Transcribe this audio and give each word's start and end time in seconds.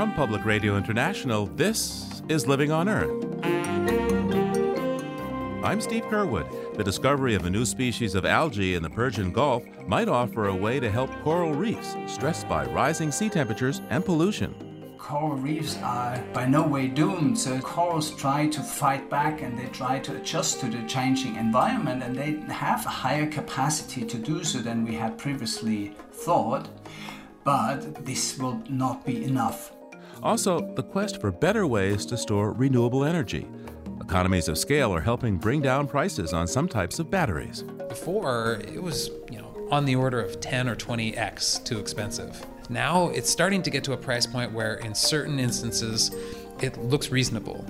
From 0.00 0.14
Public 0.14 0.46
Radio 0.46 0.78
International, 0.78 1.44
this 1.44 2.22
is 2.30 2.46
Living 2.46 2.72
on 2.72 2.88
Earth. 2.88 3.10
I'm 5.62 5.78
Steve 5.82 6.04
Curwood. 6.04 6.74
The 6.74 6.82
discovery 6.82 7.34
of 7.34 7.44
a 7.44 7.50
new 7.50 7.66
species 7.66 8.14
of 8.14 8.24
algae 8.24 8.76
in 8.76 8.82
the 8.82 8.88
Persian 8.88 9.30
Gulf 9.30 9.62
might 9.86 10.08
offer 10.08 10.48
a 10.48 10.56
way 10.56 10.80
to 10.80 10.90
help 10.90 11.10
coral 11.22 11.52
reefs 11.52 11.96
stressed 12.06 12.48
by 12.48 12.64
rising 12.64 13.12
sea 13.12 13.28
temperatures 13.28 13.82
and 13.90 14.02
pollution. 14.02 14.54
Coral 14.96 15.36
reefs 15.36 15.76
are 15.82 16.18
by 16.32 16.46
no 16.46 16.66
way 16.66 16.88
doomed, 16.88 17.38
so 17.38 17.60
corals 17.60 18.10
try 18.16 18.46
to 18.46 18.62
fight 18.62 19.10
back 19.10 19.42
and 19.42 19.58
they 19.58 19.66
try 19.66 19.98
to 19.98 20.16
adjust 20.16 20.60
to 20.60 20.70
the 20.70 20.82
changing 20.88 21.36
environment, 21.36 22.02
and 22.02 22.16
they 22.16 22.40
have 22.50 22.86
a 22.86 22.88
higher 22.88 23.26
capacity 23.26 24.06
to 24.06 24.16
do 24.16 24.44
so 24.44 24.60
than 24.60 24.86
we 24.86 24.94
had 24.94 25.18
previously 25.18 25.94
thought. 26.10 26.70
But 27.44 28.06
this 28.06 28.38
will 28.38 28.62
not 28.70 29.04
be 29.04 29.24
enough. 29.24 29.72
Also, 30.22 30.60
the 30.74 30.82
quest 30.82 31.20
for 31.20 31.30
better 31.30 31.66
ways 31.66 32.04
to 32.06 32.16
store 32.16 32.52
renewable 32.52 33.04
energy. 33.04 33.48
Economies 34.00 34.48
of 34.48 34.58
scale 34.58 34.92
are 34.94 35.00
helping 35.00 35.36
bring 35.36 35.60
down 35.62 35.86
prices 35.86 36.32
on 36.32 36.46
some 36.46 36.68
types 36.68 36.98
of 36.98 37.10
batteries. 37.10 37.62
Before, 37.88 38.60
it 38.64 38.82
was, 38.82 39.10
you 39.30 39.38
know, 39.38 39.68
on 39.70 39.84
the 39.84 39.94
order 39.94 40.20
of 40.20 40.40
10 40.40 40.68
or 40.68 40.76
20x 40.76 41.64
too 41.64 41.78
expensive. 41.78 42.44
Now 42.68 43.08
it's 43.08 43.30
starting 43.30 43.62
to 43.62 43.70
get 43.70 43.82
to 43.84 43.92
a 43.92 43.96
price 43.96 44.26
point 44.26 44.52
where, 44.52 44.74
in 44.76 44.94
certain 44.94 45.38
instances, 45.38 46.10
it 46.60 46.76
looks 46.78 47.10
reasonable. 47.10 47.64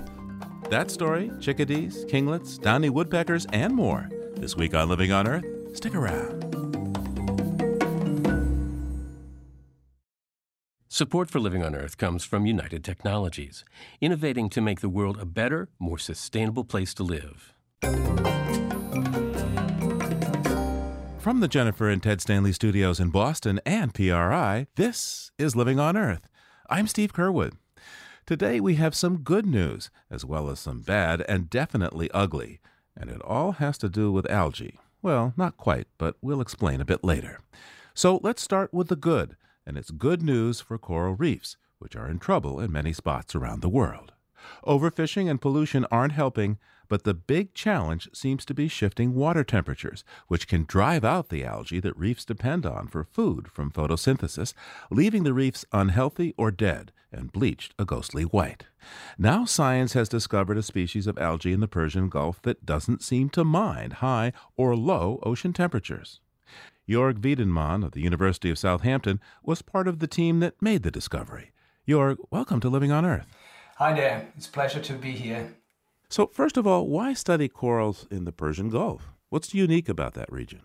That 0.69 0.91
story, 0.91 1.31
chickadees, 1.39 2.05
kinglets, 2.05 2.59
downy 2.59 2.89
woodpeckers, 2.89 3.45
and 3.53 3.73
more. 3.73 4.09
This 4.35 4.55
week 4.55 4.73
on 4.73 4.89
Living 4.89 5.11
on 5.11 5.27
Earth, 5.27 5.45
stick 5.75 5.95
around. 5.95 6.50
Support 11.01 11.31
for 11.31 11.39
Living 11.39 11.63
on 11.63 11.73
Earth 11.73 11.97
comes 11.97 12.23
from 12.23 12.45
United 12.45 12.83
Technologies, 12.83 13.65
innovating 14.01 14.51
to 14.51 14.61
make 14.61 14.81
the 14.81 14.87
world 14.87 15.17
a 15.19 15.25
better, 15.25 15.67
more 15.79 15.97
sustainable 15.97 16.63
place 16.63 16.93
to 16.93 17.01
live. 17.01 17.55
From 21.17 21.39
the 21.39 21.47
Jennifer 21.47 21.89
and 21.89 22.03
Ted 22.03 22.21
Stanley 22.21 22.53
studios 22.53 22.99
in 22.99 23.09
Boston 23.09 23.59
and 23.65 23.95
PRI, 23.95 24.67
this 24.75 25.31
is 25.39 25.55
Living 25.55 25.79
on 25.79 25.97
Earth. 25.97 26.29
I'm 26.69 26.85
Steve 26.85 27.13
Curwood. 27.13 27.53
Today 28.27 28.59
we 28.59 28.75
have 28.75 28.93
some 28.93 29.23
good 29.23 29.47
news, 29.47 29.89
as 30.11 30.23
well 30.23 30.51
as 30.51 30.59
some 30.59 30.81
bad 30.81 31.25
and 31.27 31.49
definitely 31.49 32.11
ugly, 32.11 32.59
and 32.95 33.09
it 33.09 33.23
all 33.23 33.53
has 33.53 33.79
to 33.79 33.89
do 33.89 34.11
with 34.11 34.29
algae. 34.29 34.77
Well, 35.01 35.33
not 35.35 35.57
quite, 35.57 35.87
but 35.97 36.17
we'll 36.21 36.41
explain 36.41 36.79
a 36.79 36.85
bit 36.85 37.03
later. 37.03 37.39
So 37.95 38.19
let's 38.21 38.43
start 38.43 38.71
with 38.71 38.87
the 38.89 38.95
good 38.95 39.35
and 39.65 39.77
it's 39.77 39.91
good 39.91 40.21
news 40.21 40.61
for 40.61 40.77
coral 40.77 41.15
reefs, 41.15 41.57
which 41.79 41.95
are 41.95 42.07
in 42.07 42.19
trouble 42.19 42.59
in 42.59 42.71
many 42.71 42.93
spots 42.93 43.35
around 43.35 43.61
the 43.61 43.69
world. 43.69 44.13
Overfishing 44.65 45.29
and 45.29 45.39
pollution 45.39 45.85
aren't 45.91 46.13
helping, 46.13 46.57
but 46.87 47.03
the 47.03 47.13
big 47.13 47.53
challenge 47.53 48.09
seems 48.13 48.43
to 48.43 48.53
be 48.53 48.67
shifting 48.67 49.13
water 49.13 49.43
temperatures, 49.43 50.03
which 50.27 50.47
can 50.47 50.65
drive 50.65 51.05
out 51.05 51.29
the 51.29 51.45
algae 51.45 51.79
that 51.79 51.97
reefs 51.97 52.25
depend 52.25 52.65
on 52.65 52.87
for 52.87 53.03
food 53.03 53.49
from 53.49 53.71
photosynthesis, 53.71 54.53
leaving 54.89 55.23
the 55.23 55.33
reefs 55.33 55.63
unhealthy 55.71 56.33
or 56.37 56.51
dead 56.51 56.91
and 57.11 57.31
bleached 57.31 57.73
a 57.77 57.85
ghostly 57.85 58.23
white. 58.23 58.65
Now, 59.17 59.45
science 59.45 59.93
has 59.93 60.09
discovered 60.09 60.57
a 60.57 60.63
species 60.63 61.07
of 61.07 61.17
algae 61.17 61.53
in 61.53 61.59
the 61.59 61.67
Persian 61.67 62.09
Gulf 62.09 62.41
that 62.41 62.65
doesn't 62.65 63.03
seem 63.03 63.29
to 63.29 63.43
mind 63.43 63.93
high 63.93 64.33
or 64.57 64.75
low 64.75 65.19
ocean 65.23 65.53
temperatures. 65.53 66.19
Jorg 66.91 67.21
Wiedenmann 67.21 67.85
of 67.85 67.93
the 67.93 68.01
University 68.01 68.49
of 68.49 68.59
Southampton 68.59 69.21
was 69.43 69.61
part 69.61 69.87
of 69.87 69.99
the 69.99 70.07
team 70.07 70.41
that 70.41 70.61
made 70.61 70.83
the 70.83 70.91
discovery. 70.91 71.53
Jorg, 71.87 72.17
welcome 72.31 72.59
to 72.59 72.67
Living 72.67 72.91
on 72.91 73.05
Earth. 73.05 73.27
Hi 73.77 73.93
there. 73.93 74.27
It's 74.35 74.47
a 74.47 74.51
pleasure 74.51 74.81
to 74.81 74.93
be 74.95 75.11
here. 75.11 75.53
So, 76.09 76.27
first 76.27 76.57
of 76.57 76.67
all, 76.67 76.87
why 76.87 77.13
study 77.13 77.47
corals 77.47 78.07
in 78.11 78.25
the 78.25 78.33
Persian 78.33 78.67
Gulf? 78.67 79.13
What's 79.29 79.53
unique 79.53 79.87
about 79.87 80.15
that 80.15 80.29
region? 80.29 80.63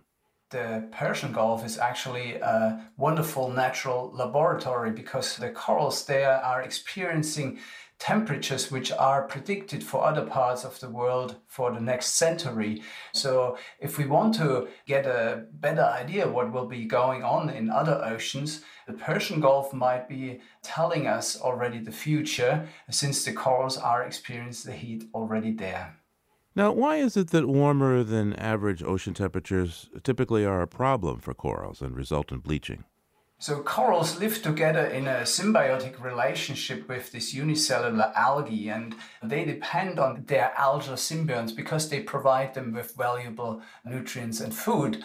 The 0.51 0.89
Persian 0.91 1.33
Gulf 1.33 1.65
is 1.65 1.79
actually 1.79 2.35
a 2.35 2.85
wonderful 2.97 3.49
natural 3.49 4.11
laboratory 4.13 4.91
because 4.91 5.37
the 5.37 5.51
corals 5.51 6.07
there 6.07 6.45
are 6.45 6.61
experiencing 6.61 7.61
temperatures 7.99 8.71
which 8.71 8.93
are 8.93 9.23
predicted 9.23 9.83
for 9.83 10.05
other 10.05 10.25
parts 10.25 10.65
of 10.65 10.79
the 10.81 10.91
world 10.91 11.37
for 11.47 11.73
the 11.73 11.81
next 11.81 12.15
century. 12.15 12.83
So, 13.13 13.57
if 13.81 13.99
we 13.99 14.07
want 14.07 14.35
to 14.35 14.69
get 14.87 15.07
a 15.07 15.47
better 15.53 15.85
idea 15.85 16.29
what 16.29 16.53
will 16.53 16.67
be 16.67 16.85
going 16.85 17.23
on 17.23 17.49
in 17.49 17.71
other 17.71 18.01
oceans, 18.05 18.63
the 18.87 18.93
Persian 18.93 19.41
Gulf 19.41 19.73
might 19.73 20.09
be 20.09 20.41
telling 20.63 21.07
us 21.07 21.41
already 21.41 21.79
the 21.79 21.93
future 21.93 22.69
since 22.91 23.25
the 23.25 23.33
corals 23.33 23.79
are 23.79 24.05
experiencing 24.05 24.71
the 24.71 24.79
heat 24.79 25.05
already 25.15 25.53
there. 25.53 25.97
Now, 26.55 26.73
why 26.73 26.97
is 26.97 27.19
it 27.19 27.31
that 27.33 27.47
warmer 27.47 28.03
than 28.03 28.33
average 28.35 28.83
ocean 28.83 29.13
temperatures 29.13 29.91
typically 30.03 30.45
are 30.45 30.63
a 30.63 30.67
problem 30.67 31.21
for 31.21 31.35
corals 31.35 31.83
and 31.83 31.95
result 31.95 32.33
in 32.33 32.39
bleaching? 32.39 32.85
So 33.39 33.61
corals 33.63 34.19
live 34.19 34.41
together 34.41 34.87
in 34.87 35.07
a 35.07 35.21
symbiotic 35.21 36.03
relationship 36.03 36.89
with 36.89 37.13
this 37.13 37.35
unicellular 37.35 38.11
algae 38.17 38.71
and 38.71 38.95
they 39.23 39.45
depend 39.45 39.99
on 39.99 40.25
their 40.27 40.55
algal 40.57 40.97
symbionts 40.97 41.55
because 41.55 41.91
they 41.91 42.01
provide 42.01 42.55
them 42.55 42.73
with 42.73 42.97
valuable 42.97 43.61
nutrients 43.85 44.41
and 44.41 44.55
food. 44.55 45.05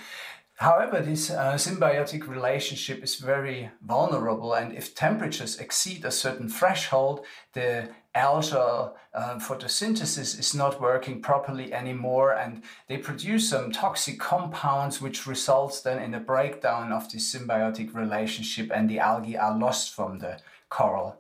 However, 0.62 1.02
this 1.02 1.32
uh, 1.32 1.56
symbiotic 1.56 2.28
relationship 2.28 3.04
is 3.04 3.16
very 3.16 3.72
vulnerable, 3.82 4.54
and 4.54 4.72
if 4.72 4.94
temperatures 4.94 5.58
exceed 5.58 6.06
a 6.06 6.12
certain 6.12 6.50
threshold, 6.50 7.26
the 7.54 7.90
algal 8.14 8.94
uh, 9.16 9.40
photosynthesis 9.40 10.38
is 10.38 10.54
not 10.54 10.80
working 10.80 11.20
properly 11.20 11.74
anymore, 11.74 12.34
and 12.34 12.62
they 12.88 13.00
produce 13.00 13.50
some 13.50 13.72
toxic 13.72 14.20
compounds, 14.20 15.02
which 15.02 15.26
results 15.26 15.82
then 15.82 15.98
in 15.98 16.14
a 16.14 16.20
breakdown 16.20 16.92
of 16.92 17.12
this 17.12 17.34
symbiotic 17.34 17.96
relationship, 17.96 18.70
and 18.72 18.88
the 18.88 19.00
algae 19.00 19.36
are 19.36 19.58
lost 19.58 19.96
from 19.96 20.20
the 20.20 20.38
coral. 20.70 21.18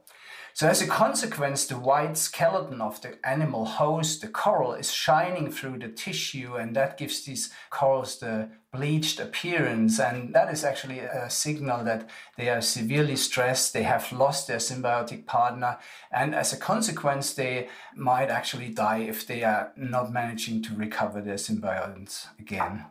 So, 0.53 0.67
as 0.67 0.81
a 0.81 0.87
consequence, 0.87 1.65
the 1.65 1.79
white 1.79 2.17
skeleton 2.17 2.81
of 2.81 3.01
the 3.01 3.17
animal 3.25 3.65
host, 3.65 4.21
the 4.21 4.27
coral, 4.27 4.73
is 4.73 4.91
shining 4.91 5.51
through 5.51 5.79
the 5.79 5.87
tissue, 5.87 6.55
and 6.55 6.75
that 6.75 6.97
gives 6.97 7.23
these 7.23 7.51
corals 7.69 8.19
the 8.19 8.49
bleached 8.71 9.19
appearance. 9.19 9.99
And 9.99 10.33
that 10.33 10.51
is 10.51 10.63
actually 10.63 10.99
a 10.99 11.29
signal 11.29 11.83
that 11.85 12.09
they 12.37 12.49
are 12.49 12.61
severely 12.61 13.15
stressed, 13.15 13.73
they 13.73 13.83
have 13.83 14.11
lost 14.11 14.47
their 14.47 14.57
symbiotic 14.57 15.25
partner, 15.25 15.77
and 16.11 16.35
as 16.35 16.53
a 16.53 16.57
consequence, 16.57 17.33
they 17.33 17.69
might 17.95 18.29
actually 18.29 18.69
die 18.69 18.99
if 18.99 19.25
they 19.25 19.43
are 19.43 19.71
not 19.75 20.11
managing 20.11 20.61
to 20.63 20.75
recover 20.75 21.21
their 21.21 21.35
symbionts 21.35 22.27
again. 22.39 22.85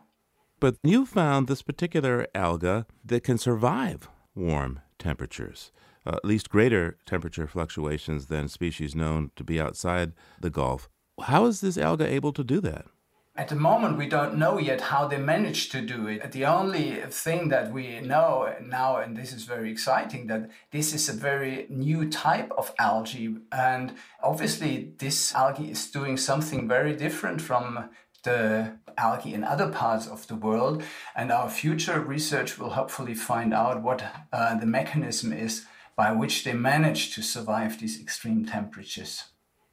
But 0.59 0.75
you 0.83 1.05
found 1.05 1.47
this 1.47 1.63
particular 1.63 2.27
alga 2.35 2.85
that 3.03 3.23
can 3.23 3.37
survive 3.37 4.09
warm 4.35 4.79
temperatures 4.99 5.71
uh, 6.05 6.15
at 6.15 6.25
least 6.25 6.49
greater 6.49 6.97
temperature 7.05 7.47
fluctuations 7.47 8.27
than 8.27 8.47
species 8.47 8.95
known 8.95 9.31
to 9.35 9.43
be 9.43 9.59
outside 9.59 10.13
the 10.39 10.49
Gulf. 10.49 10.89
How 11.21 11.45
is 11.45 11.61
this 11.61 11.77
alga 11.77 12.07
able 12.07 12.33
to 12.33 12.43
do 12.43 12.59
that? 12.61 12.85
At 13.33 13.47
the 13.47 13.55
moment, 13.55 13.97
we 13.97 14.09
don't 14.09 14.35
know 14.35 14.59
yet 14.59 14.81
how 14.81 15.07
they 15.07 15.17
managed 15.17 15.71
to 15.71 15.81
do 15.81 16.05
it. 16.07 16.33
The 16.33 16.45
only 16.45 16.95
thing 17.09 17.47
that 17.47 17.71
we 17.71 18.01
know 18.01 18.53
now, 18.61 18.97
and 18.97 19.15
this 19.15 19.31
is 19.31 19.45
very 19.45 19.71
exciting, 19.71 20.27
that 20.27 20.49
this 20.71 20.93
is 20.93 21.07
a 21.07 21.13
very 21.13 21.65
new 21.69 22.09
type 22.09 22.51
of 22.57 22.73
algae. 22.77 23.37
And 23.51 23.93
obviously, 24.21 24.93
this 24.97 25.33
algae 25.33 25.71
is 25.71 25.89
doing 25.89 26.17
something 26.17 26.67
very 26.67 26.93
different 26.93 27.41
from 27.41 27.89
the 28.23 28.73
algae 28.97 29.33
in 29.33 29.45
other 29.45 29.69
parts 29.69 30.07
of 30.07 30.27
the 30.27 30.35
world. 30.35 30.83
And 31.15 31.31
our 31.31 31.49
future 31.49 32.01
research 32.01 32.59
will 32.59 32.71
hopefully 32.71 33.13
find 33.13 33.53
out 33.53 33.81
what 33.81 34.03
uh, 34.33 34.59
the 34.59 34.65
mechanism 34.65 35.31
is 35.31 35.65
by 35.95 36.11
which 36.11 36.43
they 36.43 36.53
manage 36.53 37.13
to 37.15 37.21
survive 37.21 37.79
these 37.79 37.99
extreme 37.99 38.45
temperatures. 38.45 39.25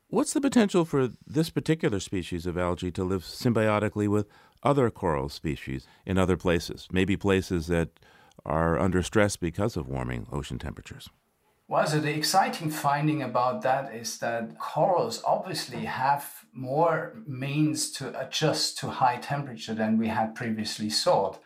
What's 0.09 0.33
the 0.33 0.41
potential 0.41 0.85
for 0.85 1.11
this 1.27 1.51
particular 1.51 2.01
species 2.01 2.47
of 2.47 2.57
algae 2.57 2.91
to 2.93 3.05
live 3.05 3.23
symbiotically 3.23 4.09
with 4.09 4.27
other 4.63 4.91
coral 4.91 5.29
species 5.29 5.87
in 6.07 6.19
other 6.19 6.37
places, 6.37 6.89
maybe 6.91 7.17
places 7.17 7.67
that 7.67 7.91
are 8.45 8.79
under 8.79 9.03
stress 9.03 9.37
because 9.37 9.77
of 9.77 9.87
warming 9.87 10.27
ocean 10.33 10.59
temperatures? 10.59 11.11
Well, 11.71 11.87
so 11.87 12.01
the 12.01 12.17
exciting 12.17 12.71
finding 12.71 13.23
about 13.23 13.61
that 13.61 13.95
is 13.95 14.19
that 14.21 14.59
corals 14.59 15.23
obviously 15.27 15.85
have 15.85 16.47
more 16.55 17.13
means 17.27 17.91
to 17.93 18.19
adjust 18.19 18.79
to 18.79 18.89
high 18.89 19.19
temperature 19.19 19.75
than 19.75 19.99
we 19.99 20.09
had 20.09 20.35
previously 20.35 20.89
thought. 20.89 21.43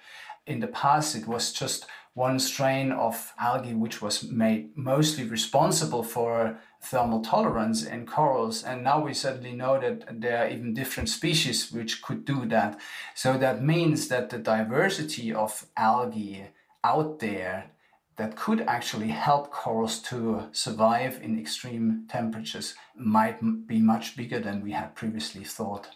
In 0.47 0.61
the 0.61 0.69
past, 0.69 1.17
it 1.17 1.27
was 1.27 1.53
just 1.53 1.87
one 2.15 2.39
strain 2.39 2.93
of 2.93 3.33
algae 3.39 3.75
which 3.75 4.03
was 4.03 4.23
made 4.25 4.77
mostly 4.77 5.25
responsible 5.25 6.03
for 6.03 6.59
thermal 6.83 7.23
tolerance 7.23 7.85
in 7.85 8.07
corals. 8.07 8.63
And 8.63 8.85
now 8.85 9.03
we 9.03 9.15
suddenly 9.15 9.53
know 9.53 9.81
that 9.81 10.21
there 10.21 10.45
are 10.45 10.49
even 10.49 10.75
different 10.75 11.09
species 11.09 11.73
which 11.73 12.03
could 12.03 12.25
do 12.25 12.45
that. 12.47 12.79
So 13.15 13.39
that 13.39 13.63
means 13.63 14.09
that 14.09 14.31
the 14.31 14.39
diversity 14.39 15.33
of 15.33 15.67
algae 15.77 16.49
out 16.85 17.21
there 17.21 17.71
that 18.17 18.37
could 18.37 18.61
actually 18.63 19.09
help 19.09 19.51
corals 19.51 19.99
to 19.99 20.49
survive 20.53 21.19
in 21.23 21.39
extreme 21.39 22.05
temperatures 22.09 22.75
might 22.95 23.67
be 23.67 23.81
much 23.81 24.17
bigger 24.17 24.39
than 24.39 24.63
we 24.63 24.73
had 24.73 24.95
previously 24.95 25.45
thought. 25.45 25.89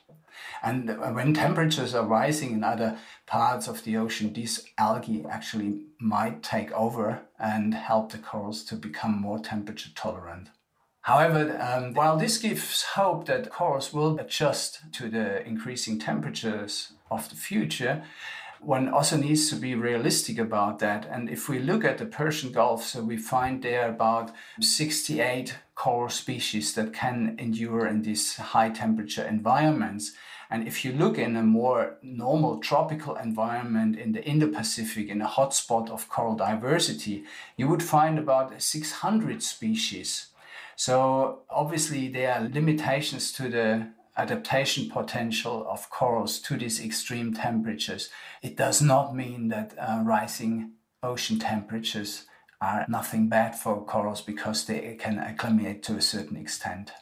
And 0.62 0.98
when 1.14 1.34
temperatures 1.34 1.94
are 1.94 2.06
rising 2.06 2.52
in 2.52 2.64
other 2.64 2.98
parts 3.26 3.68
of 3.68 3.84
the 3.84 3.96
ocean, 3.96 4.32
these 4.32 4.64
algae 4.78 5.24
actually 5.28 5.82
might 6.00 6.42
take 6.42 6.72
over 6.72 7.22
and 7.38 7.74
help 7.74 8.12
the 8.12 8.18
corals 8.18 8.64
to 8.64 8.76
become 8.76 9.20
more 9.20 9.38
temperature 9.38 9.90
tolerant. 9.94 10.48
However, 11.02 11.56
um, 11.60 11.94
while 11.94 12.16
this 12.16 12.36
gives 12.38 12.82
hope 12.82 13.26
that 13.26 13.50
corals 13.50 13.92
will 13.92 14.18
adjust 14.18 14.92
to 14.94 15.08
the 15.08 15.46
increasing 15.46 16.00
temperatures 16.00 16.94
of 17.12 17.28
the 17.30 17.36
future, 17.36 18.02
one 18.60 18.88
also 18.88 19.16
needs 19.16 19.48
to 19.50 19.56
be 19.56 19.74
realistic 19.74 20.38
about 20.38 20.78
that. 20.80 21.06
And 21.10 21.28
if 21.28 21.48
we 21.48 21.58
look 21.58 21.84
at 21.84 21.98
the 21.98 22.06
Persian 22.06 22.52
Gulf, 22.52 22.84
so 22.84 23.02
we 23.02 23.16
find 23.16 23.62
there 23.62 23.88
about 23.88 24.32
68 24.60 25.56
coral 25.74 26.08
species 26.08 26.74
that 26.74 26.92
can 26.92 27.36
endure 27.38 27.86
in 27.86 28.02
these 28.02 28.36
high 28.36 28.70
temperature 28.70 29.24
environments. 29.24 30.12
And 30.48 30.66
if 30.66 30.84
you 30.84 30.92
look 30.92 31.18
in 31.18 31.36
a 31.36 31.42
more 31.42 31.98
normal 32.02 32.58
tropical 32.58 33.16
environment 33.16 33.98
in 33.98 34.12
the 34.12 34.24
Indo-Pacific, 34.24 35.08
in 35.08 35.20
a 35.20 35.28
hotspot 35.28 35.90
of 35.90 36.08
coral 36.08 36.36
diversity, 36.36 37.24
you 37.56 37.68
would 37.68 37.82
find 37.82 38.18
about 38.18 38.62
600 38.62 39.42
species. 39.42 40.28
So 40.76 41.40
obviously 41.50 42.08
there 42.08 42.34
are 42.34 42.48
limitations 42.48 43.32
to 43.32 43.48
the 43.48 43.88
adaptation 44.16 44.88
potential 44.88 45.66
of 45.68 45.90
corals 45.90 46.38
to 46.40 46.56
these 46.56 46.80
extreme 46.82 47.34
temperatures. 47.34 48.10
It 48.42 48.56
does 48.56 48.80
not 48.80 49.14
mean 49.14 49.48
that 49.48 49.74
uh, 49.78 50.02
rising 50.04 50.72
ocean 51.02 51.38
temperatures 51.38 52.26
are 52.60 52.86
nothing 52.88 53.28
bad 53.28 53.54
for 53.54 53.84
corals 53.84 54.22
because 54.22 54.64
they 54.64 54.96
can 54.98 55.18
acclimate 55.18 55.82
to 55.84 55.96
a 55.96 56.00
certain 56.00 56.36
extent. 56.36 56.92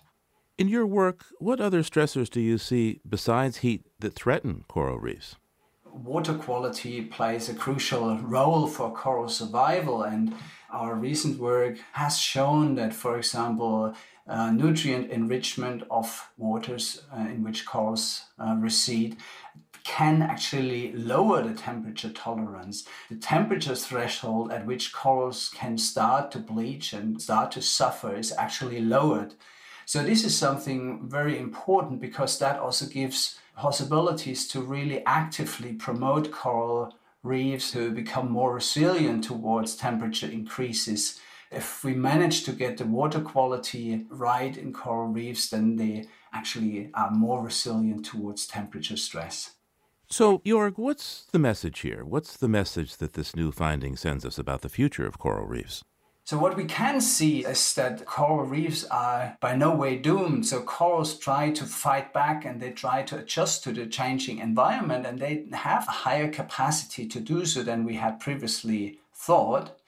In 0.56 0.68
your 0.68 0.86
work, 0.86 1.24
what 1.38 1.60
other 1.60 1.82
stressors 1.82 2.30
do 2.30 2.40
you 2.40 2.58
see 2.58 3.00
besides 3.08 3.58
heat 3.58 3.86
that 4.00 4.14
threaten 4.14 4.64
coral 4.68 4.98
reefs? 4.98 5.36
Water 5.84 6.34
quality 6.34 7.02
plays 7.02 7.48
a 7.48 7.54
crucial 7.54 8.18
role 8.18 8.66
for 8.66 8.92
coral 8.92 9.28
survival, 9.28 10.02
and 10.02 10.34
our 10.72 10.94
recent 10.94 11.38
work 11.38 11.78
has 11.92 12.18
shown 12.18 12.74
that, 12.74 12.92
for 12.92 13.16
example, 13.16 13.94
uh, 14.26 14.50
nutrient 14.50 15.10
enrichment 15.10 15.82
of 15.90 16.30
waters 16.36 17.02
uh, 17.14 17.20
in 17.20 17.42
which 17.42 17.66
corals 17.66 18.24
uh, 18.38 18.56
recede 18.58 19.16
can 19.84 20.22
actually 20.22 20.92
lower 20.92 21.42
the 21.42 21.52
temperature 21.52 22.08
tolerance. 22.08 22.84
The 23.10 23.16
temperature 23.16 23.74
threshold 23.74 24.50
at 24.50 24.64
which 24.64 24.94
corals 24.94 25.50
can 25.54 25.76
start 25.76 26.30
to 26.32 26.38
bleach 26.38 26.94
and 26.94 27.20
start 27.20 27.52
to 27.52 27.62
suffer 27.62 28.16
is 28.16 28.32
actually 28.32 28.80
lowered. 28.80 29.34
So, 29.86 30.02
this 30.02 30.24
is 30.24 30.36
something 30.36 31.06
very 31.06 31.38
important 31.38 32.00
because 32.00 32.38
that 32.38 32.58
also 32.58 32.86
gives 32.86 33.38
possibilities 33.56 34.48
to 34.48 34.62
really 34.62 35.04
actively 35.04 35.74
promote 35.74 36.32
coral 36.32 36.94
reefs 37.22 37.72
to 37.72 37.90
become 37.90 38.30
more 38.30 38.54
resilient 38.54 39.24
towards 39.24 39.76
temperature 39.76 40.26
increases 40.26 41.20
if 41.54 41.84
we 41.84 41.94
manage 41.94 42.44
to 42.44 42.52
get 42.52 42.76
the 42.76 42.84
water 42.84 43.20
quality 43.20 44.04
right 44.08 44.56
in 44.56 44.72
coral 44.72 45.08
reefs, 45.08 45.50
then 45.50 45.76
they 45.76 46.06
actually 46.32 46.90
are 46.94 47.10
more 47.10 47.42
resilient 47.42 48.04
towards 48.04 48.46
temperature 48.46 48.96
stress. 48.96 49.52
So, 50.08 50.38
Jorg, 50.40 50.74
what's 50.76 51.26
the 51.32 51.38
message 51.38 51.80
here? 51.80 52.04
What's 52.04 52.36
the 52.36 52.48
message 52.48 52.98
that 52.98 53.14
this 53.14 53.34
new 53.34 53.50
finding 53.50 53.96
sends 53.96 54.24
us 54.24 54.38
about 54.38 54.60
the 54.60 54.68
future 54.68 55.06
of 55.06 55.18
coral 55.18 55.46
reefs? 55.46 55.82
So, 56.26 56.38
what 56.38 56.56
we 56.56 56.64
can 56.64 57.00
see 57.00 57.44
is 57.44 57.74
that 57.74 58.06
coral 58.06 58.46
reefs 58.46 58.84
are 58.84 59.36
by 59.40 59.56
no 59.56 59.74
way 59.74 59.96
doomed. 59.96 60.46
So, 60.46 60.62
corals 60.62 61.18
try 61.18 61.50
to 61.50 61.64
fight 61.64 62.12
back 62.12 62.44
and 62.44 62.60
they 62.60 62.70
try 62.70 63.02
to 63.02 63.18
adjust 63.18 63.64
to 63.64 63.72
the 63.72 63.86
changing 63.86 64.38
environment, 64.38 65.04
and 65.06 65.18
they 65.18 65.44
have 65.52 65.86
a 65.86 65.98
higher 66.04 66.30
capacity 66.30 67.06
to 67.08 67.20
do 67.20 67.44
so 67.44 67.62
than 67.62 67.84
we 67.84 67.94
had 67.94 68.20
previously 68.20 69.00
thought. 69.12 69.78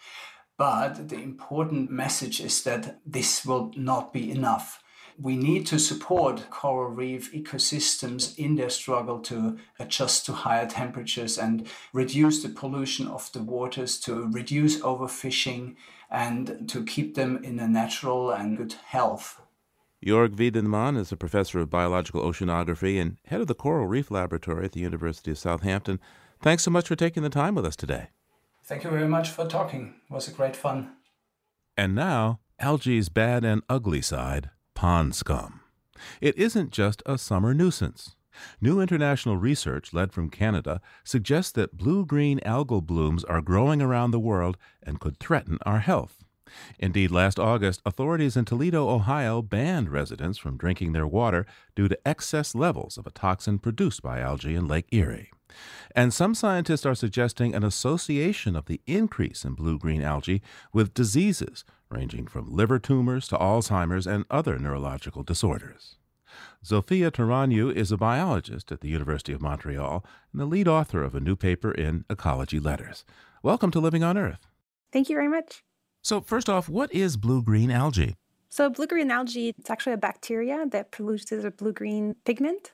But 0.58 1.08
the 1.08 1.20
important 1.20 1.90
message 1.90 2.40
is 2.40 2.62
that 2.62 3.00
this 3.04 3.44
will 3.44 3.72
not 3.76 4.12
be 4.12 4.30
enough. 4.30 4.82
We 5.18 5.36
need 5.36 5.66
to 5.68 5.78
support 5.78 6.50
coral 6.50 6.90
reef 6.90 7.32
ecosystems 7.32 8.38
in 8.38 8.56
their 8.56 8.68
struggle 8.68 9.20
to 9.20 9.58
adjust 9.78 10.26
to 10.26 10.32
higher 10.32 10.66
temperatures 10.66 11.38
and 11.38 11.66
reduce 11.92 12.42
the 12.42 12.50
pollution 12.50 13.06
of 13.06 13.32
the 13.32 13.42
waters, 13.42 13.98
to 14.00 14.28
reduce 14.30 14.80
overfishing, 14.80 15.76
and 16.10 16.68
to 16.68 16.84
keep 16.84 17.14
them 17.14 17.42
in 17.42 17.58
a 17.58 17.68
natural 17.68 18.30
and 18.30 18.56
good 18.56 18.74
health. 18.74 19.40
Jorg 20.04 20.36
Wiedenmann 20.36 20.96
is 20.98 21.10
a 21.10 21.16
professor 21.16 21.60
of 21.60 21.70
biological 21.70 22.22
oceanography 22.22 23.00
and 23.00 23.16
head 23.26 23.40
of 23.40 23.46
the 23.46 23.54
Coral 23.54 23.86
Reef 23.86 24.10
Laboratory 24.10 24.66
at 24.66 24.72
the 24.72 24.80
University 24.80 25.30
of 25.30 25.38
Southampton. 25.38 25.98
Thanks 26.40 26.62
so 26.62 26.70
much 26.70 26.86
for 26.88 26.96
taking 26.96 27.22
the 27.22 27.30
time 27.30 27.54
with 27.54 27.64
us 27.64 27.76
today. 27.76 28.08
Thank 28.66 28.82
you 28.82 28.90
very 28.90 29.06
much 29.06 29.30
for 29.30 29.46
talking. 29.46 29.94
It 30.10 30.12
was 30.12 30.26
a 30.26 30.32
great 30.32 30.56
fun. 30.56 30.96
And 31.76 31.94
now, 31.94 32.40
algae's 32.58 33.08
bad 33.08 33.44
and 33.44 33.62
ugly 33.68 34.02
side 34.02 34.50
pond 34.74 35.14
scum. 35.14 35.60
It 36.20 36.36
isn't 36.36 36.72
just 36.72 37.00
a 37.06 37.16
summer 37.16 37.54
nuisance. 37.54 38.16
New 38.60 38.80
international 38.80 39.36
research, 39.36 39.94
led 39.94 40.12
from 40.12 40.30
Canada, 40.30 40.80
suggests 41.04 41.52
that 41.52 41.76
blue 41.76 42.04
green 42.04 42.40
algal 42.40 42.82
blooms 42.82 43.22
are 43.24 43.40
growing 43.40 43.80
around 43.80 44.10
the 44.10 44.20
world 44.20 44.58
and 44.82 45.00
could 45.00 45.18
threaten 45.18 45.58
our 45.64 45.78
health. 45.78 46.25
Indeed, 46.78 47.10
last 47.10 47.38
August, 47.38 47.80
authorities 47.84 48.36
in 48.36 48.44
Toledo, 48.44 48.88
Ohio 48.88 49.42
banned 49.42 49.88
residents 49.90 50.38
from 50.38 50.56
drinking 50.56 50.92
their 50.92 51.06
water 51.06 51.46
due 51.74 51.88
to 51.88 51.98
excess 52.06 52.54
levels 52.54 52.96
of 52.96 53.06
a 53.06 53.10
toxin 53.10 53.58
produced 53.58 54.02
by 54.02 54.20
algae 54.20 54.54
in 54.54 54.66
Lake 54.68 54.86
Erie. 54.92 55.30
And 55.94 56.12
some 56.12 56.34
scientists 56.34 56.84
are 56.84 56.94
suggesting 56.94 57.54
an 57.54 57.64
association 57.64 58.56
of 58.56 58.66
the 58.66 58.80
increase 58.86 59.44
in 59.44 59.54
blue 59.54 59.78
green 59.78 60.02
algae 60.02 60.42
with 60.72 60.94
diseases 60.94 61.64
ranging 61.88 62.26
from 62.26 62.50
liver 62.50 62.78
tumors 62.78 63.28
to 63.28 63.36
Alzheimer's 63.36 64.06
and 64.06 64.24
other 64.30 64.58
neurological 64.58 65.22
disorders. 65.22 65.96
Zofia 66.64 67.10
Taranu 67.10 67.72
is 67.72 67.92
a 67.92 67.96
biologist 67.96 68.72
at 68.72 68.80
the 68.80 68.88
University 68.88 69.32
of 69.32 69.40
Montreal 69.40 70.04
and 70.32 70.40
the 70.40 70.46
lead 70.46 70.68
author 70.68 71.02
of 71.02 71.14
a 71.14 71.20
new 71.20 71.36
paper 71.36 71.70
in 71.70 72.04
Ecology 72.10 72.58
Letters. 72.58 73.04
Welcome 73.42 73.70
to 73.70 73.80
Living 73.80 74.02
on 74.02 74.18
Earth. 74.18 74.46
Thank 74.92 75.08
you 75.08 75.16
very 75.16 75.28
much. 75.28 75.62
So, 76.06 76.20
first 76.20 76.48
off, 76.48 76.68
what 76.68 76.94
is 76.94 77.16
blue 77.16 77.42
green 77.42 77.68
algae? 77.68 78.14
So, 78.48 78.70
blue 78.70 78.86
green 78.86 79.10
algae, 79.10 79.52
it's 79.58 79.70
actually 79.70 79.94
a 79.94 79.96
bacteria 79.96 80.64
that 80.70 80.92
produces 80.92 81.44
a 81.44 81.50
blue 81.50 81.72
green 81.72 82.14
pigment. 82.24 82.70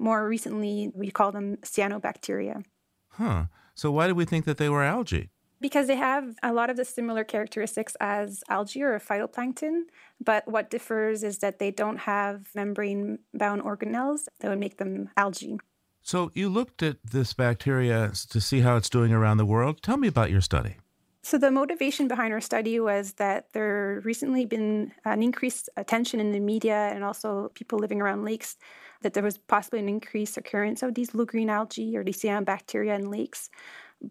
More 0.00 0.28
recently, 0.28 0.90
we 0.92 1.12
call 1.12 1.30
them 1.30 1.58
cyanobacteria. 1.58 2.64
Huh. 3.10 3.44
So 3.76 3.92
why 3.92 4.08
do 4.08 4.16
we 4.16 4.24
think 4.24 4.46
that 4.46 4.56
they 4.56 4.68
were 4.68 4.82
algae? 4.82 5.30
Because 5.60 5.86
they 5.86 5.94
have 5.94 6.34
a 6.42 6.52
lot 6.52 6.70
of 6.70 6.76
the 6.76 6.84
similar 6.84 7.22
characteristics 7.22 7.96
as 8.00 8.42
algae 8.48 8.82
or 8.82 8.98
phytoplankton, 8.98 9.82
but 10.20 10.48
what 10.48 10.68
differs 10.68 11.22
is 11.22 11.38
that 11.38 11.60
they 11.60 11.70
don't 11.70 11.98
have 11.98 12.48
membrane 12.52 13.20
bound 13.32 13.62
organelles 13.62 14.22
that 14.40 14.48
would 14.48 14.58
make 14.58 14.78
them 14.78 15.08
algae. 15.16 15.56
So 16.02 16.32
you 16.34 16.48
looked 16.48 16.82
at 16.82 16.96
this 17.04 17.32
bacteria 17.32 18.10
to 18.30 18.40
see 18.40 18.62
how 18.62 18.74
it's 18.74 18.90
doing 18.90 19.12
around 19.12 19.36
the 19.36 19.46
world. 19.46 19.82
Tell 19.82 19.98
me 19.98 20.08
about 20.08 20.32
your 20.32 20.40
study. 20.40 20.78
So, 21.24 21.38
the 21.38 21.52
motivation 21.52 22.08
behind 22.08 22.32
our 22.32 22.40
study 22.40 22.80
was 22.80 23.12
that 23.14 23.52
there 23.52 24.02
recently 24.04 24.44
been 24.44 24.92
an 25.04 25.22
increased 25.22 25.68
attention 25.76 26.18
in 26.18 26.32
the 26.32 26.40
media 26.40 26.90
and 26.92 27.04
also 27.04 27.52
people 27.54 27.78
living 27.78 28.02
around 28.02 28.24
lakes 28.24 28.56
that 29.02 29.14
there 29.14 29.22
was 29.22 29.38
possibly 29.38 29.78
an 29.78 29.88
increased 29.88 30.36
occurrence 30.36 30.82
of 30.82 30.94
these 30.94 31.10
blue 31.10 31.26
green 31.26 31.48
algae 31.48 31.96
or 31.96 32.02
these 32.02 32.20
cyanobacteria 32.20 32.98
in 32.98 33.08
lakes. 33.08 33.50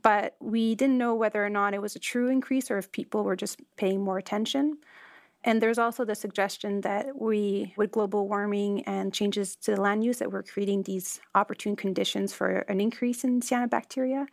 But 0.03 0.37
we 0.39 0.73
didn't 0.75 0.97
know 0.97 1.13
whether 1.13 1.45
or 1.45 1.49
not 1.49 1.73
it 1.73 1.81
was 1.81 1.97
a 1.97 1.99
true 1.99 2.29
increase 2.29 2.71
or 2.71 2.77
if 2.77 2.91
people 2.93 3.25
were 3.25 3.35
just 3.35 3.59
paying 3.75 4.01
more 4.01 4.17
attention. 4.17 4.77
And 5.43 5.61
there's 5.61 5.79
also 5.79 6.05
the 6.05 6.15
suggestion 6.15 6.81
that 6.81 7.19
we, 7.19 7.73
with 7.75 7.91
global 7.91 8.27
warming 8.27 8.83
and 8.83 9.11
changes 9.11 9.55
to 9.57 9.75
the 9.75 9.81
land 9.81 10.03
use, 10.03 10.19
that 10.19 10.31
we're 10.31 10.43
creating 10.43 10.83
these 10.83 11.19
opportune 11.33 11.75
conditions 11.75 12.31
for 12.31 12.59
an 12.69 12.79
increase 12.79 13.23
in 13.23 13.41
cyanobacteria. 13.41 14.27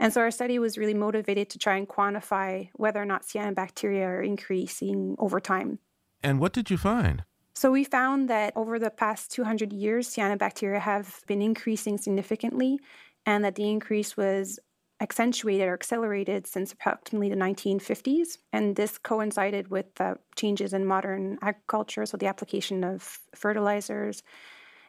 And 0.00 0.12
so 0.12 0.20
our 0.20 0.30
study 0.30 0.58
was 0.58 0.78
really 0.78 0.94
motivated 0.94 1.50
to 1.50 1.58
try 1.58 1.76
and 1.76 1.88
quantify 1.88 2.70
whether 2.74 3.02
or 3.02 3.04
not 3.04 3.26
cyanobacteria 3.26 4.06
are 4.06 4.22
increasing 4.22 5.16
over 5.18 5.40
time. 5.40 5.80
And 6.22 6.40
what 6.40 6.52
did 6.52 6.70
you 6.70 6.76
find? 6.76 7.24
So 7.54 7.72
we 7.72 7.82
found 7.82 8.30
that 8.30 8.52
over 8.54 8.78
the 8.78 8.90
past 8.90 9.32
200 9.32 9.72
years, 9.72 10.08
cyanobacteria 10.08 10.80
have 10.80 11.22
been 11.26 11.42
increasing 11.42 11.98
significantly, 11.98 12.78
and 13.26 13.44
that 13.44 13.56
the 13.56 13.68
increase 13.68 14.16
was 14.16 14.60
accentuated 15.00 15.68
or 15.68 15.74
accelerated 15.74 16.46
since 16.46 16.72
approximately 16.72 17.28
the 17.28 17.36
1950s. 17.36 18.38
And 18.52 18.76
this 18.76 18.98
coincided 18.98 19.68
with 19.68 19.92
the 19.96 20.18
changes 20.36 20.72
in 20.72 20.84
modern 20.84 21.38
agriculture, 21.42 22.06
so 22.06 22.16
the 22.16 22.26
application 22.26 22.84
of 22.84 23.18
fertilizers, 23.34 24.22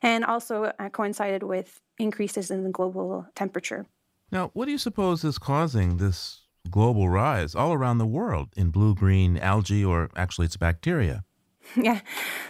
and 0.01 0.23
also 0.23 0.65
uh, 0.65 0.89
coincided 0.89 1.43
with 1.43 1.81
increases 1.97 2.51
in 2.51 2.63
the 2.63 2.69
global 2.69 3.25
temperature. 3.35 3.87
Now, 4.31 4.51
what 4.53 4.65
do 4.65 4.71
you 4.71 4.77
suppose 4.77 5.23
is 5.23 5.37
causing 5.39 5.97
this 5.97 6.41
global 6.69 7.09
rise 7.09 7.55
all 7.55 7.73
around 7.73 7.97
the 7.97 8.05
world 8.05 8.49
in 8.55 8.69
blue 8.69 8.93
green 8.93 9.37
algae, 9.37 9.83
or 9.83 10.09
actually 10.15 10.45
it's 10.45 10.57
bacteria. 10.57 11.23
Yeah. 11.75 11.99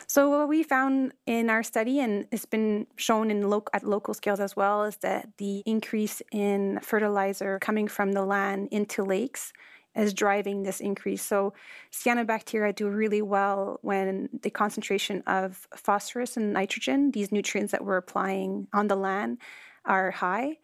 So 0.08 0.30
what 0.30 0.48
we 0.48 0.64
found 0.64 1.12
in 1.26 1.50
our 1.50 1.62
study, 1.62 2.00
and 2.00 2.26
it's 2.32 2.46
been 2.46 2.88
shown 2.96 3.30
in 3.30 3.50
lo- 3.50 3.66
at 3.74 3.84
local 3.84 4.14
scales 4.14 4.40
as 4.40 4.56
well, 4.56 4.86
is 4.86 4.96
that 4.98 5.28
the 5.38 5.62
increase 5.66 6.22
in 6.32 6.80
fertilizer 6.82 7.60
coming 7.60 7.90
from 7.90 8.14
the 8.14 8.24
land 8.24 8.70
into 8.72 9.04
lakes 9.04 9.52
is 9.94 10.14
driving 10.14 10.64
this 10.64 10.80
increase. 10.80 11.22
So 11.22 11.54
cyanobacteria 11.92 12.74
do 12.74 12.88
really 12.88 13.22
well 13.22 13.80
when 13.82 14.30
the 14.42 14.50
concentration 14.50 15.22
of 15.28 15.68
phosphorus 15.76 16.38
and 16.38 16.54
nitrogen, 16.54 17.12
these 17.12 17.32
nutrients 17.32 17.72
that 17.74 17.84
we're 17.84 17.98
applying 17.98 18.68
on 18.74 18.88
the 18.88 18.96
land, 18.96 19.40
are 19.86 20.12
high, 20.12 20.58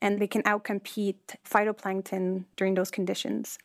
and 0.00 0.20
they 0.20 0.26
can 0.26 0.42
outcompete 0.42 1.36
phytoplankton 1.44 2.44
during 2.56 2.74
those 2.74 2.90
conditions. 2.90 3.58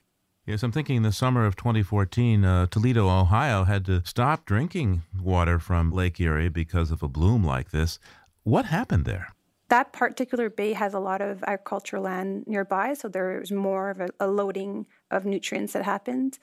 Yes, 0.46 0.62
I'm 0.62 0.74
thinking 0.74 0.98
in 0.98 1.04
the 1.04 1.14
summer 1.14 1.46
of 1.46 1.56
2014, 1.56 2.44
uh, 2.44 2.66
Toledo, 2.68 3.08
Ohio 3.08 3.64
had 3.64 3.86
to 3.86 4.02
stop 4.06 4.46
drinking 4.46 5.04
water 5.18 5.58
from 5.58 5.90
Lake 5.90 6.20
Erie 6.20 6.50
because 6.50 6.92
of 6.92 7.02
a 7.02 7.08
bloom 7.08 7.46
like 7.46 7.72
this. 7.72 7.98
What 8.44 8.66
happened 8.66 9.06
there? 9.06 9.30
That 9.70 9.94
particular 9.94 10.50
bay 10.50 10.74
has 10.74 10.94
a 10.94 11.00
lot 11.00 11.22
of 11.22 11.44
agricultural 11.44 12.04
land 12.04 12.44
nearby, 12.46 12.94
so 12.94 13.08
there's 13.08 13.54
more 13.54 13.90
of 13.90 14.02
a, 14.02 14.10
a 14.20 14.28
loading 14.28 14.86
of 15.10 15.26
nutrients 15.26 15.72
that 15.74 15.86
happened. 15.86 16.40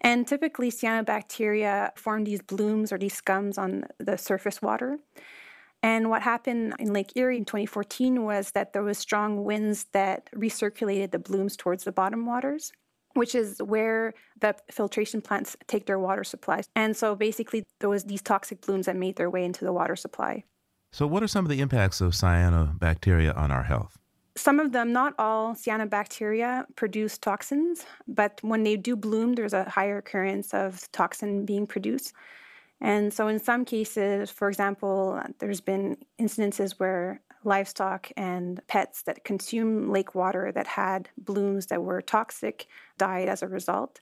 And 0.00 0.26
typically, 0.26 0.70
cyanobacteria 0.70 1.96
form 1.96 2.24
these 2.24 2.42
blooms 2.42 2.92
or 2.92 2.98
these 2.98 3.20
scums 3.20 3.56
on 3.56 3.84
the 3.98 4.18
surface 4.18 4.60
water. 4.60 4.98
And 5.82 6.10
what 6.10 6.22
happened 6.22 6.74
in 6.78 6.92
Lake 6.92 7.12
Erie 7.14 7.36
in 7.36 7.44
2014 7.44 8.24
was 8.24 8.50
that 8.52 8.72
there 8.72 8.82
was 8.82 8.98
strong 8.98 9.44
winds 9.44 9.86
that 9.92 10.28
recirculated 10.34 11.12
the 11.12 11.18
blooms 11.18 11.56
towards 11.56 11.84
the 11.84 11.92
bottom 11.92 12.26
waters, 12.26 12.72
which 13.14 13.34
is 13.34 13.62
where 13.62 14.14
the 14.40 14.56
filtration 14.70 15.20
plants 15.20 15.56
take 15.68 15.86
their 15.86 15.98
water 15.98 16.24
supplies. 16.24 16.68
And 16.74 16.96
so 16.96 17.14
basically 17.14 17.64
there 17.78 17.88
was 17.88 18.04
these 18.04 18.22
toxic 18.22 18.60
blooms 18.60 18.86
that 18.86 18.96
made 18.96 19.16
their 19.16 19.30
way 19.30 19.44
into 19.44 19.64
the 19.64 19.72
water 19.72 19.94
supply. 19.94 20.44
So 20.90 21.06
what 21.06 21.22
are 21.22 21.28
some 21.28 21.44
of 21.44 21.50
the 21.50 21.60
impacts 21.60 22.00
of 22.00 22.12
cyanobacteria 22.12 23.36
on 23.36 23.52
our 23.52 23.62
health? 23.62 23.98
Some 24.36 24.60
of 24.60 24.72
them, 24.72 24.92
not 24.92 25.14
all 25.18 25.54
cyanobacteria 25.54 26.64
produce 26.76 27.18
toxins, 27.18 27.84
but 28.06 28.38
when 28.42 28.62
they 28.62 28.76
do 28.76 28.94
bloom, 28.94 29.34
there's 29.34 29.52
a 29.52 29.68
higher 29.68 29.98
occurrence 29.98 30.54
of 30.54 30.90
toxin 30.92 31.44
being 31.44 31.66
produced. 31.66 32.12
And 32.80 33.12
so, 33.12 33.28
in 33.28 33.38
some 33.38 33.64
cases, 33.64 34.30
for 34.30 34.48
example, 34.48 35.20
there's 35.38 35.60
been 35.60 35.96
incidences 36.20 36.78
where 36.78 37.20
livestock 37.44 38.10
and 38.16 38.60
pets 38.66 39.02
that 39.02 39.24
consume 39.24 39.90
lake 39.90 40.14
water 40.14 40.52
that 40.52 40.66
had 40.66 41.08
blooms 41.16 41.66
that 41.66 41.82
were 41.82 42.00
toxic 42.00 42.66
died 42.98 43.28
as 43.28 43.42
a 43.42 43.48
result. 43.48 44.00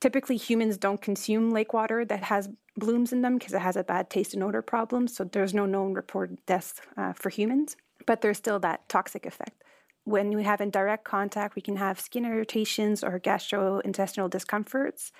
Typically, 0.00 0.36
humans 0.36 0.76
don't 0.76 1.00
consume 1.00 1.50
lake 1.50 1.72
water 1.72 2.04
that 2.04 2.24
has 2.24 2.50
blooms 2.76 3.12
in 3.12 3.22
them 3.22 3.38
because 3.38 3.54
it 3.54 3.60
has 3.60 3.76
a 3.76 3.84
bad 3.84 4.10
taste 4.10 4.34
and 4.34 4.42
odor 4.42 4.62
problem. 4.62 5.08
So, 5.08 5.24
there's 5.24 5.54
no 5.54 5.64
known 5.64 5.94
reported 5.94 6.44
deaths 6.46 6.80
uh, 6.96 7.12
for 7.14 7.30
humans 7.30 7.76
but 8.06 8.20
there's 8.20 8.38
still 8.38 8.58
that 8.60 8.88
toxic 8.88 9.26
effect. 9.26 9.62
When 10.04 10.36
we 10.36 10.44
have 10.44 10.60
in 10.60 10.70
direct 10.70 11.04
contact, 11.04 11.56
we 11.56 11.62
can 11.62 11.76
have 11.76 12.00
skin 12.00 12.26
irritations 12.26 13.02
or 13.02 13.18
gastrointestinal 13.18 14.28
discomforts 14.28 15.12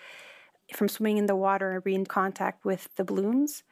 from 0.72 0.88
swimming 0.88 1.18
in 1.18 1.26
the 1.26 1.36
water 1.36 1.72
and 1.72 1.84
being 1.84 2.00
in 2.00 2.06
contact 2.06 2.64
with 2.64 2.88
the 2.96 3.04
blooms. 3.04 3.62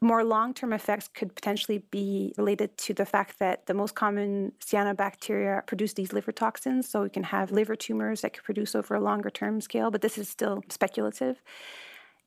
More 0.00 0.24
long 0.24 0.52
term 0.52 0.72
effects 0.72 1.08
could 1.08 1.34
potentially 1.34 1.78
be 1.90 2.34
related 2.36 2.76
to 2.78 2.94
the 2.94 3.06
fact 3.06 3.38
that 3.38 3.66
the 3.66 3.74
most 3.74 3.94
common 3.94 4.52
cyanobacteria 4.60 5.66
produce 5.66 5.94
these 5.94 6.12
liver 6.12 6.32
toxins. 6.32 6.88
So 6.88 7.02
we 7.02 7.08
can 7.08 7.24
have 7.24 7.50
liver 7.50 7.76
tumors 7.76 8.20
that 8.20 8.34
could 8.34 8.44
produce 8.44 8.74
over 8.74 8.94
a 8.94 9.00
longer 9.00 9.30
term 9.30 9.60
scale, 9.60 9.90
but 9.90 10.02
this 10.02 10.18
is 10.18 10.28
still 10.28 10.62
speculative. 10.68 11.40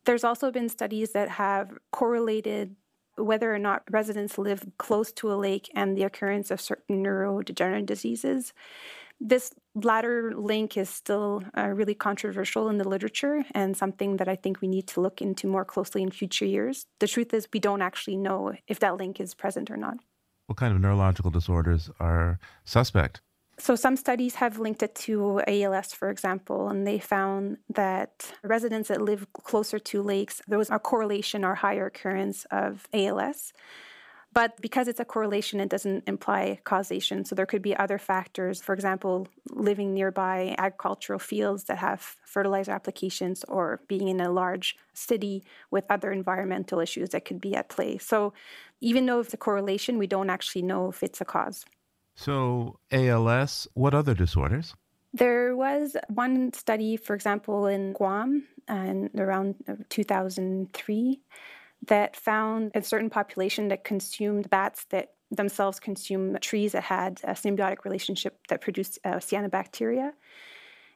There's 0.05 0.23
also 0.23 0.49
been 0.49 0.69
studies 0.69 1.11
that 1.11 1.29
have 1.29 1.77
correlated 1.91 2.75
whether 3.19 3.53
or 3.53 3.59
not 3.59 3.83
residents 3.91 4.37
live 4.37 4.65
close 4.77 5.11
to 5.11 5.31
a 5.31 5.35
lake 5.35 5.69
and 5.75 5.97
the 5.97 6.03
occurrence 6.03 6.51
of 6.51 6.61
certain 6.61 7.03
neurodegenerative 7.03 7.85
diseases. 7.85 8.53
This 9.21 9.53
latter 9.75 10.33
link 10.35 10.77
is 10.77 10.89
still 10.89 11.43
uh, 11.57 11.67
really 11.67 11.93
controversial 11.93 12.69
in 12.69 12.77
the 12.77 12.87
literature 12.87 13.43
and 13.51 13.75
something 13.75 14.17
that 14.17 14.29
I 14.29 14.35
think 14.35 14.61
we 14.61 14.67
need 14.67 14.87
to 14.87 15.01
look 15.01 15.21
into 15.21 15.45
more 15.45 15.65
closely 15.65 16.01
in 16.01 16.09
future 16.11 16.45
years. 16.45 16.85
The 16.99 17.07
truth 17.07 17.33
is, 17.33 17.47
we 17.53 17.59
don't 17.59 17.81
actually 17.81 18.15
know 18.15 18.53
if 18.67 18.79
that 18.79 18.97
link 18.97 19.19
is 19.19 19.33
present 19.33 19.69
or 19.69 19.77
not. 19.77 19.97
What 20.47 20.57
kind 20.57 20.73
of 20.73 20.81
neurological 20.81 21.31
disorders 21.31 21.89
are 21.99 22.39
suspect? 22.63 23.21
So, 23.59 23.75
some 23.75 23.97
studies 23.97 24.35
have 24.35 24.57
linked 24.57 24.81
it 24.81 24.95
to 25.07 25.41
ALS, 25.45 25.93
for 25.93 26.09
example, 26.09 26.69
and 26.69 26.87
they 26.87 26.97
found 26.97 27.57
that 27.75 28.33
residents 28.41 28.87
that 28.87 29.01
live 29.01 29.27
closer 29.33 29.77
to 29.79 30.01
lakes, 30.01 30.41
there 30.47 30.57
was 30.57 30.69
a 30.69 30.79
correlation 30.79 31.43
or 31.43 31.55
higher 31.55 31.87
occurrence 31.87 32.45
of 32.51 32.87
ALS. 32.93 33.51
But 34.31 34.61
because 34.61 34.87
it's 34.87 34.99
a 34.99 35.05
correlation, 35.05 35.59
it 35.59 35.69
doesn't 35.69 36.03
imply 36.07 36.59
causation. 36.63 37.25
So, 37.25 37.33
there 37.33 37.47
could 37.47 37.63
be 37.63 37.75
other 37.75 37.97
factors, 37.97 38.61
for 38.61 38.73
example, 38.73 39.27
living 39.49 39.93
nearby 39.93 40.55
agricultural 40.57 41.19
fields 41.19 41.63
that 41.63 41.79
have 41.79 41.99
fertilizer 42.25 42.71
applications 42.71 43.43
or 43.45 43.81
being 43.87 44.07
in 44.07 44.21
a 44.21 44.31
large 44.31 44.77
city 44.93 45.43
with 45.71 45.85
other 45.89 46.11
environmental 46.11 46.79
issues 46.79 47.09
that 47.09 47.25
could 47.25 47.41
be 47.41 47.55
at 47.55 47.69
play. 47.69 47.97
So, 47.97 48.33
even 48.81 49.07
though 49.07 49.19
it's 49.21 49.33
a 49.33 49.37
correlation, 49.37 49.97
we 49.97 50.07
don't 50.07 50.29
actually 50.29 50.61
know 50.61 50.89
if 50.89 51.01
it's 51.01 51.21
a 51.21 51.25
cause. 51.25 51.65
So, 52.15 52.79
ALS, 52.91 53.67
what 53.73 53.93
other 53.93 54.13
disorders? 54.13 54.75
There 55.13 55.55
was 55.55 55.97
one 56.07 56.53
study, 56.53 56.97
for 56.97 57.15
example, 57.15 57.65
in 57.65 57.93
Guam 57.93 58.43
uh, 58.69 58.73
and 58.73 59.19
around 59.19 59.55
uh, 59.67 59.75
2003 59.89 61.19
that 61.87 62.15
found 62.15 62.71
a 62.75 62.81
certain 62.81 63.09
population 63.09 63.69
that 63.69 63.83
consumed 63.83 64.49
bats 64.49 64.85
that 64.89 65.13
themselves 65.31 65.79
consume 65.79 66.37
trees 66.39 66.71
that 66.71 66.83
had 66.83 67.19
a 67.23 67.31
symbiotic 67.33 67.83
relationship 67.85 68.39
that 68.47 68.61
produced 68.61 68.99
uh, 69.05 69.15
cyanobacteria. 69.15 70.11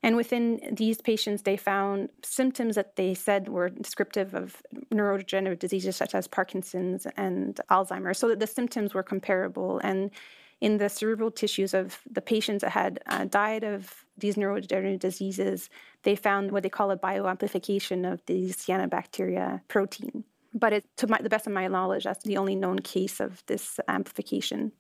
And 0.02 0.18
within 0.18 0.60
these 0.74 1.00
patients, 1.00 1.44
they 1.44 1.56
found 1.56 2.10
symptoms 2.24 2.76
that 2.76 2.98
they 2.98 3.14
said 3.14 3.48
were 3.48 3.70
descriptive 3.70 4.34
of 4.36 4.62
neurodegenerative 4.94 5.60
diseases 5.60 5.96
such 5.96 6.14
as 6.14 6.28
Parkinson's 6.28 7.08
and 7.16 7.60
Alzheimer's, 7.72 8.18
so 8.18 8.28
that 8.28 8.42
the 8.42 8.48
symptoms 8.48 8.94
were 8.94 9.04
comparable. 9.04 9.80
And 9.80 10.12
in 10.60 10.78
the 10.78 10.90
cerebral 10.90 11.32
tissues 11.32 11.74
of 11.74 12.00
the 12.10 12.22
patients 12.22 12.62
that 12.62 12.72
had 12.72 13.00
uh, 13.06 13.26
died 13.26 13.64
of 13.64 14.06
these 14.18 14.36
neurodegenerative 14.36 15.00
diseases, 15.00 15.70
they 16.04 16.16
found 16.16 16.52
what 16.52 16.64
they 16.64 16.70
call 16.70 16.92
a 16.92 16.98
bioamplification 16.98 18.12
of 18.12 18.26
the 18.26 18.50
cyanobacteria 18.50 19.62
protein. 19.70 20.26
But 20.54 20.74
it, 20.74 20.86
to 20.98 21.08
my, 21.08 21.20
the 21.22 21.30
best 21.30 21.48
of 21.48 21.54
my 21.54 21.68
knowledge, 21.68 22.04
that's 22.04 22.24
the 22.24 22.38
only 22.38 22.56
known 22.56 22.80
case 22.80 23.20
of 23.20 23.44
this 23.48 23.80
amplification. 23.88 24.72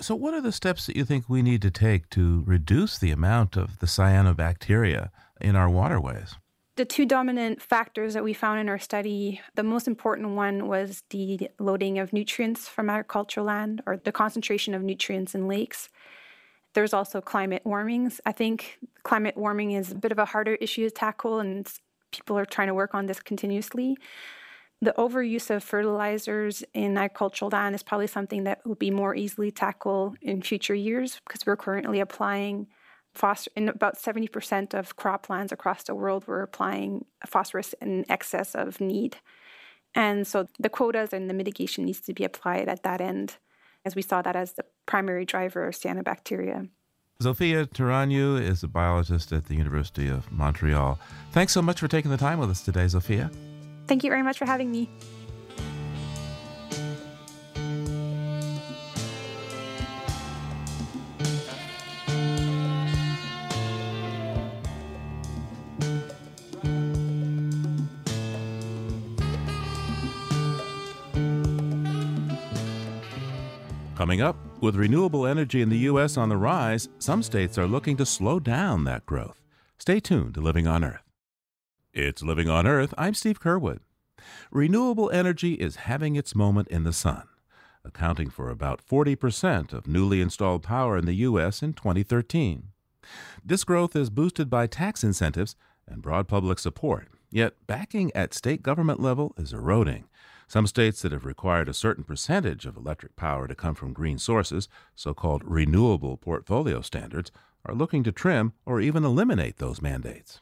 So, 0.00 0.14
what 0.14 0.34
are 0.34 0.40
the 0.40 0.52
steps 0.52 0.86
that 0.86 0.96
you 0.96 1.04
think 1.04 1.28
we 1.28 1.42
need 1.42 1.62
to 1.62 1.70
take 1.70 2.10
to 2.10 2.42
reduce 2.46 2.98
the 2.98 3.12
amount 3.12 3.56
of 3.56 3.78
the 3.78 3.86
cyanobacteria 3.86 5.10
in 5.40 5.54
our 5.54 5.70
waterways? 5.70 6.34
The 6.76 6.84
two 6.84 7.04
dominant 7.04 7.60
factors 7.60 8.14
that 8.14 8.24
we 8.24 8.32
found 8.32 8.58
in 8.58 8.68
our 8.68 8.78
study, 8.78 9.40
the 9.54 9.62
most 9.62 9.86
important 9.86 10.30
one 10.30 10.68
was 10.68 11.02
the 11.10 11.50
loading 11.58 11.98
of 11.98 12.12
nutrients 12.12 12.66
from 12.66 12.88
agricultural 12.88 13.46
land 13.46 13.82
or 13.86 13.98
the 13.98 14.10
concentration 14.10 14.74
of 14.74 14.82
nutrients 14.82 15.34
in 15.34 15.46
lakes. 15.46 15.90
There's 16.72 16.94
also 16.94 17.20
climate 17.20 17.62
warmings. 17.64 18.20
I 18.24 18.32
think 18.32 18.78
climate 19.02 19.36
warming 19.36 19.72
is 19.72 19.92
a 19.92 19.94
bit 19.94 20.12
of 20.12 20.18
a 20.18 20.24
harder 20.24 20.54
issue 20.54 20.88
to 20.88 20.90
tackle, 20.90 21.40
and 21.40 21.70
people 22.10 22.38
are 22.38 22.46
trying 22.46 22.68
to 22.68 22.74
work 22.74 22.94
on 22.94 23.06
this 23.06 23.20
continuously. 23.20 23.96
The 24.82 24.94
overuse 24.98 25.48
of 25.48 25.62
fertilizers 25.62 26.64
in 26.74 26.98
agricultural 26.98 27.50
land 27.52 27.76
is 27.76 27.84
probably 27.84 28.08
something 28.08 28.42
that 28.44 28.66
will 28.66 28.74
be 28.74 28.90
more 28.90 29.14
easily 29.14 29.52
tackled 29.52 30.16
in 30.20 30.42
future 30.42 30.74
years 30.74 31.20
because 31.24 31.46
we're 31.46 31.56
currently 31.56 32.00
applying 32.00 32.66
phosphorus 33.14 33.48
in 33.54 33.68
about 33.68 33.96
70% 33.96 34.74
of 34.74 34.96
croplands 34.96 35.52
across 35.52 35.84
the 35.84 35.94
world 35.94 36.24
we're 36.26 36.42
applying 36.42 37.04
phosphorus 37.24 37.74
in 37.80 38.04
excess 38.08 38.56
of 38.56 38.80
need 38.80 39.18
and 39.94 40.26
so 40.26 40.48
the 40.58 40.70
quotas 40.70 41.12
and 41.12 41.28
the 41.28 41.34
mitigation 41.34 41.84
needs 41.84 42.00
to 42.00 42.14
be 42.14 42.24
applied 42.24 42.68
at 42.68 42.82
that 42.82 43.02
end 43.02 43.36
as 43.84 43.94
we 43.94 44.00
saw 44.00 44.22
that 44.22 44.34
as 44.34 44.54
the 44.54 44.64
primary 44.86 45.26
driver 45.26 45.68
of 45.68 45.74
cyanobacteria 45.74 46.68
Zofia 47.22 47.66
Taranu 47.66 48.40
is 48.40 48.64
a 48.64 48.68
biologist 48.68 49.30
at 49.30 49.44
the 49.44 49.54
University 49.54 50.08
of 50.08 50.32
Montreal. 50.32 50.98
Thanks 51.30 51.52
so 51.52 51.62
much 51.62 51.78
for 51.78 51.86
taking 51.86 52.10
the 52.10 52.16
time 52.16 52.40
with 52.40 52.50
us 52.50 52.62
today, 52.62 52.86
Zofia. 52.86 53.30
Thank 53.92 54.04
you 54.04 54.10
very 54.10 54.22
much 54.22 54.38
for 54.38 54.46
having 54.46 54.70
me. 54.70 54.88
Coming 73.94 74.22
up, 74.22 74.36
with 74.62 74.74
renewable 74.74 75.26
energy 75.26 75.60
in 75.60 75.68
the 75.68 75.76
U.S. 75.76 76.16
on 76.16 76.30
the 76.30 76.38
rise, 76.38 76.88
some 76.98 77.22
states 77.22 77.58
are 77.58 77.66
looking 77.66 77.98
to 77.98 78.06
slow 78.06 78.40
down 78.40 78.84
that 78.84 79.04
growth. 79.04 79.42
Stay 79.76 80.00
tuned 80.00 80.32
to 80.32 80.40
Living 80.40 80.66
on 80.66 80.82
Earth. 80.82 81.01
It's 81.94 82.22
Living 82.22 82.48
on 82.48 82.66
Earth. 82.66 82.94
I'm 82.96 83.12
Steve 83.12 83.38
Curwood. 83.38 83.80
Renewable 84.50 85.10
energy 85.10 85.54
is 85.56 85.76
having 85.76 86.16
its 86.16 86.34
moment 86.34 86.68
in 86.68 86.84
the 86.84 86.92
sun, 86.92 87.24
accounting 87.84 88.30
for 88.30 88.48
about 88.48 88.80
40% 88.82 89.74
of 89.74 89.86
newly 89.86 90.22
installed 90.22 90.62
power 90.62 90.96
in 90.96 91.04
the 91.04 91.16
U.S. 91.16 91.62
in 91.62 91.74
2013. 91.74 92.68
This 93.44 93.64
growth 93.64 93.94
is 93.94 94.08
boosted 94.08 94.48
by 94.48 94.66
tax 94.66 95.04
incentives 95.04 95.54
and 95.86 96.00
broad 96.00 96.28
public 96.28 96.58
support, 96.58 97.08
yet 97.30 97.56
backing 97.66 98.10
at 98.14 98.32
state 98.32 98.62
government 98.62 98.98
level 98.98 99.34
is 99.36 99.52
eroding. 99.52 100.08
Some 100.48 100.66
states 100.66 101.02
that 101.02 101.12
have 101.12 101.26
required 101.26 101.68
a 101.68 101.74
certain 101.74 102.04
percentage 102.04 102.64
of 102.64 102.74
electric 102.74 103.16
power 103.16 103.46
to 103.46 103.54
come 103.54 103.74
from 103.74 103.92
green 103.92 104.16
sources, 104.16 104.66
so 104.94 105.12
called 105.12 105.42
renewable 105.44 106.16
portfolio 106.16 106.80
standards, 106.80 107.30
are 107.66 107.74
looking 107.74 108.02
to 108.04 108.12
trim 108.12 108.54
or 108.64 108.80
even 108.80 109.04
eliminate 109.04 109.58
those 109.58 109.82
mandates. 109.82 110.40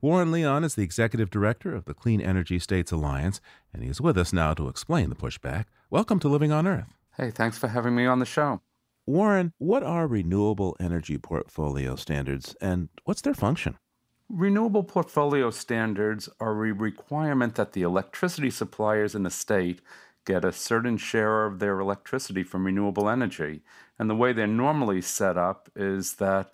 Warren 0.00 0.32
Leon 0.32 0.64
is 0.64 0.74
the 0.74 0.82
executive 0.82 1.30
director 1.30 1.74
of 1.74 1.84
the 1.84 1.94
Clean 1.94 2.20
Energy 2.20 2.58
States 2.58 2.92
Alliance, 2.92 3.40
and 3.72 3.82
he 3.82 3.88
is 3.88 4.00
with 4.00 4.16
us 4.18 4.32
now 4.32 4.54
to 4.54 4.68
explain 4.68 5.08
the 5.08 5.16
pushback. 5.16 5.64
Welcome 5.90 6.18
to 6.20 6.28
Living 6.28 6.52
on 6.52 6.66
Earth. 6.66 6.94
Hey, 7.16 7.30
thanks 7.30 7.58
for 7.58 7.68
having 7.68 7.94
me 7.94 8.06
on 8.06 8.18
the 8.18 8.26
show. 8.26 8.60
Warren, 9.06 9.52
what 9.58 9.82
are 9.82 10.06
renewable 10.06 10.76
energy 10.80 11.16
portfolio 11.16 11.94
standards 11.96 12.56
and 12.60 12.88
what's 13.04 13.20
their 13.20 13.34
function? 13.34 13.78
Renewable 14.28 14.82
portfolio 14.82 15.50
standards 15.50 16.28
are 16.40 16.50
a 16.50 16.72
requirement 16.72 17.54
that 17.54 17.72
the 17.72 17.82
electricity 17.82 18.50
suppliers 18.50 19.14
in 19.14 19.24
a 19.24 19.30
state 19.30 19.80
get 20.24 20.44
a 20.44 20.52
certain 20.52 20.96
share 20.96 21.46
of 21.46 21.60
their 21.60 21.78
electricity 21.78 22.42
from 22.42 22.66
renewable 22.66 23.08
energy. 23.08 23.62
And 23.98 24.10
the 24.10 24.16
way 24.16 24.32
they're 24.32 24.48
normally 24.48 25.00
set 25.00 25.38
up 25.38 25.70
is 25.76 26.14
that 26.14 26.50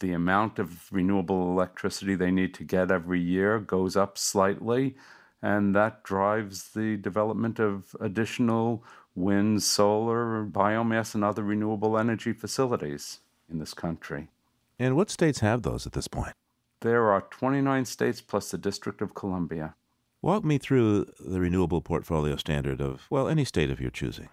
the 0.00 0.12
amount 0.12 0.58
of 0.58 0.92
renewable 0.92 1.50
electricity 1.50 2.14
they 2.14 2.30
need 2.30 2.54
to 2.54 2.64
get 2.64 2.90
every 2.90 3.20
year 3.20 3.58
goes 3.58 3.96
up 3.96 4.18
slightly, 4.18 4.96
and 5.42 5.74
that 5.74 6.02
drives 6.02 6.70
the 6.70 6.96
development 6.96 7.58
of 7.58 7.94
additional 8.00 8.84
wind, 9.14 9.62
solar, 9.62 10.44
biomass, 10.44 11.14
and 11.14 11.24
other 11.24 11.42
renewable 11.42 11.98
energy 11.98 12.32
facilities 12.32 13.20
in 13.50 13.58
this 13.58 13.74
country. 13.74 14.28
And 14.78 14.96
what 14.96 15.10
states 15.10 15.40
have 15.40 15.62
those 15.62 15.86
at 15.86 15.92
this 15.92 16.08
point? 16.08 16.34
There 16.80 17.10
are 17.10 17.22
29 17.22 17.86
states 17.86 18.20
plus 18.20 18.50
the 18.50 18.58
District 18.58 19.00
of 19.00 19.14
Columbia. 19.14 19.74
Walk 20.20 20.44
me 20.44 20.58
through 20.58 21.06
the 21.18 21.40
renewable 21.40 21.80
portfolio 21.80 22.36
standard 22.36 22.80
of, 22.80 23.06
well, 23.10 23.28
any 23.28 23.44
state 23.44 23.70
of 23.70 23.80
your 23.80 23.90
choosing. 23.90 24.28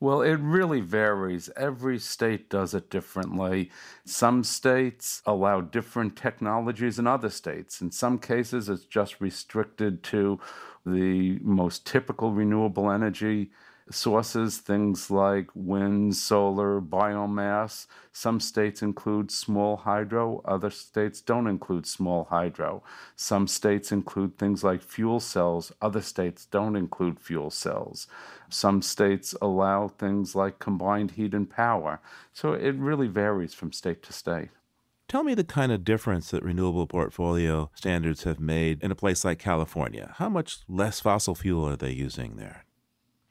Well, 0.00 0.22
it 0.22 0.34
really 0.34 0.80
varies. 0.80 1.48
Every 1.56 1.98
state 1.98 2.50
does 2.50 2.74
it 2.74 2.90
differently. 2.90 3.70
Some 4.04 4.44
states 4.44 5.22
allow 5.24 5.60
different 5.62 6.16
technologies 6.16 6.96
than 6.96 7.06
other 7.06 7.30
states. 7.30 7.80
In 7.80 7.90
some 7.90 8.18
cases, 8.18 8.68
it's 8.68 8.84
just 8.84 9.20
restricted 9.20 10.02
to 10.04 10.38
the 10.84 11.38
most 11.40 11.86
typical 11.86 12.32
renewable 12.32 12.90
energy 12.90 13.50
sources, 13.90 14.58
things 14.58 15.10
like 15.10 15.48
wind, 15.54 16.16
solar, 16.16 16.80
biomass. 16.80 17.86
Some 18.12 18.40
states 18.40 18.82
include 18.82 19.30
small 19.30 19.76
hydro, 19.76 20.40
other 20.44 20.70
states 20.70 21.20
don't 21.20 21.46
include 21.46 21.86
small 21.86 22.24
hydro. 22.24 22.82
Some 23.16 23.46
states 23.46 23.92
include 23.92 24.38
things 24.38 24.64
like 24.64 24.82
fuel 24.82 25.20
cells, 25.20 25.72
other 25.82 26.00
states 26.00 26.46
don't 26.46 26.76
include 26.76 27.20
fuel 27.20 27.50
cells. 27.50 28.06
Some 28.48 28.82
states 28.82 29.34
allow 29.42 29.88
things 29.88 30.34
like 30.34 30.58
combined 30.58 31.12
heat 31.12 31.34
and 31.34 31.48
power. 31.48 32.00
So 32.32 32.52
it 32.52 32.74
really 32.76 33.08
varies 33.08 33.54
from 33.54 33.72
state 33.72 34.02
to 34.04 34.12
state. 34.12 34.50
Tell 35.06 35.22
me 35.22 35.34
the 35.34 35.44
kind 35.44 35.70
of 35.70 35.84
difference 35.84 36.30
that 36.30 36.42
renewable 36.42 36.86
portfolio 36.86 37.70
standards 37.74 38.24
have 38.24 38.40
made 38.40 38.82
in 38.82 38.90
a 38.90 38.96
place 38.96 39.24
like 39.24 39.38
California. 39.38 40.14
How 40.16 40.28
much 40.30 40.60
less 40.66 41.00
fossil 41.00 41.34
fuel 41.34 41.68
are 41.68 41.76
they 41.76 41.92
using 41.92 42.36
there? 42.36 42.64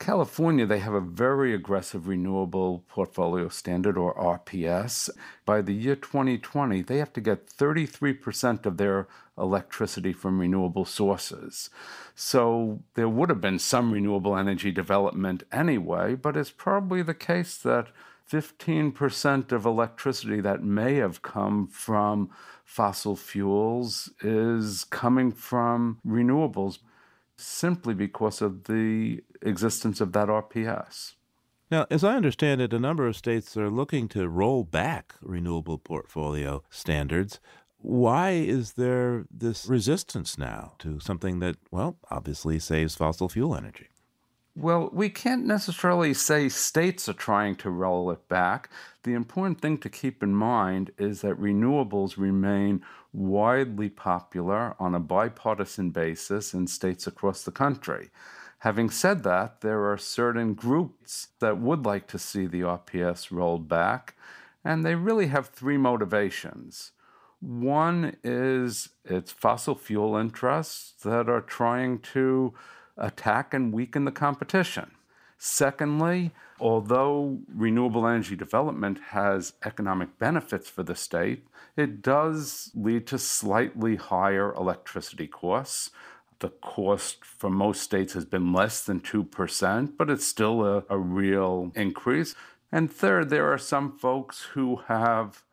California, 0.03 0.65
they 0.65 0.79
have 0.79 0.93
a 0.93 0.99
very 0.99 1.53
aggressive 1.53 2.09
renewable 2.09 2.83
portfolio 2.89 3.47
standard, 3.47 3.97
or 3.97 4.13
RPS. 4.15 5.09
By 5.45 5.61
the 5.61 5.71
year 5.73 5.95
2020, 5.95 6.81
they 6.81 6.97
have 6.97 7.13
to 7.13 7.21
get 7.21 7.47
33% 7.47 8.65
of 8.65 8.75
their 8.75 9.07
electricity 9.37 10.11
from 10.11 10.41
renewable 10.41 10.83
sources. 10.83 11.69
So 12.15 12.81
there 12.95 13.07
would 13.07 13.29
have 13.29 13.39
been 13.39 13.59
some 13.59 13.93
renewable 13.93 14.35
energy 14.35 14.71
development 14.71 15.43
anyway, 15.53 16.15
but 16.15 16.35
it's 16.35 16.51
probably 16.51 17.01
the 17.01 17.13
case 17.13 17.55
that 17.59 17.87
15% 18.29 19.53
of 19.53 19.65
electricity 19.65 20.41
that 20.41 20.63
may 20.63 20.95
have 20.95 21.21
come 21.21 21.65
from 21.67 22.29
fossil 22.65 23.15
fuels 23.15 24.11
is 24.21 24.83
coming 24.83 25.31
from 25.31 25.99
renewables 26.05 26.79
simply 27.37 27.93
because 27.93 28.41
of 28.41 28.65
the 28.65 29.23
existence 29.43 30.01
of 30.01 30.13
that 30.13 30.27
RPS. 30.27 31.13
Now, 31.71 31.87
as 31.89 32.03
I 32.03 32.15
understand 32.15 32.61
it, 32.61 32.73
a 32.73 32.79
number 32.79 33.07
of 33.07 33.15
states 33.15 33.57
are 33.57 33.69
looking 33.69 34.07
to 34.09 34.29
roll 34.29 34.63
back 34.63 35.15
renewable 35.21 35.77
portfolio 35.77 36.63
standards. 36.69 37.39
Why 37.77 38.31
is 38.31 38.73
there 38.73 39.25
this 39.31 39.65
resistance 39.65 40.37
now 40.37 40.73
to 40.79 40.99
something 40.99 41.39
that, 41.39 41.57
well, 41.71 41.97
obviously 42.11 42.59
saves 42.59 42.95
fossil 42.95 43.27
fuel 43.27 43.55
energy? 43.55 43.87
Well, 44.55 44.91
we 44.93 45.09
can't 45.09 45.45
necessarily 45.45 46.13
say 46.13 46.47
states 46.47 47.09
are 47.09 47.13
trying 47.13 47.55
to 47.55 47.71
roll 47.71 48.11
it 48.11 48.27
back. 48.29 48.69
The 49.01 49.13
important 49.13 49.59
thing 49.59 49.79
to 49.79 49.89
keep 49.89 50.21
in 50.21 50.35
mind 50.35 50.91
is 50.99 51.21
that 51.21 51.41
renewables 51.41 52.17
remain 52.17 52.83
widely 53.13 53.89
popular 53.89 54.75
on 54.79 54.93
a 54.93 54.99
bipartisan 54.99 55.89
basis 55.89 56.53
in 56.53 56.67
states 56.67 57.07
across 57.07 57.41
the 57.41 57.51
country. 57.51 58.11
Having 58.63 58.91
said 58.91 59.23
that, 59.23 59.59
there 59.59 59.91
are 59.91 59.97
certain 59.97 60.53
groups 60.53 61.27
that 61.39 61.57
would 61.57 61.85
like 61.85 62.07
to 62.07 62.17
see 62.17 62.47
the 62.47 62.61
RPS 62.61 63.29
rolled 63.29 63.67
back, 63.67 64.15
and 64.63 64.85
they 64.85 64.95
really 64.95 65.27
have 65.27 65.49
three 65.49 65.75
motivations. 65.75 66.91
One 67.41 68.15
is 68.23 68.87
it's 69.03 69.33
fossil 69.33 69.75
fuel 69.75 70.15
interests 70.15 70.93
that 71.03 71.27
are 71.27 71.41
trying 71.41 71.99
to 72.13 72.53
attack 72.97 73.53
and 73.53 73.73
weaken 73.73 74.05
the 74.05 74.13
competition. 74.13 74.91
Secondly, 75.37 76.31
although 76.57 77.39
renewable 77.53 78.07
energy 78.07 78.37
development 78.37 78.97
has 79.09 79.51
economic 79.65 80.17
benefits 80.19 80.69
for 80.69 80.83
the 80.83 80.95
state, 80.95 81.45
it 81.75 82.01
does 82.01 82.71
lead 82.73 83.07
to 83.07 83.17
slightly 83.17 83.97
higher 83.97 84.53
electricity 84.53 85.27
costs. 85.27 85.91
The 86.43 86.49
cost 86.49 87.23
for 87.23 87.49
most 87.49 87.81
states 87.81 88.11
has 88.15 88.25
been 88.25 88.51
less 88.51 88.83
than 88.83 88.99
2%, 88.99 89.93
but 89.97 90.09
it's 90.09 90.27
still 90.27 90.65
a, 90.65 90.83
a 90.89 90.97
real 90.97 91.71
increase. 91.73 92.35
And 92.69 92.91
third, 92.91 93.29
there 93.29 93.49
are 93.53 93.57
some 93.57 93.97
folks 93.97 94.41
who 94.51 94.81
have 94.87 95.45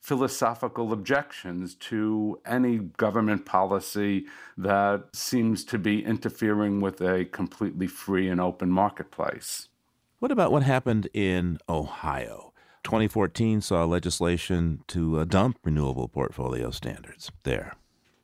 philosophical 0.00 0.90
objections 0.94 1.74
to 1.74 2.40
any 2.46 2.78
government 2.78 3.44
policy 3.44 4.24
that 4.56 5.14
seems 5.14 5.64
to 5.66 5.78
be 5.78 6.02
interfering 6.02 6.80
with 6.80 7.02
a 7.02 7.26
completely 7.26 7.86
free 7.86 8.26
and 8.30 8.40
open 8.40 8.70
marketplace. 8.70 9.68
What 10.18 10.32
about 10.32 10.50
what 10.50 10.62
happened 10.62 11.10
in 11.12 11.58
Ohio? 11.68 12.54
2014 12.84 13.60
saw 13.60 13.84
legislation 13.84 14.82
to 14.86 15.18
uh, 15.18 15.24
dump 15.26 15.58
renewable 15.62 16.08
portfolio 16.08 16.70
standards 16.70 17.30
there. 17.42 17.74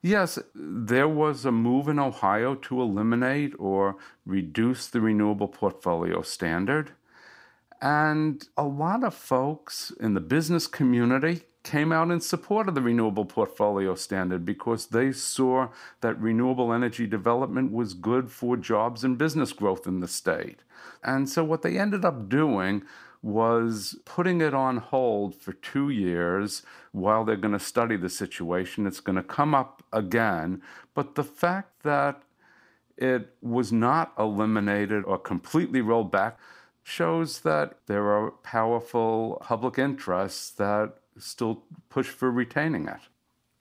Yes, 0.04 0.38
there 0.54 1.08
was 1.08 1.46
a 1.46 1.50
move 1.50 1.88
in 1.88 1.98
Ohio 1.98 2.56
to 2.56 2.82
eliminate 2.82 3.54
or 3.58 3.96
reduce 4.26 4.86
the 4.86 5.00
renewable 5.00 5.48
portfolio 5.48 6.20
standard. 6.20 6.90
And 7.80 8.46
a 8.54 8.64
lot 8.64 9.02
of 9.02 9.14
folks 9.14 9.94
in 9.98 10.12
the 10.12 10.20
business 10.20 10.66
community 10.66 11.44
came 11.62 11.90
out 11.90 12.10
in 12.10 12.20
support 12.20 12.68
of 12.68 12.74
the 12.74 12.82
renewable 12.82 13.24
portfolio 13.24 13.94
standard 13.94 14.44
because 14.44 14.88
they 14.88 15.10
saw 15.10 15.68
that 16.02 16.20
renewable 16.20 16.70
energy 16.70 17.06
development 17.06 17.72
was 17.72 17.94
good 17.94 18.30
for 18.30 18.58
jobs 18.58 19.04
and 19.04 19.16
business 19.16 19.54
growth 19.54 19.86
in 19.86 20.00
the 20.00 20.06
state. 20.06 20.60
And 21.02 21.30
so 21.30 21.42
what 21.42 21.62
they 21.62 21.78
ended 21.78 22.04
up 22.04 22.28
doing 22.28 22.82
was 23.24 23.96
putting 24.04 24.42
it 24.42 24.52
on 24.52 24.76
hold 24.76 25.34
for 25.34 25.54
two 25.54 25.88
years 25.88 26.62
while 26.92 27.24
they're 27.24 27.36
going 27.36 27.54
to 27.54 27.58
study 27.58 27.96
the 27.96 28.10
situation. 28.10 28.86
It's 28.86 29.00
going 29.00 29.16
to 29.16 29.22
come 29.22 29.54
up 29.54 29.82
again. 29.94 30.60
But 30.92 31.14
the 31.14 31.24
fact 31.24 31.84
that 31.84 32.22
it 32.98 33.30
was 33.40 33.72
not 33.72 34.12
eliminated 34.18 35.04
or 35.04 35.18
completely 35.18 35.80
rolled 35.80 36.12
back 36.12 36.38
shows 36.82 37.40
that 37.40 37.78
there 37.86 38.04
are 38.12 38.30
powerful 38.30 39.42
public 39.42 39.78
interests 39.78 40.50
that 40.50 40.92
still 41.16 41.64
push 41.88 42.08
for 42.08 42.30
retaining 42.30 42.86
it. 42.86 43.00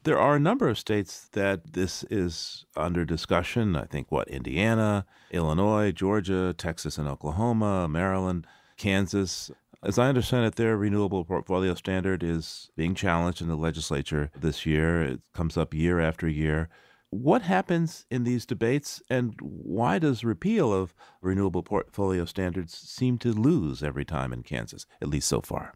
There 0.03 0.19
are 0.19 0.35
a 0.35 0.39
number 0.41 0.67
of 0.67 0.77
states 0.77 1.29
that 1.31 1.71
this 1.71 2.03
is 2.09 2.65
under 2.75 3.05
discussion. 3.05 3.77
I 3.77 3.85
think 3.85 4.11
what 4.11 4.27
Indiana, 4.27 5.05
Illinois, 5.31 5.93
Georgia, 5.93 6.53
Texas, 6.57 6.97
and 6.97 7.07
Oklahoma, 7.07 7.87
Maryland, 7.87 8.45
Kansas. 8.83 9.49
As 9.81 9.97
I 9.97 10.09
understand 10.09 10.45
it, 10.45 10.55
their 10.55 10.75
renewable 10.75 11.23
portfolio 11.23 11.73
standard 11.73 12.21
is 12.21 12.69
being 12.75 12.95
challenged 12.95 13.41
in 13.41 13.47
the 13.47 13.55
legislature 13.55 14.29
this 14.37 14.65
year. 14.65 15.01
It 15.01 15.21
comes 15.33 15.55
up 15.55 15.73
year 15.73 16.01
after 16.01 16.27
year. 16.27 16.67
What 17.09 17.43
happens 17.43 18.05
in 18.11 18.25
these 18.25 18.45
debates, 18.45 19.01
and 19.09 19.35
why 19.39 19.99
does 19.99 20.25
repeal 20.25 20.73
of 20.73 20.93
renewable 21.21 21.63
portfolio 21.63 22.25
standards 22.25 22.77
seem 22.77 23.17
to 23.19 23.31
lose 23.31 23.81
every 23.81 24.03
time 24.03 24.33
in 24.33 24.43
Kansas, 24.43 24.85
at 25.01 25.07
least 25.07 25.29
so 25.29 25.39
far? 25.39 25.75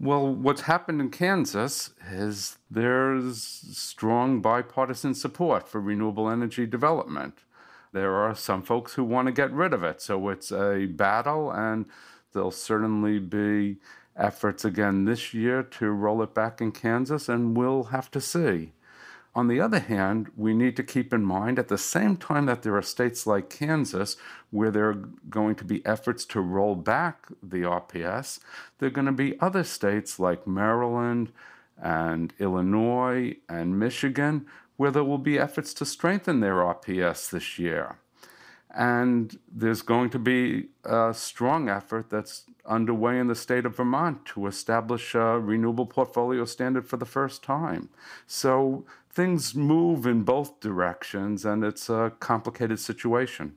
Well, 0.00 0.34
what's 0.34 0.62
happened 0.62 1.00
in 1.00 1.10
Kansas 1.10 1.92
is 2.10 2.58
there's 2.68 3.40
strong 3.72 4.40
bipartisan 4.40 5.14
support 5.14 5.68
for 5.68 5.80
renewable 5.80 6.28
energy 6.28 6.66
development. 6.66 7.44
There 7.92 8.14
are 8.14 8.34
some 8.34 8.62
folks 8.62 8.94
who 8.94 9.04
want 9.04 9.26
to 9.26 9.32
get 9.32 9.52
rid 9.52 9.72
of 9.72 9.84
it, 9.84 10.00
so 10.00 10.28
it's 10.30 10.50
a 10.50 10.86
battle, 10.86 11.52
and 11.52 11.86
There'll 12.32 12.50
certainly 12.50 13.18
be 13.18 13.76
efforts 14.16 14.64
again 14.64 15.04
this 15.04 15.32
year 15.32 15.62
to 15.62 15.90
roll 15.90 16.22
it 16.22 16.34
back 16.34 16.60
in 16.60 16.72
Kansas, 16.72 17.28
and 17.28 17.56
we'll 17.56 17.84
have 17.84 18.10
to 18.12 18.20
see. 18.20 18.72
On 19.34 19.48
the 19.48 19.60
other 19.60 19.78
hand, 19.78 20.30
we 20.36 20.52
need 20.52 20.76
to 20.76 20.82
keep 20.82 21.12
in 21.12 21.24
mind 21.24 21.58
at 21.58 21.68
the 21.68 21.78
same 21.78 22.18
time 22.18 22.44
that 22.46 22.62
there 22.62 22.76
are 22.76 22.82
states 22.82 23.26
like 23.26 23.48
Kansas 23.48 24.16
where 24.50 24.70
there 24.70 24.90
are 24.90 25.08
going 25.30 25.54
to 25.54 25.64
be 25.64 25.84
efforts 25.86 26.26
to 26.26 26.40
roll 26.40 26.74
back 26.74 27.28
the 27.42 27.62
RPS, 27.62 28.40
there 28.78 28.88
are 28.88 28.92
going 28.92 29.06
to 29.06 29.12
be 29.12 29.40
other 29.40 29.64
states 29.64 30.18
like 30.18 30.46
Maryland 30.46 31.32
and 31.82 32.34
Illinois 32.38 33.36
and 33.48 33.78
Michigan 33.78 34.46
where 34.76 34.90
there 34.90 35.04
will 35.04 35.18
be 35.18 35.38
efforts 35.38 35.72
to 35.74 35.86
strengthen 35.86 36.40
their 36.40 36.56
RPS 36.56 37.30
this 37.30 37.58
year. 37.58 37.96
And 38.74 39.38
there's 39.50 39.82
going 39.82 40.10
to 40.10 40.18
be 40.18 40.68
a 40.84 41.12
strong 41.12 41.68
effort 41.68 42.08
that's 42.08 42.44
underway 42.64 43.18
in 43.18 43.26
the 43.26 43.34
state 43.34 43.66
of 43.66 43.76
Vermont 43.76 44.24
to 44.26 44.46
establish 44.46 45.14
a 45.14 45.38
renewable 45.38 45.86
portfolio 45.86 46.44
standard 46.44 46.86
for 46.86 46.96
the 46.96 47.04
first 47.04 47.42
time. 47.42 47.90
So 48.26 48.86
things 49.10 49.54
move 49.54 50.06
in 50.06 50.22
both 50.22 50.60
directions, 50.60 51.44
and 51.44 51.64
it's 51.64 51.90
a 51.90 52.12
complicated 52.18 52.80
situation. 52.80 53.56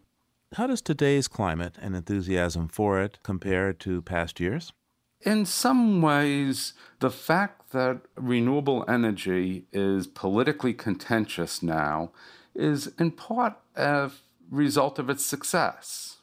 How 0.56 0.68
does 0.68 0.82
today's 0.82 1.28
climate 1.28 1.76
and 1.82 1.96
enthusiasm 1.96 2.68
for 2.68 3.02
it 3.02 3.20
compare 3.24 3.74
to 3.74 4.02
past 4.02 4.40
years? 4.40 4.74
In 5.22 5.46
some 5.46 6.02
ways, 6.02 6.74
the 7.00 7.10
fact 7.10 7.72
that 7.72 8.02
renewable 8.16 8.86
energy 8.88 9.66
is 9.72 10.08
politically 10.08 10.74
contentious 10.74 11.64
now 11.64 12.12
is 12.54 12.88
in 13.00 13.12
part 13.12 13.54
a 13.76 14.12
result 14.50 15.00
of 15.00 15.10
its 15.10 15.26
success. 15.26 16.18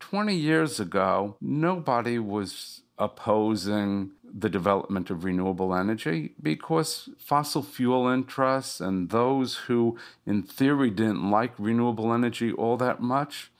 20 0.00 0.34
years 0.34 0.80
ago, 0.80 1.36
nobody 1.40 2.18
was 2.18 2.82
opposing 2.98 4.10
the 4.22 4.48
development 4.48 5.10
of 5.10 5.24
renewable 5.24 5.74
energy 5.74 6.32
because 6.40 7.08
fossil 7.18 7.62
fuel 7.62 8.06
interests 8.06 8.80
and 8.80 9.10
those 9.10 9.56
who, 9.66 9.96
in 10.26 10.42
theory, 10.42 10.90
didn't 10.90 11.30
like 11.30 11.52
renewable 11.58 12.12
energy 12.12 12.52
all 12.52 12.76
that 12.76 13.00
much 13.00 13.50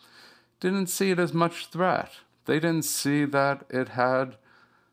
didn't 0.61 0.87
see 0.87 1.11
it 1.11 1.18
as 1.18 1.35
much 1.35 1.66
threat. 1.66 2.11
They 2.46 2.54
didn't 2.54 2.85
see 2.87 3.24
that 3.26 3.64
it 3.68 3.90
had 3.90 4.37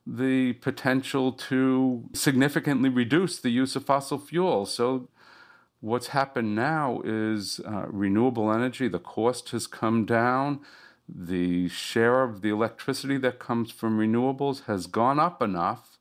the 0.06 0.54
potential 0.54 1.32
to 1.32 2.10
significantly 2.14 2.90
reduce 2.90 3.40
the 3.40 3.52
use 3.52 3.76
of 3.76 3.86
fossil 3.86 4.18
fuels. 4.18 4.74
So 4.74 5.08
What's 5.82 6.08
happened 6.08 6.56
now 6.56 7.02
is 7.04 7.60
uh, 7.66 7.86
renewable 7.88 8.54
energy, 8.54 8.88
the 8.88 9.00
cost 9.00 9.50
has 9.50 9.66
come 9.66 10.06
down. 10.06 10.62
The 11.10 11.68
share 11.70 12.22
of 12.22 12.42
the 12.42 12.50
electricity 12.50 13.18
that 13.18 13.40
comes 13.40 13.72
from 13.72 13.98
renewables 13.98 14.66
has 14.66 14.86
gone 14.86 15.20
up 15.20 15.42
enough 15.42 15.98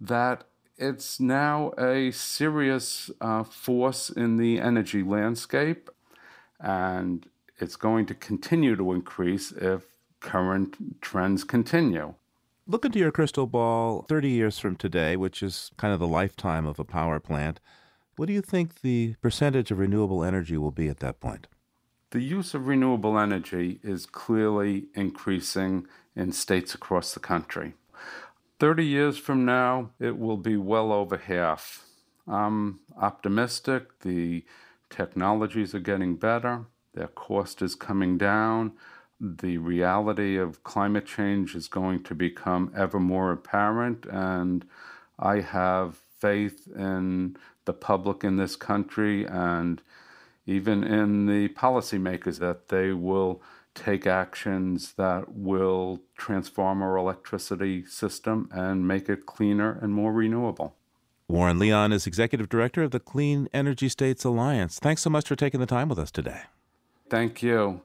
that 0.00 0.44
it's 0.78 1.20
now 1.20 1.72
a 1.76 2.10
serious 2.10 3.10
uh, 3.20 3.44
force 3.44 4.08
in 4.08 4.38
the 4.38 4.60
energy 4.60 5.02
landscape, 5.02 5.90
and 6.58 7.28
it's 7.58 7.76
going 7.76 8.06
to 8.06 8.14
continue 8.14 8.76
to 8.76 8.92
increase 8.92 9.52
if 9.52 9.82
current 10.20 11.02
trends 11.02 11.44
continue. 11.44 12.14
Look 12.66 12.84
into 12.84 12.98
your 12.98 13.12
crystal 13.12 13.46
ball 13.46 14.06
30 14.08 14.30
years 14.30 14.58
from 14.58 14.76
today, 14.76 15.16
which 15.16 15.42
is 15.42 15.70
kind 15.76 15.92
of 15.92 16.00
the 16.00 16.06
lifetime 16.06 16.66
of 16.66 16.78
a 16.78 16.84
power 16.84 17.20
plant. 17.20 17.60
What 18.18 18.26
do 18.26 18.32
you 18.32 18.42
think 18.42 18.80
the 18.80 19.14
percentage 19.22 19.70
of 19.70 19.78
renewable 19.78 20.24
energy 20.24 20.58
will 20.58 20.72
be 20.72 20.88
at 20.88 20.98
that 20.98 21.20
point? 21.20 21.46
The 22.10 22.20
use 22.20 22.52
of 22.52 22.66
renewable 22.66 23.16
energy 23.16 23.78
is 23.84 24.06
clearly 24.06 24.86
increasing 24.92 25.86
in 26.16 26.32
states 26.32 26.74
across 26.74 27.14
the 27.14 27.20
country. 27.20 27.74
30 28.58 28.84
years 28.84 29.18
from 29.18 29.44
now, 29.44 29.90
it 30.00 30.18
will 30.18 30.36
be 30.36 30.56
well 30.56 30.90
over 30.90 31.16
half. 31.16 31.84
I'm 32.26 32.80
optimistic. 33.00 34.00
The 34.00 34.44
technologies 34.90 35.72
are 35.72 35.78
getting 35.78 36.16
better, 36.16 36.64
their 36.94 37.06
cost 37.06 37.62
is 37.62 37.76
coming 37.76 38.18
down. 38.18 38.72
The 39.20 39.58
reality 39.58 40.36
of 40.36 40.64
climate 40.64 41.06
change 41.06 41.54
is 41.54 41.68
going 41.68 42.02
to 42.02 42.16
become 42.16 42.72
ever 42.76 42.98
more 42.98 43.30
apparent, 43.30 44.06
and 44.06 44.64
I 45.20 45.40
have 45.40 46.00
faith 46.18 46.66
in 46.74 47.36
the 47.68 47.72
public 47.74 48.24
in 48.24 48.36
this 48.36 48.56
country 48.56 49.26
and 49.26 49.82
even 50.46 50.82
in 50.82 51.26
the 51.26 51.48
policymakers 51.48 52.38
that 52.38 52.68
they 52.68 52.92
will 52.92 53.42
take 53.74 54.06
actions 54.06 54.94
that 54.94 55.34
will 55.34 56.00
transform 56.16 56.80
our 56.82 56.96
electricity 56.96 57.84
system 57.84 58.48
and 58.52 58.88
make 58.88 59.06
it 59.10 59.26
cleaner 59.26 59.78
and 59.82 59.92
more 59.92 60.14
renewable. 60.14 60.74
Warren 61.28 61.58
Leon 61.58 61.92
is 61.92 62.06
Executive 62.06 62.48
Director 62.48 62.82
of 62.82 62.90
the 62.90 62.98
Clean 62.98 63.46
Energy 63.52 63.90
States 63.90 64.24
Alliance. 64.24 64.78
Thanks 64.78 65.02
so 65.02 65.10
much 65.10 65.28
for 65.28 65.36
taking 65.36 65.60
the 65.60 65.66
time 65.66 65.90
with 65.90 65.98
us 65.98 66.10
today. 66.10 66.40
Thank 67.10 67.42
you. 67.42 67.82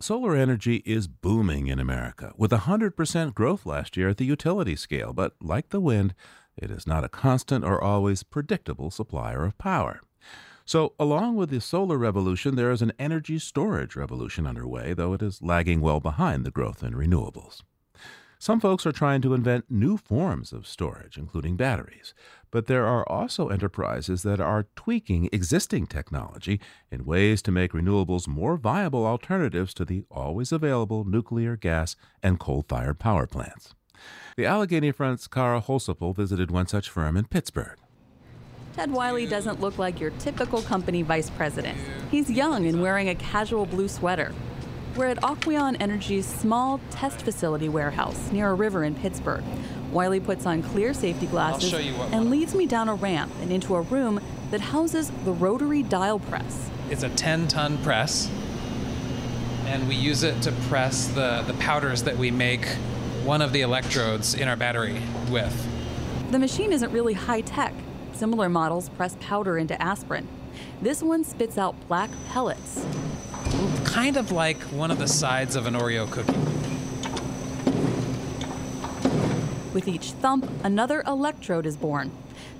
Solar 0.00 0.34
energy 0.34 0.76
is 0.86 1.06
booming 1.06 1.66
in 1.66 1.78
America, 1.78 2.32
with 2.38 2.50
100% 2.50 3.34
growth 3.34 3.66
last 3.66 3.98
year 3.98 4.08
at 4.08 4.16
the 4.16 4.24
utility 4.24 4.74
scale. 4.74 5.12
But 5.12 5.34
like 5.40 5.68
the 5.68 5.78
wind, 5.78 6.14
it 6.56 6.70
is 6.70 6.86
not 6.86 7.04
a 7.04 7.08
constant 7.08 7.64
or 7.64 7.82
always 7.82 8.22
predictable 8.22 8.90
supplier 8.90 9.44
of 9.44 9.58
power. 9.58 10.00
So, 10.64 10.94
along 10.98 11.36
with 11.36 11.50
the 11.50 11.60
solar 11.60 11.98
revolution, 11.98 12.54
there 12.54 12.70
is 12.70 12.82
an 12.82 12.92
energy 12.98 13.38
storage 13.38 13.96
revolution 13.96 14.46
underway, 14.46 14.94
though 14.94 15.12
it 15.12 15.22
is 15.22 15.42
lagging 15.42 15.80
well 15.80 16.00
behind 16.00 16.44
the 16.46 16.52
growth 16.52 16.82
in 16.82 16.94
renewables. 16.94 17.62
Some 18.38 18.58
folks 18.58 18.86
are 18.86 18.92
trying 18.92 19.22
to 19.22 19.34
invent 19.34 19.70
new 19.70 19.96
forms 19.96 20.52
of 20.52 20.66
storage, 20.66 21.16
including 21.16 21.56
batteries, 21.56 22.12
but 22.50 22.66
there 22.66 22.86
are 22.86 23.08
also 23.08 23.48
enterprises 23.48 24.24
that 24.24 24.40
are 24.40 24.66
tweaking 24.74 25.28
existing 25.32 25.86
technology 25.86 26.60
in 26.90 27.04
ways 27.04 27.40
to 27.42 27.52
make 27.52 27.70
renewables 27.70 28.26
more 28.26 28.56
viable 28.56 29.06
alternatives 29.06 29.72
to 29.74 29.84
the 29.84 30.02
always 30.10 30.50
available 30.50 31.04
nuclear, 31.04 31.56
gas, 31.56 31.94
and 32.20 32.40
coal 32.40 32.64
fired 32.68 32.98
power 32.98 33.28
plants. 33.28 33.76
The 34.36 34.46
Allegheny 34.46 34.92
Front's 34.92 35.28
Kara 35.28 35.60
Holsopple 35.60 36.14
visited 36.14 36.50
one 36.50 36.66
such 36.66 36.88
firm 36.88 37.16
in 37.16 37.26
Pittsburgh. 37.26 37.76
Ted 38.74 38.90
Wiley 38.90 39.26
doesn't 39.26 39.60
look 39.60 39.76
like 39.76 40.00
your 40.00 40.10
typical 40.18 40.62
company 40.62 41.02
vice 41.02 41.28
president. 41.28 41.76
He's 42.10 42.30
young 42.30 42.66
and 42.66 42.80
wearing 42.80 43.10
a 43.10 43.14
casual 43.14 43.66
blue 43.66 43.88
sweater. 43.88 44.32
We're 44.96 45.06
at 45.06 45.18
Aquion 45.22 45.76
Energy's 45.80 46.26
small 46.26 46.80
test 46.90 47.22
facility 47.22 47.68
warehouse 47.68 48.30
near 48.32 48.50
a 48.50 48.54
river 48.54 48.84
in 48.84 48.94
Pittsburgh. 48.94 49.44
Wiley 49.90 50.20
puts 50.20 50.46
on 50.46 50.62
clear 50.62 50.94
safety 50.94 51.26
glasses 51.26 51.72
and 51.74 52.30
leads 52.30 52.54
me 52.54 52.66
down 52.66 52.88
a 52.88 52.94
ramp 52.94 53.32
and 53.40 53.52
into 53.52 53.74
a 53.74 53.82
room 53.82 54.20
that 54.50 54.60
houses 54.60 55.10
the 55.24 55.32
rotary 55.32 55.82
dial 55.82 56.18
press. 56.18 56.70
It's 56.90 57.02
a 57.02 57.10
10 57.10 57.48
ton 57.48 57.76
press, 57.78 58.30
and 59.66 59.86
we 59.88 59.94
use 59.94 60.22
it 60.22 60.40
to 60.42 60.52
press 60.68 61.08
the, 61.08 61.42
the 61.46 61.54
powders 61.54 62.02
that 62.04 62.16
we 62.16 62.30
make 62.30 62.66
one 63.24 63.40
of 63.40 63.52
the 63.52 63.60
electrodes 63.60 64.34
in 64.34 64.48
our 64.48 64.56
battery 64.56 65.00
with. 65.30 65.54
The 66.32 66.38
machine 66.38 66.72
isn't 66.72 66.90
really 66.90 67.14
high 67.14 67.42
tech. 67.42 67.72
Similar 68.14 68.48
models 68.48 68.88
press 68.88 69.16
powder 69.20 69.58
into 69.58 69.80
aspirin. 69.80 70.26
This 70.80 71.02
one 71.02 71.22
spits 71.22 71.56
out 71.56 71.76
black 71.86 72.10
pellets. 72.30 72.84
Kind 73.84 74.16
of 74.16 74.32
like 74.32 74.60
one 74.64 74.90
of 74.90 74.98
the 74.98 75.06
sides 75.06 75.54
of 75.54 75.66
an 75.66 75.74
Oreo 75.74 76.10
cookie. 76.10 76.32
With 79.72 79.86
each 79.86 80.10
thump, 80.12 80.50
another 80.64 81.02
electrode 81.06 81.64
is 81.64 81.76
born. 81.76 82.10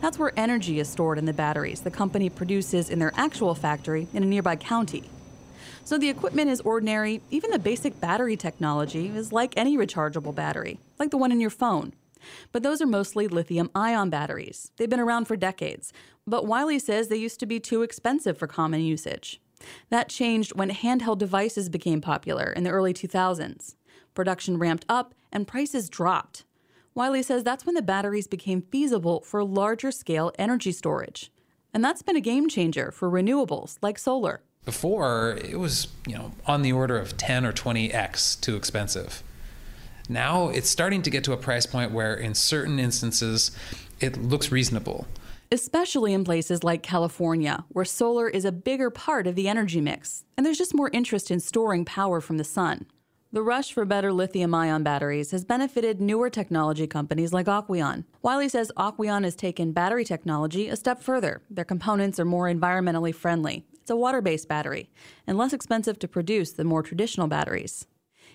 That's 0.01 0.19
where 0.19 0.33
energy 0.37 0.79
is 0.79 0.89
stored 0.89 1.19
in 1.19 1.27
the 1.27 1.33
batteries 1.33 1.81
the 1.81 1.91
company 1.91 2.31
produces 2.31 2.89
in 2.89 3.01
their 3.01 3.13
actual 3.17 3.55
factory 3.55 4.07
in 4.15 4.23
a 4.23 4.27
nearby 4.27 4.57
county. 4.57 5.05
So 5.85 5.99
the 5.99 6.09
equipment 6.09 6.49
is 6.49 6.61
ordinary. 6.61 7.21
Even 7.31 7.51
the 7.51 7.59
basic 7.59 8.01
battery 8.01 8.37
technology 8.37 9.09
is 9.09 9.33
like 9.33 9.53
any 9.57 9.77
rechargeable 9.77 10.35
battery, 10.35 10.79
like 10.99 11.11
the 11.11 11.17
one 11.17 11.33
in 11.33 11.41
your 11.41 11.51
phone. 11.51 11.93
But 12.53 12.63
those 12.63 12.81
are 12.81 12.87
mostly 12.87 13.27
lithium 13.27 13.69
ion 13.75 14.09
batteries. 14.09 14.71
They've 14.77 14.89
been 14.89 15.01
around 15.01 15.27
for 15.27 15.37
decades. 15.37 15.93
But 16.27 16.47
Wiley 16.47 16.79
says 16.79 17.09
they 17.09 17.17
used 17.17 17.41
to 17.41 17.47
be 17.47 17.59
too 17.59 17.83
expensive 17.83 18.39
for 18.39 18.47
common 18.47 18.81
usage. 18.81 19.41
That 19.91 20.09
changed 20.09 20.57
when 20.57 20.71
handheld 20.71 21.19
devices 21.19 21.69
became 21.69 22.01
popular 22.01 22.53
in 22.53 22.63
the 22.63 22.71
early 22.71 22.95
2000s. 22.95 23.75
Production 24.15 24.59
ramped 24.59 24.85
up, 24.89 25.15
and 25.33 25.49
prices 25.49 25.89
dropped. 25.89 26.45
Wiley 26.95 27.23
says 27.23 27.43
that's 27.43 27.65
when 27.65 27.75
the 27.75 27.83
batteries 27.83 28.27
became 28.27 28.63
feasible 28.63 29.23
for 29.23 29.43
larger 29.43 29.91
scale 29.91 30.31
energy 30.39 30.73
storage. 30.73 31.33
And 31.75 31.83
that's 31.83 32.03
been 32.03 32.17
a 32.17 32.21
game 32.21 32.49
changer 32.49 32.91
for 32.91 33.11
renewables 33.11 33.79
like 33.81 33.99
solar. 33.99 34.43
Before, 34.65 35.39
it 35.43 35.59
was, 35.59 35.89
you 36.07 36.15
know, 36.15 36.33
on 36.47 36.63
the 36.63 36.73
order 36.73 36.99
of 36.99 37.17
10 37.17 37.45
or 37.45 37.53
20x 37.53 38.41
too 38.41 38.57
expensive. 38.57 39.23
Now 40.09 40.49
it's 40.49 40.69
starting 40.69 41.03
to 41.03 41.11
get 41.11 41.25
to 41.25 41.33
a 41.33 41.37
price 41.37 41.67
point 41.67 41.93
where 41.93 42.15
in 42.15 42.35
certain 42.35 42.79
instances 42.79 43.51
it 44.01 44.17
looks 44.21 44.53
reasonable 44.53 45.07
especially 45.53 46.15
in 46.15 46.25
places 46.25 46.65
like 46.65 46.83
California, 46.83 47.65
where 47.69 47.85
solar 47.85 48.27
is 48.27 48.47
a 48.47 48.51
bigger 48.51 48.89
part 48.89 49.27
of 49.27 49.35
the 49.35 49.49
energy 49.49 49.83
mix, 49.83 50.25
and 50.35 50.47
there's 50.47 50.57
just 50.57 50.75
more 50.75 50.89
interest 50.95 51.31
in 51.31 51.39
storing 51.39 51.85
power 51.85 52.23
from 52.23 52.39
the 52.39 52.45
sun. 52.45 52.87
The 53.33 53.43
rush 53.43 53.73
for 53.73 53.85
better 53.85 54.13
lithium 54.13 54.55
ion 54.55 54.83
batteries 54.83 55.31
has 55.31 55.45
benefited 55.45 56.01
newer 56.01 56.31
technology 56.31 56.87
companies 56.87 57.33
like 57.35 57.47
Aquion. 57.47 58.05
Wiley 58.23 58.49
says 58.49 58.73
Aquion 58.79 59.25
has 59.25 59.37
taken 59.37 59.73
battery 59.73 60.05
technology 60.05 60.69
a 60.69 60.77
step 60.77 61.03
further. 61.03 61.43
Their 61.51 61.65
components 61.65 62.19
are 62.19 62.25
more 62.25 62.47
environmentally 62.47 63.15
friendly. 63.15 63.65
It's 63.83 63.91
a 63.91 63.97
water 63.97 64.21
based 64.21 64.47
battery 64.47 64.91
and 65.27 65.37
less 65.37 65.53
expensive 65.53 65.99
to 65.99 66.09
produce 66.09 66.53
than 66.53 66.69
more 66.69 66.85
traditional 66.85 67.27
batteries. 67.27 67.89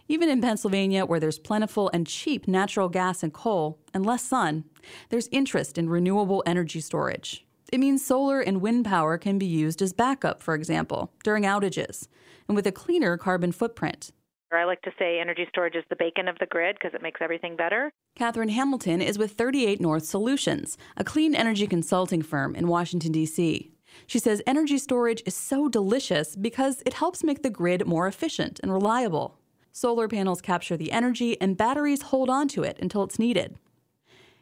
Even 0.09 0.27
in 0.27 0.41
Pennsylvania, 0.41 1.05
where 1.05 1.21
there's 1.21 1.39
plentiful 1.39 1.89
and 1.93 2.05
cheap 2.05 2.49
natural 2.49 2.89
gas 2.89 3.23
and 3.23 3.33
coal 3.33 3.79
and 3.93 4.05
less 4.05 4.25
sun, 4.25 4.65
there's 5.07 5.29
interest 5.31 5.77
in 5.77 5.89
renewable 5.89 6.43
energy 6.45 6.81
storage. 6.81 7.45
It 7.71 7.79
means 7.79 8.05
solar 8.05 8.41
and 8.41 8.59
wind 8.59 8.83
power 8.83 9.17
can 9.17 9.37
be 9.37 9.45
used 9.45 9.81
as 9.81 9.93
backup, 9.93 10.43
for 10.43 10.53
example, 10.53 11.13
during 11.23 11.43
outages, 11.43 12.09
and 12.49 12.55
with 12.57 12.67
a 12.67 12.71
cleaner 12.73 13.15
carbon 13.15 13.53
footprint. 13.53 14.11
I 14.51 14.65
like 14.65 14.81
to 14.81 14.91
say 14.99 15.19
energy 15.19 15.45
storage 15.49 15.75
is 15.75 15.83
the 15.89 15.95
bacon 15.97 16.27
of 16.27 16.37
the 16.39 16.45
grid 16.45 16.75
because 16.77 16.93
it 16.93 17.01
makes 17.01 17.21
everything 17.21 17.55
better. 17.55 17.91
Katherine 18.15 18.49
Hamilton 18.49 19.01
is 19.01 19.17
with 19.17 19.33
38 19.33 19.79
North 19.79 20.03
Solutions, 20.03 20.77
a 20.97 21.05
clean 21.05 21.33
energy 21.35 21.67
consulting 21.67 22.21
firm 22.21 22.53
in 22.55 22.67
Washington, 22.67 23.13
D.C. 23.13 23.71
She 24.05 24.19
says 24.19 24.41
energy 24.45 24.77
storage 24.77 25.23
is 25.25 25.35
so 25.35 25.67
delicious 25.67 26.35
because 26.35 26.83
it 26.85 26.93
helps 26.93 27.23
make 27.23 27.41
the 27.41 27.49
grid 27.49 27.87
more 27.87 28.07
efficient 28.07 28.59
and 28.61 28.71
reliable. 28.71 29.39
Solar 29.71 30.07
panels 30.07 30.41
capture 30.41 30.77
the 30.77 30.91
energy, 30.91 31.39
and 31.41 31.57
batteries 31.57 32.03
hold 32.03 32.29
on 32.29 32.47
to 32.49 32.63
it 32.63 32.77
until 32.79 33.03
it's 33.03 33.19
needed. 33.19 33.57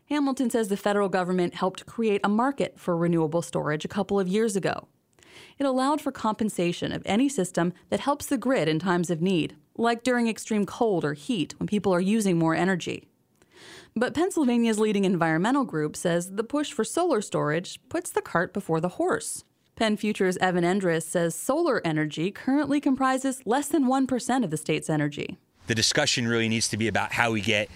Hamilton 0.10 0.50
says 0.50 0.68
the 0.68 0.78
federal 0.78 1.10
government 1.10 1.56
helped 1.56 1.86
create 1.86 2.22
a 2.24 2.30
market 2.30 2.80
for 2.80 2.96
renewable 2.96 3.41
storage 3.41 3.86
a 3.86 3.89
couple 3.89 4.20
of 4.20 4.28
years 4.28 4.56
ago. 4.56 4.88
It 5.58 5.65
allowed 5.65 6.02
for 6.02 6.12
compensation 6.12 6.91
of 6.91 7.02
any 7.06 7.28
system 7.30 7.74
that 7.89 8.02
helps 8.02 8.26
the 8.26 8.38
grid 8.38 8.68
in 8.68 8.80
times 8.80 9.10
of 9.10 9.22
need, 9.22 9.56
like 9.78 10.04
during 10.04 10.28
extreme 10.28 10.65
cold 10.65 11.04
or 11.04 11.13
heat 11.13 11.56
when 11.58 11.68
people 11.68 11.94
are 11.94 12.02
using 12.02 12.38
more 12.38 12.56
energy. 12.56 13.08
But 13.96 14.13
Pennsylvania's 14.13 14.80
leading 14.80 15.06
environmental 15.06 15.63
group 15.63 15.96
says 15.96 16.32
the 16.32 16.44
push 16.44 16.74
for 16.74 16.84
solar 16.84 17.22
storage 17.22 17.80
puts 17.88 18.10
the 18.10 18.22
cart 18.22 18.54
before 18.54 18.82
the 18.82 18.89
horse. 18.89 19.44
Penn 19.75 19.97
Future's 19.97 20.38
Evan 20.38 20.63
Endres 20.63 21.03
says 21.03 21.35
solar 21.35 21.81
energy 21.83 22.31
currently 22.31 22.79
comprises 22.79 23.41
less 23.45 23.67
than 23.67 23.85
1% 23.85 24.43
of 24.45 24.49
the 24.49 24.55
state's 24.55 24.89
energy. 24.89 25.38
The 25.67 25.75
discussion 25.75 26.29
really 26.29 26.47
needs 26.47 26.69
to 26.69 26.77
be 26.77 26.88
about 26.88 27.11
how 27.11 27.31
we 27.31 27.41
get 27.41 27.69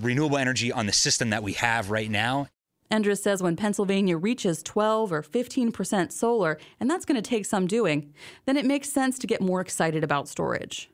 renewable 0.00 0.38
energy 0.38 0.70
on 0.70 0.86
the 0.86 0.92
system 0.92 1.30
that 1.30 1.42
we 1.42 1.54
have 1.54 1.90
right 1.90 2.08
now. 2.08 2.46
Endres 2.88 3.18
says 3.18 3.42
when 3.42 3.56
Pennsylvania 3.56 4.16
reaches 4.16 4.62
12 4.62 5.10
or 5.12 5.22
15% 5.22 6.12
solar, 6.12 6.56
and 6.78 6.88
that's 6.88 7.04
going 7.04 7.20
to 7.20 7.28
take 7.28 7.46
some 7.46 7.66
doing, 7.66 8.12
then 8.44 8.56
it 8.56 8.64
makes 8.64 8.90
sense 8.90 9.18
to 9.18 9.26
get 9.26 9.40
more 9.40 9.60
excited 9.60 10.04
about 10.04 10.28
storage. 10.28 10.88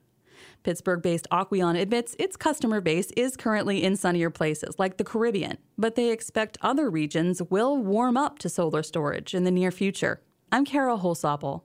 Pittsburgh 0.62 1.03
based 1.03 1.26
Aquion 1.31 1.79
admits 1.79 2.16
its 2.18 2.37
customer 2.37 2.81
base 2.81 3.11
is 3.11 3.37
currently 3.37 3.83
in 3.83 3.94
sunnier 3.94 4.31
places 4.31 4.79
like 4.79 4.96
the 4.96 5.05
Caribbean, 5.05 5.59
but 5.76 5.96
they 5.96 6.11
expect 6.11 6.57
other 6.62 6.88
regions 6.88 7.42
will 7.50 7.76
warm 7.76 8.16
up 8.16 8.38
to 8.38 8.48
solar 8.48 8.83
storage 8.83 9.35
in 9.35 9.44
the 9.44 9.50
near 9.50 9.70
future. 9.70 10.22
I'm 10.53 10.65
Kara 10.65 10.97
Holsopple. 10.97 11.63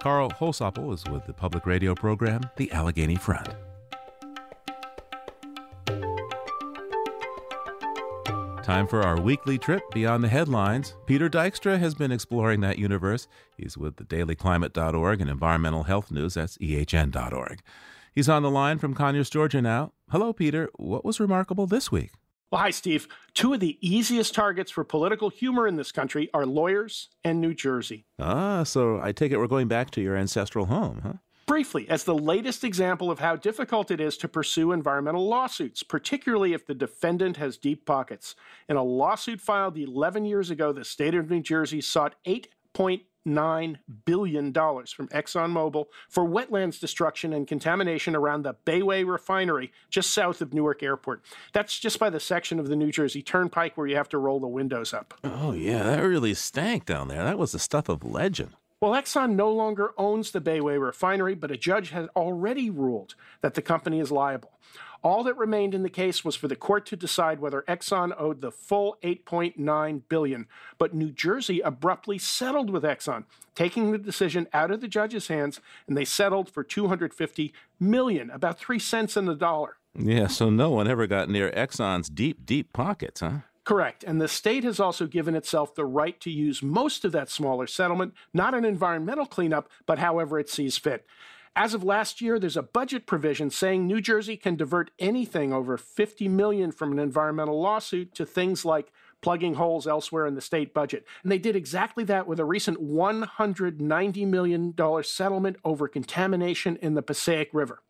Kara 0.00 0.28
Holsopple 0.28 0.94
is 0.94 1.04
with 1.10 1.26
the 1.26 1.34
public 1.34 1.66
radio 1.66 1.94
program, 1.94 2.40
The 2.56 2.72
Allegheny 2.72 3.16
Front. 3.16 3.48
Time 8.62 8.86
for 8.86 9.02
our 9.02 9.20
weekly 9.20 9.58
trip 9.58 9.82
beyond 9.92 10.24
the 10.24 10.28
headlines. 10.28 10.94
Peter 11.04 11.28
Dykstra 11.28 11.78
has 11.78 11.94
been 11.94 12.10
exploring 12.10 12.62
that 12.62 12.78
universe. 12.78 13.28
He's 13.56 13.76
with 13.76 13.96
the 13.96 14.04
dailyclimate.org 14.04 15.20
and 15.20 15.28
environmental 15.28 15.82
health 15.82 16.10
news, 16.10 16.34
that's 16.34 16.56
ehn.org. 16.58 17.60
He's 18.14 18.30
on 18.30 18.42
the 18.42 18.50
line 18.50 18.78
from 18.78 18.94
Conyers, 18.94 19.28
Georgia 19.28 19.60
now. 19.60 19.92
Hello, 20.10 20.32
Peter. 20.32 20.70
What 20.76 21.04
was 21.04 21.20
remarkable 21.20 21.66
this 21.66 21.92
week? 21.92 22.12
Well, 22.52 22.60
hi, 22.60 22.70
Steve. 22.70 23.08
Two 23.34 23.54
of 23.54 23.60
the 23.60 23.76
easiest 23.80 24.32
targets 24.32 24.70
for 24.70 24.84
political 24.84 25.30
humor 25.30 25.66
in 25.66 25.74
this 25.74 25.90
country 25.90 26.30
are 26.32 26.46
lawyers 26.46 27.08
and 27.24 27.40
New 27.40 27.54
Jersey. 27.54 28.06
Ah, 28.20 28.62
so 28.62 29.00
I 29.02 29.10
take 29.10 29.32
it 29.32 29.38
we're 29.38 29.48
going 29.48 29.66
back 29.66 29.90
to 29.92 30.00
your 30.00 30.16
ancestral 30.16 30.66
home, 30.66 31.00
huh? 31.02 31.12
Briefly, 31.46 31.88
as 31.88 32.04
the 32.04 32.14
latest 32.14 32.62
example 32.62 33.10
of 33.10 33.18
how 33.18 33.34
difficult 33.36 33.90
it 33.90 34.00
is 34.00 34.16
to 34.18 34.28
pursue 34.28 34.72
environmental 34.72 35.28
lawsuits, 35.28 35.82
particularly 35.82 36.52
if 36.52 36.66
the 36.66 36.74
defendant 36.74 37.36
has 37.36 37.56
deep 37.56 37.84
pockets. 37.84 38.36
In 38.68 38.76
a 38.76 38.82
lawsuit 38.82 39.40
filed 39.40 39.76
11 39.76 40.24
years 40.24 40.50
ago, 40.50 40.72
the 40.72 40.84
state 40.84 41.14
of 41.14 41.30
New 41.30 41.40
Jersey 41.40 41.80
sought 41.80 42.14
8.8 42.26 43.00
$9 43.26 43.76
billion 44.04 44.52
from 44.52 45.08
ExxonMobil 45.08 45.86
for 46.08 46.24
wetlands 46.26 46.80
destruction 46.80 47.32
and 47.32 47.46
contamination 47.46 48.14
around 48.14 48.42
the 48.42 48.54
Bayway 48.64 49.06
refinery 49.06 49.72
just 49.90 50.10
south 50.10 50.40
of 50.40 50.54
Newark 50.54 50.82
Airport. 50.82 51.22
That's 51.52 51.78
just 51.78 51.98
by 51.98 52.10
the 52.10 52.20
section 52.20 52.58
of 52.58 52.68
the 52.68 52.76
New 52.76 52.92
Jersey 52.92 53.22
Turnpike 53.22 53.76
where 53.76 53.86
you 53.86 53.96
have 53.96 54.08
to 54.10 54.18
roll 54.18 54.40
the 54.40 54.46
windows 54.46 54.94
up. 54.94 55.14
Oh, 55.24 55.52
yeah, 55.52 55.82
that 55.82 56.02
really 56.02 56.34
stank 56.34 56.86
down 56.86 57.08
there. 57.08 57.24
That 57.24 57.38
was 57.38 57.52
the 57.52 57.58
stuff 57.58 57.88
of 57.88 58.04
legend. 58.04 58.50
Well, 58.78 58.92
Exxon 58.92 59.34
no 59.34 59.50
longer 59.50 59.92
owns 59.96 60.32
the 60.32 60.40
Bayway 60.40 60.78
refinery, 60.78 61.34
but 61.34 61.50
a 61.50 61.56
judge 61.56 61.90
has 61.90 62.08
already 62.14 62.68
ruled 62.68 63.14
that 63.40 63.54
the 63.54 63.62
company 63.62 64.00
is 64.00 64.12
liable. 64.12 64.52
All 65.02 65.22
that 65.24 65.36
remained 65.36 65.74
in 65.74 65.82
the 65.82 65.90
case 65.90 66.24
was 66.24 66.36
for 66.36 66.48
the 66.48 66.56
court 66.56 66.86
to 66.86 66.96
decide 66.96 67.40
whether 67.40 67.64
Exxon 67.68 68.14
owed 68.18 68.40
the 68.40 68.50
full 68.50 68.96
8.9 69.02 70.02
billion, 70.08 70.46
but 70.78 70.94
New 70.94 71.10
Jersey 71.10 71.60
abruptly 71.60 72.18
settled 72.18 72.70
with 72.70 72.82
Exxon, 72.82 73.24
taking 73.54 73.92
the 73.92 73.98
decision 73.98 74.48
out 74.52 74.70
of 74.70 74.80
the 74.80 74.88
judge's 74.88 75.28
hands, 75.28 75.60
and 75.86 75.96
they 75.96 76.04
settled 76.04 76.50
for 76.50 76.64
250 76.64 77.54
million, 77.78 78.30
about 78.30 78.58
3 78.58 78.78
cents 78.78 79.16
in 79.16 79.26
the 79.26 79.34
dollar. 79.34 79.76
Yeah, 79.98 80.26
so 80.26 80.50
no 80.50 80.70
one 80.70 80.88
ever 80.88 81.06
got 81.06 81.30
near 81.30 81.50
Exxon's 81.52 82.08
deep, 82.08 82.44
deep 82.44 82.72
pockets, 82.72 83.20
huh? 83.20 83.38
Correct. 83.64 84.04
And 84.04 84.20
the 84.20 84.28
state 84.28 84.62
has 84.62 84.78
also 84.78 85.06
given 85.06 85.34
itself 85.34 85.74
the 85.74 85.84
right 85.84 86.20
to 86.20 86.30
use 86.30 86.62
most 86.62 87.04
of 87.04 87.10
that 87.12 87.28
smaller 87.28 87.66
settlement, 87.66 88.14
not 88.32 88.54
an 88.54 88.64
environmental 88.64 89.26
cleanup, 89.26 89.68
but 89.86 89.98
however 89.98 90.38
it 90.38 90.48
sees 90.48 90.78
fit. 90.78 91.04
As 91.58 91.72
of 91.72 91.82
last 91.82 92.20
year, 92.20 92.38
there's 92.38 92.58
a 92.58 92.62
budget 92.62 93.06
provision 93.06 93.48
saying 93.48 93.86
New 93.86 94.02
Jersey 94.02 94.36
can 94.36 94.56
divert 94.56 94.90
anything 94.98 95.54
over 95.54 95.78
50 95.78 96.28
million 96.28 96.70
from 96.70 96.92
an 96.92 96.98
environmental 96.98 97.58
lawsuit 97.58 98.14
to 98.16 98.26
things 98.26 98.66
like 98.66 98.92
plugging 99.22 99.54
holes 99.54 99.86
elsewhere 99.86 100.26
in 100.26 100.34
the 100.34 100.42
state 100.42 100.74
budget. 100.74 101.06
And 101.22 101.32
they 101.32 101.38
did 101.38 101.56
exactly 101.56 102.04
that 102.04 102.26
with 102.26 102.38
a 102.38 102.44
recent 102.44 102.78
$190 102.78 104.26
million 104.26 104.74
settlement 105.02 105.56
over 105.64 105.88
contamination 105.88 106.76
in 106.82 106.92
the 106.92 107.00
Passaic 107.00 107.48
River. 107.54 107.80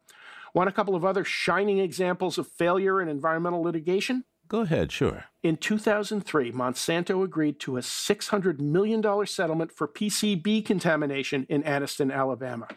Want 0.55 0.69
a 0.69 0.73
couple 0.73 0.95
of 0.95 1.05
other 1.05 1.25
shining 1.25 1.81
examples 1.81 2.39
of 2.39 2.47
failure 2.47 3.03
in 3.03 3.09
environmental 3.09 3.63
litigation? 3.63 4.23
Go 4.47 4.61
ahead, 4.61 4.93
sure. 4.93 5.25
In 5.43 5.57
2003, 5.57 6.53
Monsanto 6.53 7.25
agreed 7.25 7.59
to 7.61 7.79
a 7.79 7.81
$600 7.81 8.61
million 8.61 9.27
settlement 9.27 9.73
for 9.73 9.89
PCB 9.89 10.65
contamination 10.65 11.47
in 11.49 11.65
Anniston, 11.65 12.15
Alabama. 12.15 12.69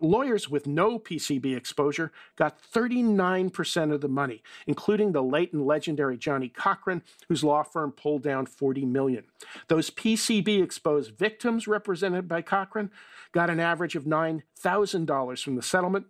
Lawyers 0.00 0.48
with 0.48 0.66
no 0.66 0.98
PCB 0.98 1.56
exposure 1.56 2.10
got 2.36 2.60
39% 2.62 3.92
of 3.92 4.00
the 4.00 4.08
money, 4.08 4.42
including 4.66 5.12
the 5.12 5.22
late 5.22 5.52
and 5.52 5.66
legendary 5.66 6.16
Johnnie 6.16 6.48
Cochran, 6.48 7.02
whose 7.28 7.44
law 7.44 7.62
firm 7.62 7.92
pulled 7.92 8.22
down 8.22 8.46
40 8.46 8.86
million. 8.86 9.24
Those 9.68 9.90
PCB 9.90 10.62
exposed 10.62 11.16
victims 11.16 11.68
represented 11.68 12.26
by 12.28 12.42
Cochran 12.42 12.90
got 13.32 13.50
an 13.50 13.60
average 13.60 13.94
of 13.94 14.04
$9,000 14.04 15.42
from 15.42 15.56
the 15.56 15.62
settlement. 15.62 16.06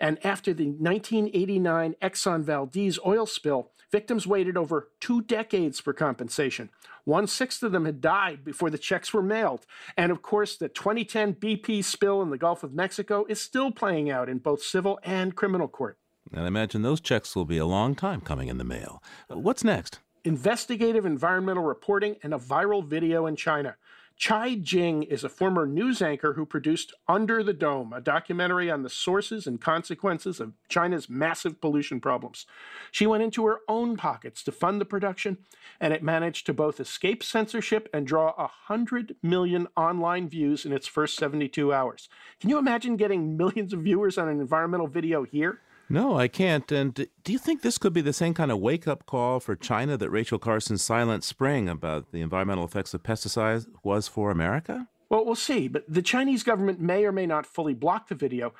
And 0.00 0.24
after 0.24 0.54
the 0.54 0.66
1989 0.66 1.94
Exxon 2.00 2.42
Valdez 2.42 2.98
oil 3.04 3.26
spill, 3.26 3.70
victims 3.90 4.26
waited 4.26 4.56
over 4.56 4.88
two 5.00 5.22
decades 5.22 5.80
for 5.80 5.92
compensation. 5.92 6.70
One 7.04 7.26
sixth 7.26 7.62
of 7.62 7.72
them 7.72 7.84
had 7.84 8.00
died 8.00 8.44
before 8.44 8.70
the 8.70 8.78
checks 8.78 9.12
were 9.12 9.22
mailed. 9.22 9.66
And 9.96 10.12
of 10.12 10.22
course, 10.22 10.56
the 10.56 10.68
2010 10.68 11.34
BP 11.34 11.84
spill 11.84 12.22
in 12.22 12.30
the 12.30 12.38
Gulf 12.38 12.62
of 12.62 12.72
Mexico 12.72 13.24
is 13.28 13.40
still 13.40 13.70
playing 13.70 14.10
out 14.10 14.28
in 14.28 14.38
both 14.38 14.62
civil 14.62 14.98
and 15.02 15.34
criminal 15.34 15.68
court. 15.68 15.98
And 16.32 16.44
I 16.44 16.46
imagine 16.46 16.82
those 16.82 17.00
checks 17.00 17.34
will 17.34 17.44
be 17.44 17.58
a 17.58 17.66
long 17.66 17.94
time 17.94 18.20
coming 18.20 18.48
in 18.48 18.58
the 18.58 18.64
mail. 18.64 19.02
What's 19.28 19.64
next? 19.64 20.00
Investigative 20.24 21.06
environmental 21.06 21.64
reporting 21.64 22.16
and 22.22 22.34
a 22.34 22.38
viral 22.38 22.84
video 22.84 23.26
in 23.26 23.36
China. 23.36 23.76
Chai 24.20 24.54
Jing 24.56 25.02
is 25.04 25.24
a 25.24 25.30
former 25.30 25.64
news 25.64 26.02
anchor 26.02 26.34
who 26.34 26.44
produced 26.44 26.92
Under 27.08 27.42
the 27.42 27.54
Dome, 27.54 27.94
a 27.94 28.02
documentary 28.02 28.70
on 28.70 28.82
the 28.82 28.90
sources 28.90 29.46
and 29.46 29.58
consequences 29.58 30.40
of 30.40 30.52
China's 30.68 31.08
massive 31.08 31.58
pollution 31.58 32.00
problems. 32.02 32.44
She 32.90 33.06
went 33.06 33.22
into 33.22 33.46
her 33.46 33.60
own 33.66 33.96
pockets 33.96 34.42
to 34.42 34.52
fund 34.52 34.78
the 34.78 34.84
production, 34.84 35.38
and 35.80 35.94
it 35.94 36.02
managed 36.02 36.44
to 36.44 36.52
both 36.52 36.80
escape 36.80 37.24
censorship 37.24 37.88
and 37.94 38.06
draw 38.06 38.34
100 38.36 39.16
million 39.22 39.68
online 39.74 40.28
views 40.28 40.66
in 40.66 40.72
its 40.74 40.86
first 40.86 41.16
72 41.16 41.72
hours. 41.72 42.10
Can 42.42 42.50
you 42.50 42.58
imagine 42.58 42.98
getting 42.98 43.38
millions 43.38 43.72
of 43.72 43.80
viewers 43.80 44.18
on 44.18 44.28
an 44.28 44.38
environmental 44.38 44.86
video 44.86 45.22
here? 45.22 45.62
No, 45.92 46.16
I 46.16 46.28
can't. 46.28 46.70
And 46.70 46.94
do 46.94 47.32
you 47.32 47.38
think 47.38 47.62
this 47.62 47.76
could 47.76 47.92
be 47.92 48.00
the 48.00 48.12
same 48.12 48.32
kind 48.32 48.52
of 48.52 48.60
wake 48.60 48.86
up 48.86 49.06
call 49.06 49.40
for 49.40 49.56
China 49.56 49.96
that 49.96 50.08
Rachel 50.08 50.38
Carson's 50.38 50.82
Silent 50.82 51.24
Spring 51.24 51.68
about 51.68 52.12
the 52.12 52.20
environmental 52.20 52.64
effects 52.64 52.94
of 52.94 53.02
pesticides 53.02 53.66
was 53.82 54.06
for 54.06 54.30
America? 54.30 54.86
Well, 55.08 55.26
we'll 55.26 55.34
see. 55.34 55.66
But 55.66 55.84
the 55.88 56.00
Chinese 56.00 56.44
government 56.44 56.80
may 56.80 57.04
or 57.04 57.10
may 57.10 57.26
not 57.26 57.44
fully 57.44 57.74
block 57.74 58.08
the 58.08 58.14
video. 58.14 58.54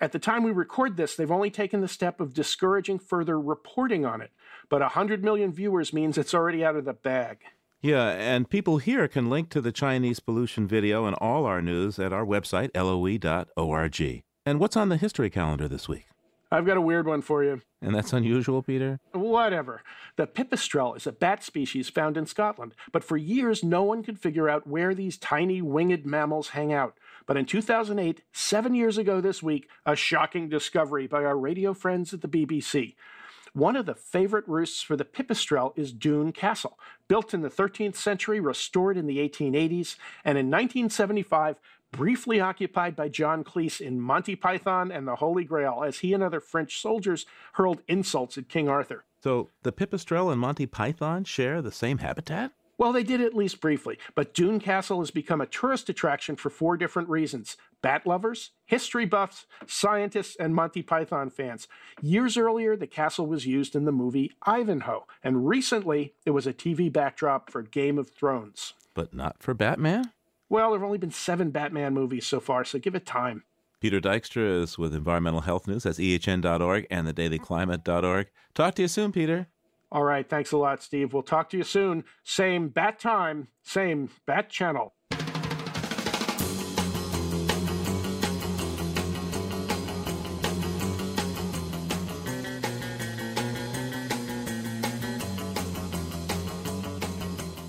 At 0.00 0.12
the 0.12 0.20
time 0.20 0.44
we 0.44 0.52
record 0.52 0.96
this, 0.96 1.16
they've 1.16 1.30
only 1.30 1.50
taken 1.50 1.80
the 1.80 1.88
step 1.88 2.20
of 2.20 2.34
discouraging 2.34 3.00
further 3.00 3.40
reporting 3.40 4.06
on 4.06 4.20
it. 4.20 4.30
But 4.68 4.80
100 4.80 5.24
million 5.24 5.52
viewers 5.52 5.92
means 5.92 6.16
it's 6.16 6.34
already 6.34 6.64
out 6.64 6.76
of 6.76 6.84
the 6.84 6.92
bag. 6.92 7.38
Yeah, 7.82 8.10
and 8.10 8.48
people 8.48 8.78
here 8.78 9.08
can 9.08 9.28
link 9.28 9.48
to 9.50 9.60
the 9.60 9.72
Chinese 9.72 10.20
pollution 10.20 10.68
video 10.68 11.04
and 11.04 11.16
all 11.16 11.46
our 11.46 11.60
news 11.60 11.98
at 11.98 12.12
our 12.12 12.24
website, 12.24 12.70
loe.org. 12.76 14.22
And 14.44 14.60
what's 14.60 14.76
on 14.76 14.88
the 14.88 14.96
history 14.96 15.30
calendar 15.30 15.66
this 15.66 15.88
week? 15.88 16.06
I've 16.50 16.66
got 16.66 16.76
a 16.76 16.80
weird 16.80 17.06
one 17.06 17.22
for 17.22 17.42
you. 17.42 17.62
And 17.82 17.94
that's 17.94 18.12
unusual, 18.12 18.62
Peter? 18.62 19.00
Whatever. 19.12 19.82
The 20.16 20.26
pipistrelle 20.26 20.96
is 20.96 21.06
a 21.06 21.12
bat 21.12 21.42
species 21.42 21.88
found 21.88 22.16
in 22.16 22.26
Scotland, 22.26 22.74
but 22.92 23.04
for 23.04 23.16
years 23.16 23.64
no 23.64 23.82
one 23.82 24.02
could 24.02 24.18
figure 24.18 24.48
out 24.48 24.66
where 24.66 24.94
these 24.94 25.18
tiny 25.18 25.60
winged 25.60 26.06
mammals 26.06 26.50
hang 26.50 26.72
out. 26.72 26.96
But 27.26 27.36
in 27.36 27.46
2008, 27.46 28.22
seven 28.32 28.74
years 28.74 28.96
ago 28.96 29.20
this 29.20 29.42
week, 29.42 29.68
a 29.84 29.96
shocking 29.96 30.48
discovery 30.48 31.06
by 31.06 31.24
our 31.24 31.36
radio 31.36 31.74
friends 31.74 32.14
at 32.14 32.20
the 32.22 32.28
BBC. 32.28 32.94
One 33.56 33.74
of 33.74 33.86
the 33.86 33.94
favorite 33.94 34.46
roosts 34.46 34.82
for 34.82 34.96
the 34.96 35.04
pipistrelle 35.06 35.72
is 35.78 35.90
Doune 35.90 36.32
Castle, 36.32 36.78
built 37.08 37.32
in 37.32 37.40
the 37.40 37.48
13th 37.48 37.96
century, 37.96 38.38
restored 38.38 38.98
in 38.98 39.06
the 39.06 39.16
1880s, 39.16 39.96
and 40.24 40.36
in 40.36 40.50
1975, 40.50 41.56
briefly 41.96 42.40
occupied 42.40 42.94
by 42.94 43.08
John 43.08 43.42
Cleese 43.42 43.80
in 43.80 44.00
Monty 44.00 44.36
Python 44.36 44.92
and 44.92 45.08
the 45.08 45.16
Holy 45.16 45.44
Grail 45.44 45.82
as 45.84 46.00
he 46.00 46.12
and 46.12 46.22
other 46.22 46.40
French 46.40 46.80
soldiers 46.80 47.26
hurled 47.54 47.82
insults 47.88 48.36
at 48.36 48.48
King 48.48 48.68
Arthur. 48.68 49.04
So 49.22 49.48
the 49.62 49.72
pipistrelle 49.72 50.30
and 50.30 50.40
Monty 50.40 50.66
Python 50.66 51.24
share 51.24 51.62
the 51.62 51.72
same 51.72 51.98
habitat? 51.98 52.52
Well, 52.78 52.92
they 52.92 53.02
did 53.02 53.22
at 53.22 53.34
least 53.34 53.62
briefly, 53.62 53.98
but 54.14 54.34
Doune 54.34 54.60
Castle 54.60 55.00
has 55.00 55.10
become 55.10 55.40
a 55.40 55.46
tourist 55.46 55.88
attraction 55.88 56.36
for 56.36 56.50
four 56.50 56.76
different 56.76 57.08
reasons 57.08 57.56
bat 57.82 58.06
lovers, 58.06 58.50
history 58.64 59.06
buffs, 59.06 59.46
scientists, 59.66 60.36
and 60.38 60.54
Monty 60.54 60.82
Python 60.82 61.30
fans. 61.30 61.68
Years 62.02 62.36
earlier, 62.36 62.76
the 62.76 62.86
castle 62.86 63.26
was 63.26 63.46
used 63.46 63.74
in 63.74 63.84
the 63.84 63.92
movie 63.92 64.32
Ivanhoe, 64.44 65.06
and 65.22 65.48
recently 65.48 66.14
it 66.26 66.30
was 66.30 66.46
a 66.46 66.52
TV 66.52 66.92
backdrop 66.92 67.50
for 67.50 67.62
Game 67.62 67.96
of 67.96 68.10
Thrones. 68.10 68.74
But 68.92 69.14
not 69.14 69.42
for 69.42 69.54
Batman? 69.54 70.10
Well, 70.48 70.70
there 70.70 70.78
have 70.78 70.86
only 70.86 70.98
been 70.98 71.10
seven 71.10 71.50
Batman 71.50 71.94
movies 71.94 72.26
so 72.26 72.40
far, 72.40 72.64
so 72.64 72.78
give 72.78 72.94
it 72.94 73.06
time. 73.06 73.44
Peter 73.80 74.00
Dykstra 74.00 74.62
is 74.62 74.78
with 74.78 74.94
Environmental 74.94 75.42
Health 75.42 75.66
News. 75.68 75.82
That's 75.82 75.98
ehn.org 75.98 76.86
and 76.90 77.06
thedailyclimate.org. 77.08 78.28
Talk 78.54 78.74
to 78.76 78.82
you 78.82 78.88
soon, 78.88 79.12
Peter. 79.12 79.48
All 79.92 80.02
right. 80.02 80.28
Thanks 80.28 80.52
a 80.52 80.56
lot, 80.56 80.82
Steve. 80.82 81.12
We'll 81.12 81.22
talk 81.22 81.50
to 81.50 81.56
you 81.56 81.62
soon. 81.62 82.04
Same 82.24 82.68
bat 82.68 82.98
time, 82.98 83.48
same 83.62 84.10
bat 84.26 84.50
channel. 84.50 84.95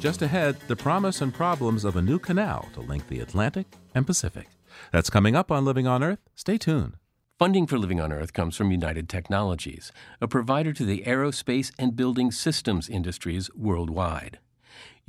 Just 0.08 0.22
ahead, 0.22 0.56
the 0.70 0.76
promise 0.78 1.20
and 1.20 1.34
problems 1.34 1.84
of 1.84 1.98
a 1.98 2.02
new 2.02 2.17
canal 2.17 2.70
to 2.76 2.80
link 2.80 3.10
the 3.10 3.20
Atlantic 3.20 3.67
and 3.93 4.08
Pacific. 4.08 4.48
That's 4.93 5.10
coming 5.10 5.36
up 5.36 5.52
on 5.52 5.65
Living 5.65 5.86
on 5.86 6.02
Earth. 6.02 6.22
Stay 6.34 6.58
tuned. 6.58 6.93
Funding 7.38 7.67
for 7.67 7.78
Living 7.78 8.00
on 8.00 8.13
Earth 8.13 8.32
comes 8.32 8.56
from 8.56 8.72
United 8.72 9.10
Technologies, 9.10 9.91
a 10.22 10.28
provider 10.30 10.72
to 10.72 10.86
the 10.86 11.04
aerospace 11.06 11.74
and 11.78 11.98
building 11.98 12.32
systems 12.32 12.88
industries 12.88 13.50
worldwide. 13.54 14.39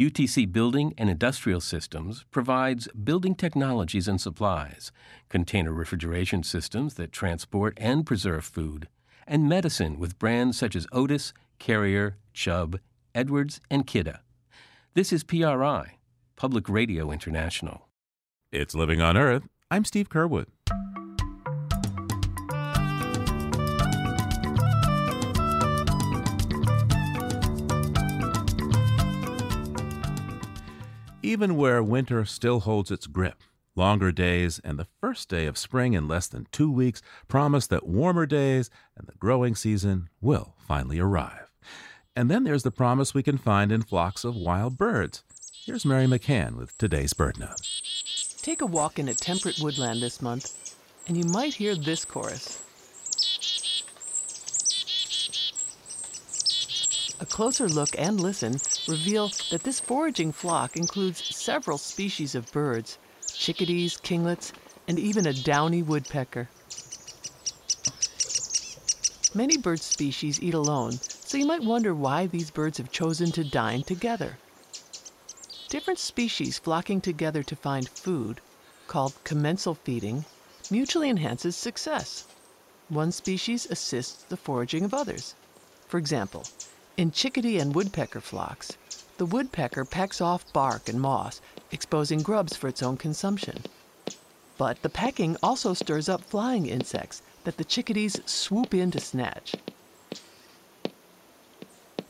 UTC 0.00 0.50
Building 0.50 0.94
and 0.98 1.08
Industrial 1.08 1.60
Systems 1.60 2.24
provides 2.32 2.88
building 2.88 3.36
technologies 3.36 4.08
and 4.08 4.20
supplies, 4.20 4.90
container 5.28 5.72
refrigeration 5.72 6.42
systems 6.42 6.94
that 6.94 7.12
transport 7.12 7.72
and 7.76 8.04
preserve 8.04 8.44
food, 8.44 8.88
and 9.28 9.48
medicine 9.48 10.00
with 10.00 10.18
brands 10.18 10.58
such 10.58 10.74
as 10.74 10.88
Otis, 10.90 11.32
Carrier, 11.60 12.16
Chubb, 12.32 12.80
Edwards, 13.14 13.60
and 13.70 13.86
Kidde. 13.86 14.18
This 14.94 15.12
is 15.12 15.22
PRI, 15.22 15.98
Public 16.34 16.68
Radio 16.68 17.10
International. 17.12 17.88
It's 18.50 18.74
Living 18.74 19.00
on 19.00 19.16
Earth. 19.16 19.46
I'm 19.70 19.84
Steve 19.84 20.08
Curwood. 20.08 20.46
Even 31.22 31.56
where 31.56 31.82
winter 31.82 32.24
still 32.24 32.60
holds 32.60 32.90
its 32.90 33.06
grip, 33.06 33.42
longer 33.76 34.10
days 34.10 34.58
and 34.64 34.78
the 34.78 34.88
first 35.00 35.28
day 35.28 35.46
of 35.46 35.58
spring 35.58 35.92
in 35.92 36.08
less 36.08 36.26
than 36.26 36.46
two 36.50 36.72
weeks 36.72 37.02
promise 37.28 37.66
that 37.66 37.86
warmer 37.86 38.24
days 38.24 38.70
and 38.96 39.06
the 39.06 39.14
growing 39.18 39.54
season 39.54 40.08
will 40.22 40.54
finally 40.66 40.98
arrive. 40.98 41.47
And 42.18 42.28
then 42.28 42.42
there's 42.42 42.64
the 42.64 42.72
promise 42.72 43.14
we 43.14 43.22
can 43.22 43.38
find 43.38 43.70
in 43.70 43.82
flocks 43.82 44.24
of 44.24 44.34
wild 44.34 44.76
birds. 44.76 45.22
Here's 45.64 45.84
Mary 45.84 46.06
McCann 46.06 46.56
with 46.56 46.76
today's 46.76 47.12
BirdNote. 47.12 48.42
Take 48.42 48.60
a 48.60 48.66
walk 48.66 48.98
in 48.98 49.08
a 49.08 49.14
temperate 49.14 49.60
woodland 49.60 50.02
this 50.02 50.20
month, 50.20 50.74
and 51.06 51.16
you 51.16 51.22
might 51.30 51.54
hear 51.54 51.76
this 51.76 52.04
chorus. 52.04 52.60
A 57.20 57.26
closer 57.26 57.68
look 57.68 57.90
and 57.96 58.20
listen 58.20 58.56
reveal 58.88 59.30
that 59.52 59.62
this 59.62 59.78
foraging 59.78 60.32
flock 60.32 60.76
includes 60.76 61.24
several 61.36 61.78
species 61.78 62.34
of 62.34 62.50
birds 62.50 62.98
chickadees, 63.32 63.96
kinglets, 63.96 64.50
and 64.88 64.98
even 64.98 65.24
a 65.28 65.32
downy 65.32 65.84
woodpecker. 65.84 66.48
Many 69.36 69.56
bird 69.56 69.78
species 69.78 70.42
eat 70.42 70.54
alone, 70.54 70.98
so 71.28 71.36
you 71.36 71.44
might 71.44 71.62
wonder 71.62 71.94
why 71.94 72.26
these 72.26 72.50
birds 72.50 72.78
have 72.78 72.90
chosen 72.90 73.30
to 73.30 73.44
dine 73.44 73.82
together. 73.82 74.38
Different 75.68 75.98
species 75.98 76.58
flocking 76.58 77.02
together 77.02 77.42
to 77.42 77.54
find 77.54 77.86
food, 77.86 78.40
called 78.86 79.12
commensal 79.24 79.74
feeding, 79.74 80.24
mutually 80.70 81.10
enhances 81.10 81.54
success. 81.54 82.24
One 82.88 83.12
species 83.12 83.66
assists 83.66 84.22
the 84.24 84.38
foraging 84.38 84.86
of 84.86 84.94
others. 84.94 85.34
For 85.86 85.98
example, 85.98 86.44
in 86.96 87.10
chickadee 87.10 87.58
and 87.58 87.74
woodpecker 87.74 88.22
flocks, 88.22 88.78
the 89.18 89.26
woodpecker 89.26 89.84
pecks 89.84 90.22
off 90.22 90.50
bark 90.54 90.88
and 90.88 90.98
moss, 90.98 91.42
exposing 91.70 92.22
grubs 92.22 92.56
for 92.56 92.68
its 92.68 92.82
own 92.82 92.96
consumption. 92.96 93.64
But 94.56 94.80
the 94.80 94.88
pecking 94.88 95.36
also 95.42 95.74
stirs 95.74 96.08
up 96.08 96.22
flying 96.22 96.64
insects 96.64 97.20
that 97.44 97.58
the 97.58 97.64
chickadees 97.64 98.18
swoop 98.24 98.72
in 98.72 98.90
to 98.92 98.98
snatch. 98.98 99.54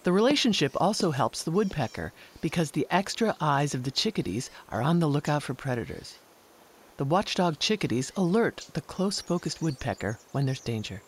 The 0.04 0.12
relationship 0.12 0.72
also 0.76 1.10
helps 1.10 1.42
the 1.42 1.50
woodpecker 1.50 2.12
because 2.40 2.70
the 2.70 2.86
extra 2.90 3.36
eyes 3.40 3.74
of 3.74 3.82
the 3.82 3.90
chickadees 3.90 4.48
are 4.70 4.80
on 4.80 5.00
the 5.00 5.08
lookout 5.08 5.42
for 5.42 5.54
predators. 5.54 6.14
The 6.98 7.04
watchdog 7.04 7.58
chickadees 7.58 8.12
alert 8.16 8.68
the 8.74 8.80
close 8.80 9.20
focused 9.20 9.60
woodpecker 9.60 10.18
when 10.32 10.46
there's 10.46 10.60
danger. 10.60 11.02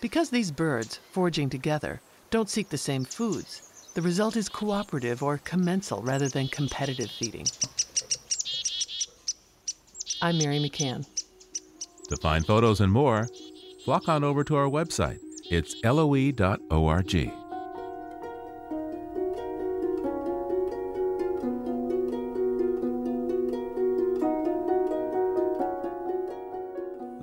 Because 0.00 0.30
these 0.30 0.50
birds, 0.50 1.00
foraging 1.10 1.50
together, 1.50 2.00
don't 2.30 2.50
seek 2.50 2.68
the 2.68 2.78
same 2.78 3.04
foods, 3.04 3.90
the 3.94 4.02
result 4.02 4.36
is 4.36 4.48
cooperative 4.48 5.22
or 5.22 5.38
commensal 5.38 6.02
rather 6.02 6.28
than 6.28 6.48
competitive 6.48 7.10
feeding. 7.10 7.46
I'm 10.22 10.38
Mary 10.38 10.58
McCann. 10.58 11.06
To 12.08 12.16
find 12.16 12.46
photos 12.46 12.80
and 12.80 12.92
more, 12.92 13.28
flock 13.84 14.08
on 14.08 14.22
over 14.22 14.44
to 14.44 14.56
our 14.56 14.68
website 14.68 15.18
it's 15.50 15.74
loe.org. 15.84 17.32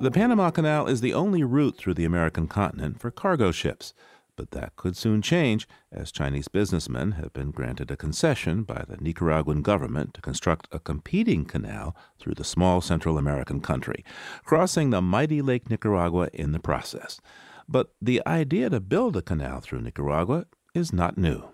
The 0.00 0.10
Panama 0.10 0.50
Canal 0.50 0.86
is 0.86 1.00
the 1.00 1.14
only 1.14 1.42
route 1.42 1.78
through 1.78 1.94
the 1.94 2.04
American 2.04 2.46
continent 2.46 3.00
for 3.00 3.10
cargo 3.10 3.50
ships. 3.50 3.94
But 4.36 4.50
that 4.50 4.74
could 4.76 4.96
soon 4.96 5.22
change, 5.22 5.68
as 5.92 6.10
Chinese 6.10 6.48
businessmen 6.48 7.12
have 7.12 7.32
been 7.32 7.52
granted 7.52 7.90
a 7.90 7.96
concession 7.96 8.64
by 8.64 8.84
the 8.88 8.96
Nicaraguan 8.96 9.62
government 9.62 10.12
to 10.14 10.20
construct 10.20 10.66
a 10.72 10.80
competing 10.80 11.44
canal 11.44 11.96
through 12.18 12.34
the 12.34 12.44
small 12.44 12.80
Central 12.80 13.16
American 13.16 13.60
country, 13.60 14.04
crossing 14.44 14.90
the 14.90 15.00
mighty 15.00 15.40
Lake 15.40 15.70
Nicaragua 15.70 16.28
in 16.32 16.52
the 16.52 16.58
process. 16.58 17.20
But 17.68 17.90
the 18.00 18.22
idea 18.26 18.70
to 18.70 18.80
build 18.80 19.16
a 19.16 19.22
canal 19.22 19.60
through 19.60 19.82
Nicaragua 19.82 20.46
is 20.74 20.92
not 20.92 21.16
new. 21.16 21.44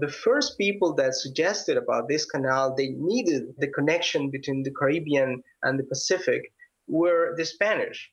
The 0.00 0.08
first 0.08 0.58
people 0.58 0.94
that 0.94 1.14
suggested 1.14 1.76
about 1.76 2.08
this 2.08 2.24
canal, 2.24 2.74
they 2.74 2.88
needed 2.88 3.54
the 3.58 3.68
connection 3.68 4.30
between 4.30 4.62
the 4.62 4.72
Caribbean 4.72 5.42
and 5.62 5.78
the 5.78 5.84
Pacific, 5.84 6.52
were 6.88 7.34
the 7.36 7.44
Spanish. 7.44 8.10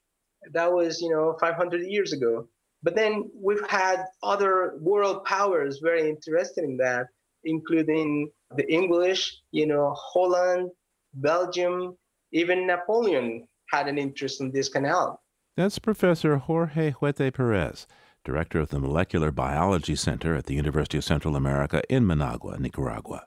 That 0.54 0.72
was, 0.72 1.02
you 1.02 1.10
know, 1.10 1.36
500 1.40 1.82
years 1.82 2.14
ago. 2.14 2.48
But 2.84 2.96
then 2.96 3.30
we've 3.36 3.68
had 3.70 4.06
other 4.24 4.78
world 4.80 5.24
powers 5.26 5.80
very 5.84 6.10
interested 6.10 6.64
in 6.64 6.78
that, 6.78 7.08
including 7.44 8.32
the 8.56 8.72
English, 8.72 9.42
you 9.52 9.68
know, 9.68 9.94
Holland, 9.96 10.72
Belgium, 11.14 11.98
even 12.32 12.68
Napoleon 12.68 13.48
had 13.72 13.88
an 13.88 13.98
interest 13.98 14.42
in 14.42 14.52
this 14.52 14.70
canal. 14.70 15.22
That's 15.58 15.80
Professor 15.80 16.38
Jorge 16.38 16.94
Huete 16.94 17.34
Perez, 17.34 17.86
director 18.24 18.62
of 18.62 18.70
the 18.70 18.80
Molecular 18.80 19.32
Biology 19.32 19.98
Center 19.98 20.34
at 20.34 20.46
the 20.46 20.56
University 20.56 20.98
of 20.98 21.04
Central 21.04 21.36
America 21.36 21.82
in 21.90 22.08
Managua, 22.08 22.58
Nicaragua. 22.58 23.26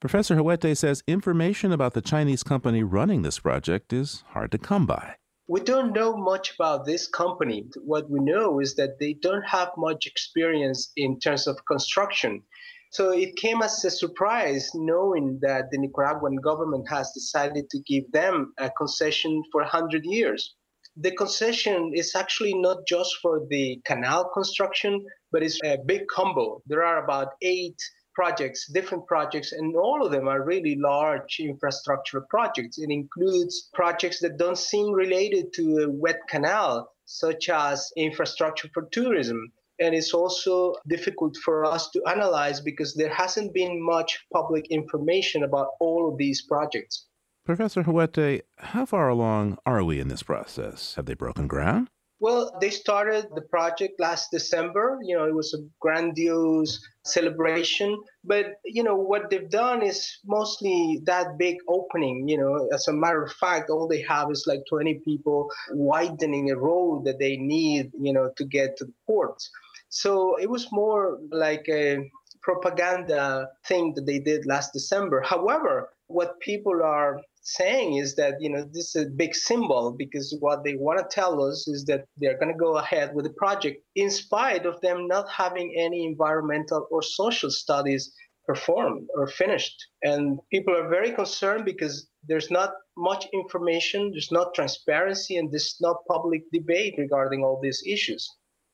Professor 0.00 0.34
Huete 0.34 0.76
says 0.76 1.04
information 1.06 1.70
about 1.70 1.94
the 1.94 2.00
Chinese 2.00 2.42
company 2.42 2.82
running 2.82 3.22
this 3.22 3.38
project 3.38 3.92
is 3.92 4.24
hard 4.30 4.50
to 4.50 4.58
come 4.58 4.86
by. 4.86 5.14
We 5.46 5.60
don't 5.60 5.92
know 5.92 6.16
much 6.16 6.52
about 6.56 6.84
this 6.84 7.06
company. 7.06 7.66
What 7.84 8.10
we 8.10 8.18
know 8.18 8.58
is 8.58 8.74
that 8.74 8.98
they 8.98 9.12
don't 9.12 9.46
have 9.46 9.70
much 9.76 10.04
experience 10.08 10.90
in 10.96 11.20
terms 11.20 11.46
of 11.46 11.64
construction. 11.66 12.42
So 12.90 13.12
it 13.12 13.36
came 13.36 13.62
as 13.62 13.84
a 13.84 13.90
surprise 13.92 14.68
knowing 14.74 15.38
that 15.42 15.70
the 15.70 15.78
Nicaraguan 15.78 16.36
government 16.42 16.88
has 16.90 17.12
decided 17.12 17.70
to 17.70 17.78
give 17.86 18.10
them 18.10 18.52
a 18.58 18.68
concession 18.70 19.44
for 19.52 19.60
100 19.60 20.04
years. 20.04 20.56
The 20.96 21.12
concession 21.12 21.92
is 21.94 22.14
actually 22.14 22.52
not 22.52 22.86
just 22.86 23.16
for 23.22 23.46
the 23.48 23.80
canal 23.86 24.28
construction, 24.28 25.06
but 25.30 25.42
it's 25.42 25.58
a 25.64 25.78
big 25.86 26.06
combo. 26.06 26.62
There 26.66 26.84
are 26.84 27.02
about 27.02 27.32
eight 27.40 27.80
projects, 28.14 28.66
different 28.70 29.06
projects, 29.06 29.52
and 29.52 29.74
all 29.74 30.04
of 30.04 30.12
them 30.12 30.28
are 30.28 30.44
really 30.44 30.76
large 30.76 31.40
infrastructure 31.40 32.20
projects. 32.28 32.78
It 32.78 32.90
includes 32.90 33.70
projects 33.72 34.20
that 34.20 34.36
don't 34.36 34.58
seem 34.58 34.92
related 34.92 35.54
to 35.54 35.78
a 35.78 35.90
wet 35.90 36.20
canal, 36.28 36.92
such 37.06 37.48
as 37.48 37.90
infrastructure 37.96 38.68
for 38.74 38.86
tourism. 38.92 39.50
And 39.80 39.94
it's 39.94 40.12
also 40.12 40.74
difficult 40.86 41.38
for 41.38 41.64
us 41.64 41.90
to 41.92 42.04
analyze 42.04 42.60
because 42.60 42.94
there 42.94 43.14
hasn't 43.14 43.54
been 43.54 43.82
much 43.82 44.26
public 44.30 44.66
information 44.70 45.42
about 45.42 45.68
all 45.80 46.10
of 46.10 46.18
these 46.18 46.42
projects. 46.42 47.06
Professor 47.44 47.82
Huete, 47.82 48.42
how 48.58 48.86
far 48.86 49.08
along 49.08 49.58
are 49.66 49.82
we 49.82 49.98
in 49.98 50.06
this 50.06 50.22
process? 50.22 50.94
Have 50.94 51.06
they 51.06 51.14
broken 51.14 51.48
ground? 51.48 51.90
Well, 52.20 52.56
they 52.60 52.70
started 52.70 53.26
the 53.34 53.42
project 53.42 53.98
last 53.98 54.28
December. 54.30 55.00
You 55.02 55.16
know, 55.16 55.24
it 55.24 55.34
was 55.34 55.52
a 55.52 55.66
grandiose 55.80 56.78
celebration. 57.04 58.00
But, 58.22 58.46
you 58.64 58.84
know, 58.84 58.94
what 58.94 59.28
they've 59.28 59.50
done 59.50 59.82
is 59.82 60.20
mostly 60.24 61.00
that 61.06 61.36
big 61.36 61.56
opening. 61.68 62.28
You 62.28 62.38
know, 62.38 62.68
as 62.72 62.86
a 62.86 62.92
matter 62.92 63.24
of 63.24 63.32
fact, 63.32 63.70
all 63.70 63.88
they 63.88 64.02
have 64.02 64.30
is 64.30 64.44
like 64.46 64.60
20 64.68 65.00
people 65.04 65.50
widening 65.72 66.52
a 66.52 66.56
road 66.56 67.06
that 67.06 67.18
they 67.18 67.36
need, 67.38 67.90
you 68.00 68.12
know, 68.12 68.30
to 68.36 68.44
get 68.44 68.76
to 68.76 68.84
the 68.84 68.94
ports. 69.04 69.50
So 69.88 70.36
it 70.36 70.48
was 70.48 70.70
more 70.70 71.18
like 71.32 71.66
a 71.68 72.08
propaganda 72.40 73.48
thing 73.66 73.94
that 73.96 74.06
they 74.06 74.20
did 74.20 74.46
last 74.46 74.72
December. 74.72 75.22
However, 75.22 75.90
what 76.06 76.38
people 76.38 76.82
are 76.84 77.20
saying 77.42 77.96
is 77.96 78.14
that 78.14 78.34
you 78.40 78.48
know 78.48 78.64
this 78.72 78.94
is 78.94 79.06
a 79.06 79.10
big 79.10 79.34
symbol 79.34 79.94
because 79.96 80.34
what 80.40 80.64
they 80.64 80.74
want 80.74 80.98
to 80.98 81.14
tell 81.14 81.42
us 81.42 81.66
is 81.68 81.84
that 81.84 82.04
they're 82.16 82.38
going 82.38 82.52
to 82.52 82.58
go 82.58 82.76
ahead 82.76 83.14
with 83.14 83.24
the 83.24 83.32
project 83.32 83.82
in 83.96 84.10
spite 84.10 84.64
of 84.64 84.80
them 84.80 85.08
not 85.08 85.28
having 85.28 85.74
any 85.76 86.06
environmental 86.06 86.86
or 86.90 87.02
social 87.02 87.50
studies 87.50 88.12
performed 88.46 89.08
or 89.16 89.26
finished. 89.26 89.76
And 90.02 90.38
people 90.50 90.74
are 90.76 90.88
very 90.88 91.12
concerned 91.12 91.64
because 91.64 92.08
there's 92.26 92.50
not 92.50 92.70
much 92.96 93.26
information 93.32 94.10
there's 94.12 94.32
not 94.32 94.54
transparency 94.54 95.36
and 95.36 95.50
there's 95.50 95.76
not 95.80 95.96
public 96.08 96.42
debate 96.52 96.94
regarding 96.98 97.42
all 97.42 97.60
these 97.60 97.82
issues. 97.86 98.28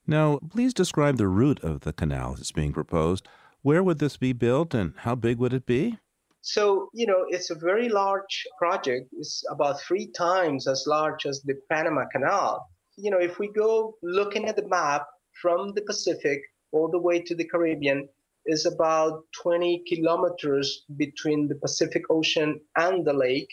Now 0.07 0.39
please 0.51 0.75
describe 0.75 1.16
the 1.16 1.29
route 1.29 1.62
of 1.62 1.81
the 1.81 1.93
canal 1.93 2.35
that's 2.35 2.53
being 2.53 2.73
proposed. 2.73 3.27
Where 3.62 3.83
would 3.83 3.99
this 3.99 4.16
be 4.16 4.33
built 4.33 4.75
and 4.75 4.95
how 4.99 5.14
big 5.14 5.39
would 5.39 5.53
it 5.53 5.66
be 5.66 5.99
so, 6.49 6.89
you 6.95 7.07
know, 7.07 7.27
it's 7.29 7.51
a 7.51 7.55
very 7.55 7.91
large 7.91 8.47
project. 8.59 9.11
It's 9.13 9.45
about 9.51 9.83
three 9.83 10.07
times 10.07 10.67
as 10.67 10.87
large 10.87 11.27
as 11.27 11.43
the 11.43 11.57
Panama 11.71 12.07
Canal. 12.11 12.67
You 12.97 13.11
know, 13.11 13.19
if 13.19 13.39
we 13.39 13.53
go 13.53 13.99
looking 14.03 14.47
at 14.47 14.57
the 14.57 14.67
map 14.67 15.07
from 15.43 15.75
the 15.75 15.83
Pacific 15.83 16.41
all 16.73 16.89
the 16.89 16.99
way 16.99 17.21
to 17.21 17.35
the 17.35 17.45
Caribbean, 17.45 18.09
is 18.47 18.65
about 18.65 19.25
20 19.43 19.83
kilometers 19.87 20.87
between 20.97 21.49
the 21.49 21.55
Pacific 21.57 22.05
Ocean 22.09 22.59
and 22.77 23.05
the 23.05 23.13
lake. 23.13 23.53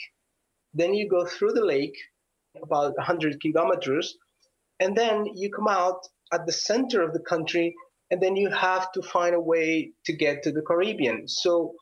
Then 0.74 0.94
you 0.94 1.10
go 1.10 1.26
through 1.26 1.52
the 1.52 1.66
lake, 1.66 1.98
about 2.64 2.96
100 2.96 3.42
kilometers, 3.42 4.16
and 4.80 4.96
then 4.96 5.26
you 5.36 5.52
come 5.52 5.68
out 5.68 6.00
at 6.32 6.46
the 6.46 6.54
center 6.54 7.02
of 7.02 7.12
the 7.12 7.26
country, 7.28 7.76
and 8.10 8.22
then 8.22 8.38
you 8.38 8.50
have 8.52 8.90
to 8.94 9.02
find 9.02 9.36
a 9.36 9.40
way 9.54 9.92
to 10.06 10.14
get 10.14 10.44
to 10.44 10.54
the 10.54 10.62
Caribbean. 10.62 11.28
So 11.28 11.76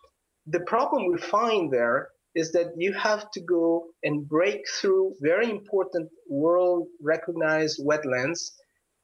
the 0.47 0.61
problem 0.61 1.11
we 1.11 1.17
find 1.17 1.71
there 1.71 2.09
is 2.35 2.51
that 2.51 2.73
you 2.77 2.93
have 2.93 3.29
to 3.31 3.41
go 3.41 3.85
and 4.03 4.27
break 4.27 4.61
through 4.79 5.15
very 5.21 5.49
important 5.49 6.09
world 6.27 6.87
recognized 7.01 7.79
wetlands. 7.85 8.51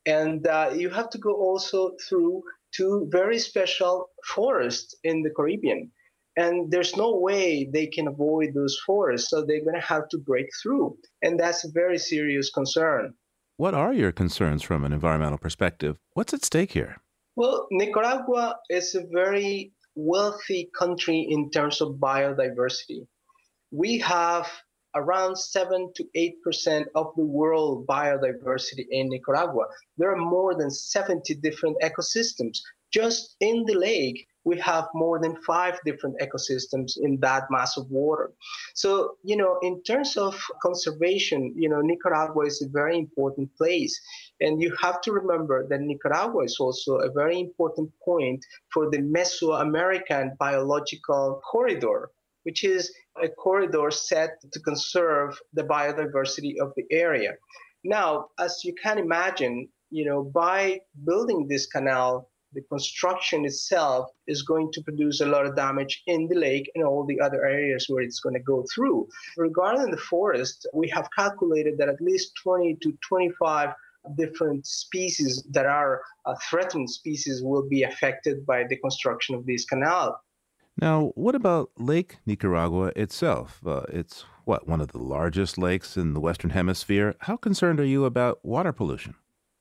And 0.06 0.46
uh, 0.48 0.72
you 0.76 0.90
have 0.90 1.10
to 1.12 1.18
go 1.18 1.34
also 1.34 1.92
through 2.08 2.42
two 2.76 3.08
very 3.12 3.38
special 3.38 4.10
forests 4.26 4.96
in 5.04 5.22
the 5.22 5.30
Caribbean. 5.30 5.92
And 6.38 6.72
there's 6.72 6.96
no 6.96 7.18
way 7.18 7.70
they 7.72 7.88
can 7.88 8.08
avoid 8.08 8.54
those 8.54 8.80
forests. 8.86 9.30
So 9.30 9.44
they're 9.44 9.64
going 9.64 9.80
to 9.80 9.88
have 9.88 10.08
to 10.10 10.18
break 10.18 10.48
through. 10.62 10.98
And 11.22 11.40
that's 11.40 11.66
a 11.66 11.72
very 11.72 11.98
serious 11.98 12.50
concern. 12.50 13.14
What 13.58 13.74
are 13.74 13.94
your 13.94 14.14
concerns 14.14 14.64
from 14.64 14.86
an 14.86 14.94
environmental 14.94 15.38
perspective? 15.38 15.98
What's 16.14 16.34
at 16.34 16.46
stake 16.46 16.72
here? 16.72 16.98
Well, 17.36 17.68
Nicaragua 17.72 18.56
is 18.70 18.96
a 18.96 19.04
very 19.12 19.74
wealthy 20.00 20.70
country 20.78 21.28
in 21.30 21.50
terms 21.52 21.82
of 21.82 21.96
biodiversity. 21.96 23.06
We 23.72 24.00
have 24.00 24.48
around 24.96 25.36
7 25.38 25.92
to 25.96 26.04
8% 26.16 26.86
of 26.96 27.14
the 27.16 27.24
world 27.24 27.86
biodiversity 27.86 28.86
in 28.90 29.10
Nicaragua. 29.10 29.66
There 29.98 30.12
are 30.12 30.18
more 30.18 30.56
than 30.56 30.72
70 30.72 31.36
different 31.36 31.78
ecosystems. 31.84 32.58
Just 32.92 33.36
in 33.40 33.66
the 33.66 33.76
lake, 33.76 34.26
we 34.46 34.58
have 34.58 34.88
more 34.96 35.20
than 35.20 35.36
five 35.44 35.80
different 35.86 36.16
ecosystems 36.20 36.94
in 36.98 37.20
that 37.20 37.44
mass 37.52 37.78
of 37.78 37.90
water. 37.92 38.32
So, 38.74 39.18
you 39.24 39.36
know, 39.36 39.60
in 39.62 39.84
terms 39.84 40.18
of 40.18 40.42
conservation, 40.64 41.54
you 41.56 41.70
know, 41.70 41.82
Nicaragua 41.82 42.46
is 42.46 42.62
a 42.62 42.70
very 42.70 42.98
important 42.98 43.50
place. 43.56 44.00
And 44.42 44.62
you 44.62 44.74
have 44.82 45.02
to 45.02 45.12
remember 45.12 45.68
that 45.68 45.82
Nicaragua 45.82 46.44
is 46.44 46.58
also 46.60 46.98
a 46.98 47.12
very 47.12 47.40
important 47.40 47.92
point 48.04 48.46
for 48.74 48.90
the 48.90 49.00
Mesoamerican 49.00 50.38
biological 50.38 51.42
corridor, 51.50 52.12
which 52.44 52.64
is 52.64 52.94
a 53.22 53.28
corridor 53.28 53.92
set 53.92 54.40
to 54.52 54.60
conserve 54.62 55.38
the 55.54 55.64
biodiversity 55.64 56.54
of 56.62 56.72
the 56.78 56.86
area. 56.90 57.34
Now, 57.84 58.28
as 58.40 58.62
you 58.64 58.74
can 58.82 58.98
imagine, 58.98 59.68
you 59.90 60.06
know, 60.06 60.24
by 60.24 60.82
building 61.06 61.48
this 61.48 61.66
canal, 61.66 62.30
the 62.54 62.62
construction 62.62 63.46
itself 63.46 64.10
is 64.28 64.42
going 64.42 64.72
to 64.74 64.82
produce 64.82 65.22
a 65.22 65.26
lot 65.26 65.46
of 65.46 65.56
damage 65.56 66.02
in 66.08 66.28
the 66.28 66.36
lake 66.36 66.70
and 66.74 66.84
all 66.84 67.06
the 67.06 67.20
other 67.20 67.46
areas 67.46 67.86
where 67.88 68.04
it's 68.04 68.20
going 68.20 68.34
to 68.34 68.42
go 68.42 68.66
through. 68.74 69.08
Regarding 69.38 69.92
the 69.92 69.98
forest, 69.98 70.68
we 70.74 70.90
have 70.90 71.08
calculated 71.16 71.78
that 71.78 71.90
at 71.90 72.02
least 72.02 72.32
20 72.44 72.78
to 72.82 72.98
25 73.08 73.70
different 74.16 74.66
species 74.66 75.44
that 75.52 75.66
are 75.66 76.02
uh, 76.26 76.36
threatened 76.50 76.90
species 76.90 77.42
will 77.44 77.68
be 77.68 77.84
affected 77.84 78.46
by 78.46 78.64
the 78.70 78.78
construction 78.78 79.36
of 79.36 79.46
this 79.46 79.66
canal. 79.66 80.22
Now, 80.82 81.12
what 81.16 81.36
about 81.36 81.72
Lake 81.78 82.18
Nicaragua 82.26 82.94
itself? 82.96 83.60
Uh, 83.66 83.82
it's 83.90 84.24
what, 84.46 84.68
one 84.68 84.80
of 84.80 84.90
the 84.94 85.00
largest 85.00 85.58
lakes 85.58 85.98
in 85.98 86.14
the 86.14 86.22
Western 86.22 86.52
Hemisphere? 86.52 87.16
How 87.20 87.36
concerned 87.36 87.80
are 87.80 87.86
you 87.86 88.06
about 88.06 88.44
water 88.44 88.72
pollution? 88.72 89.16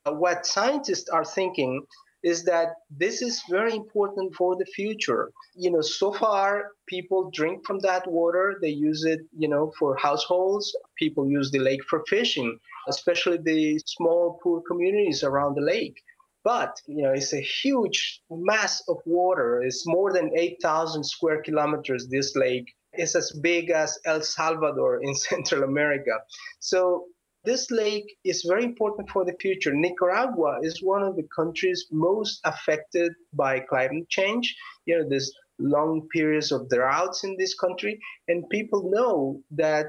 Uh, 0.06 0.12
what 0.12 0.46
scientists 0.46 1.08
are 1.08 1.24
thinking 1.24 1.84
is 2.28 2.44
that 2.44 2.68
this 2.90 3.16
is 3.28 3.42
very 3.56 3.74
important 3.82 4.34
for 4.34 4.50
the 4.56 4.68
future. 4.78 5.24
You 5.54 5.70
know, 5.72 5.80
so 5.80 6.12
far 6.12 6.48
people 6.86 7.30
drink 7.38 7.66
from 7.66 7.78
that 7.88 8.04
water, 8.18 8.46
they 8.62 8.74
use 8.88 9.02
it, 9.04 9.20
you 9.42 9.48
know, 9.48 9.72
for 9.78 9.96
households. 9.96 10.66
People 11.02 11.24
use 11.38 11.50
the 11.50 11.64
lake 11.70 11.84
for 11.90 12.04
fishing, 12.14 12.50
especially 12.88 13.38
the 13.38 13.80
small 13.96 14.38
poor 14.42 14.60
communities 14.70 15.22
around 15.22 15.54
the 15.54 15.66
lake. 15.74 15.98
But, 16.44 16.72
you 16.86 17.02
know, 17.02 17.12
it's 17.12 17.34
a 17.34 17.48
huge 17.62 18.00
mass 18.30 18.74
of 18.88 18.98
water. 19.04 19.62
It's 19.62 19.84
more 19.86 20.12
than 20.12 20.30
8,000 20.36 21.04
square 21.04 21.42
kilometers, 21.42 22.08
this 22.08 22.34
lake. 22.36 22.68
It's 22.92 23.14
as 23.14 23.32
big 23.42 23.70
as 23.70 23.98
El 24.04 24.22
Salvador 24.22 25.00
in 25.02 25.14
Central 25.30 25.62
America. 25.64 26.14
So 26.60 27.06
this 27.44 27.70
lake 27.70 28.16
is 28.24 28.44
very 28.46 28.64
important 28.64 29.10
for 29.10 29.24
the 29.24 29.36
future. 29.40 29.72
Nicaragua 29.74 30.58
is 30.62 30.82
one 30.82 31.02
of 31.02 31.16
the 31.16 31.26
countries 31.34 31.86
most 31.90 32.40
affected 32.44 33.12
by 33.32 33.60
climate 33.60 34.08
change. 34.08 34.56
You 34.86 34.98
know, 34.98 35.08
there's 35.08 35.32
long 35.58 36.08
periods 36.12 36.52
of 36.52 36.68
droughts 36.68 37.24
in 37.24 37.36
this 37.36 37.54
country, 37.54 38.00
and 38.26 38.48
people 38.50 38.90
know 38.90 39.40
that 39.52 39.86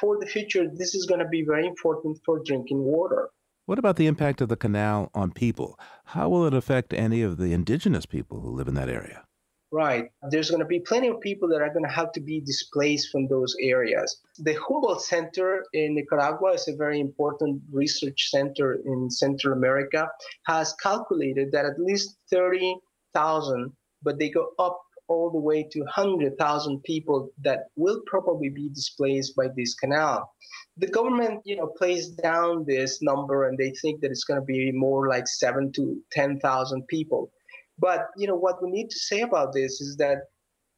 for 0.00 0.18
the 0.18 0.26
future, 0.26 0.66
this 0.72 0.94
is 0.94 1.06
going 1.06 1.20
to 1.20 1.28
be 1.28 1.44
very 1.44 1.66
important 1.66 2.18
for 2.24 2.40
drinking 2.44 2.78
water. 2.78 3.30
What 3.66 3.78
about 3.78 3.96
the 3.96 4.06
impact 4.06 4.40
of 4.40 4.48
the 4.48 4.56
canal 4.56 5.10
on 5.14 5.32
people? 5.32 5.78
How 6.06 6.28
will 6.28 6.46
it 6.46 6.54
affect 6.54 6.94
any 6.94 7.22
of 7.22 7.36
the 7.36 7.52
indigenous 7.52 8.06
people 8.06 8.40
who 8.40 8.50
live 8.50 8.68
in 8.68 8.74
that 8.74 8.88
area? 8.88 9.24
Right. 9.70 10.10
There's 10.30 10.50
going 10.50 10.62
to 10.62 10.66
be 10.66 10.80
plenty 10.80 11.08
of 11.08 11.20
people 11.20 11.48
that 11.50 11.60
are 11.60 11.72
going 11.72 11.84
to 11.84 11.90
have 11.90 12.12
to 12.12 12.20
be 12.20 12.40
displaced 12.40 13.10
from 13.10 13.28
those 13.28 13.54
areas. 13.60 14.18
The 14.38 14.54
Humboldt 14.54 15.02
Center 15.02 15.62
in 15.74 15.94
Nicaragua 15.94 16.52
is 16.52 16.68
a 16.68 16.76
very 16.76 17.00
important 17.00 17.60
research 17.70 18.30
center 18.30 18.80
in 18.86 19.10
Central 19.10 19.52
America, 19.52 20.08
has 20.46 20.74
calculated 20.82 21.52
that 21.52 21.66
at 21.66 21.78
least 21.78 22.16
30,000, 22.30 23.72
but 24.02 24.18
they 24.18 24.30
go 24.30 24.52
up 24.58 24.80
all 25.08 25.30
the 25.30 25.38
way 25.38 25.62
to 25.70 25.80
100,000 25.80 26.82
people 26.82 27.30
that 27.42 27.64
will 27.76 28.00
probably 28.06 28.50
be 28.50 28.68
displaced 28.70 29.34
by 29.36 29.48
this 29.54 29.74
canal. 29.74 30.30
The 30.78 30.86
government, 30.88 31.40
you 31.44 31.56
know, 31.56 31.66
plays 31.66 32.08
down 32.08 32.64
this 32.66 33.02
number 33.02 33.48
and 33.48 33.58
they 33.58 33.70
think 33.82 34.00
that 34.00 34.10
it's 34.10 34.24
going 34.24 34.40
to 34.40 34.46
be 34.46 34.70
more 34.72 35.08
like 35.08 35.26
7 35.26 35.72
to 35.72 35.96
10,000 36.12 36.86
people. 36.88 37.30
But, 37.78 38.06
you 38.16 38.26
know, 38.26 38.36
what 38.36 38.62
we 38.62 38.70
need 38.70 38.90
to 38.90 38.98
say 38.98 39.20
about 39.20 39.52
this 39.52 39.80
is 39.80 39.96
that 39.96 40.18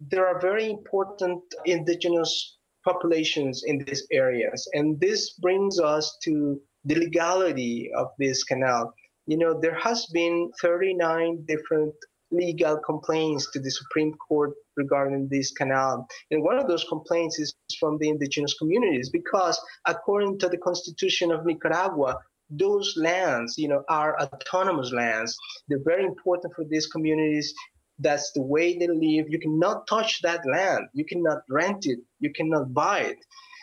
there 0.01 0.27
are 0.27 0.41
very 0.41 0.71
important 0.71 1.43
indigenous 1.65 2.59
populations 2.85 3.63
in 3.67 3.85
these 3.85 4.07
areas. 4.11 4.69
And 4.73 4.99
this 5.01 5.35
brings 5.35 5.79
us 5.79 6.17
to 6.25 6.61
the 6.85 6.95
legality 6.95 7.91
of 7.97 8.09
this 8.19 8.43
canal. 8.45 8.95
You 9.27 9.37
know, 9.37 9.61
there 9.61 9.75
has 9.75 10.07
been 10.13 10.51
39 10.61 11.45
different 11.47 11.95
legal 12.31 12.79
complaints 12.79 13.51
to 13.53 13.61
the 13.61 13.71
Supreme 13.71 14.15
Court 14.15 14.53
regarding 14.77 15.29
this 15.29 15.51
canal. 15.51 16.07
And 16.31 16.43
one 16.43 16.59
of 16.59 16.69
those 16.69 16.85
complaints 16.89 17.39
is 17.39 17.55
from 17.79 17.99
the 17.99 18.09
indigenous 18.09 18.55
communities 18.55 19.11
because 19.11 19.61
according 19.87 20.39
to 20.39 20.49
the 20.49 20.59
Constitution 20.59 21.33
of 21.33 21.45
Nicaragua, 21.45 22.17
those 22.51 22.95
lands, 22.97 23.57
you 23.57 23.69
know, 23.69 23.85
are 23.89 24.19
autonomous 24.21 24.93
lands. 24.93 25.37
They're 25.69 25.83
very 25.85 26.05
important 26.05 26.55
for 26.55 26.65
these 26.65 26.87
communities. 26.87 27.55
That's 27.99 28.33
the 28.33 28.43
way 28.43 28.79
they 28.79 28.89
live. 28.89 29.27
You 29.29 29.39
cannot 29.39 29.87
touch 29.87 30.23
that 30.23 30.41
land. 30.47 30.87
You 30.95 31.05
cannot 31.05 31.43
rent 31.49 31.87
it. 31.87 32.01
You 32.19 32.33
cannot 32.33 32.73
buy 32.73 33.01
it. 33.01 33.19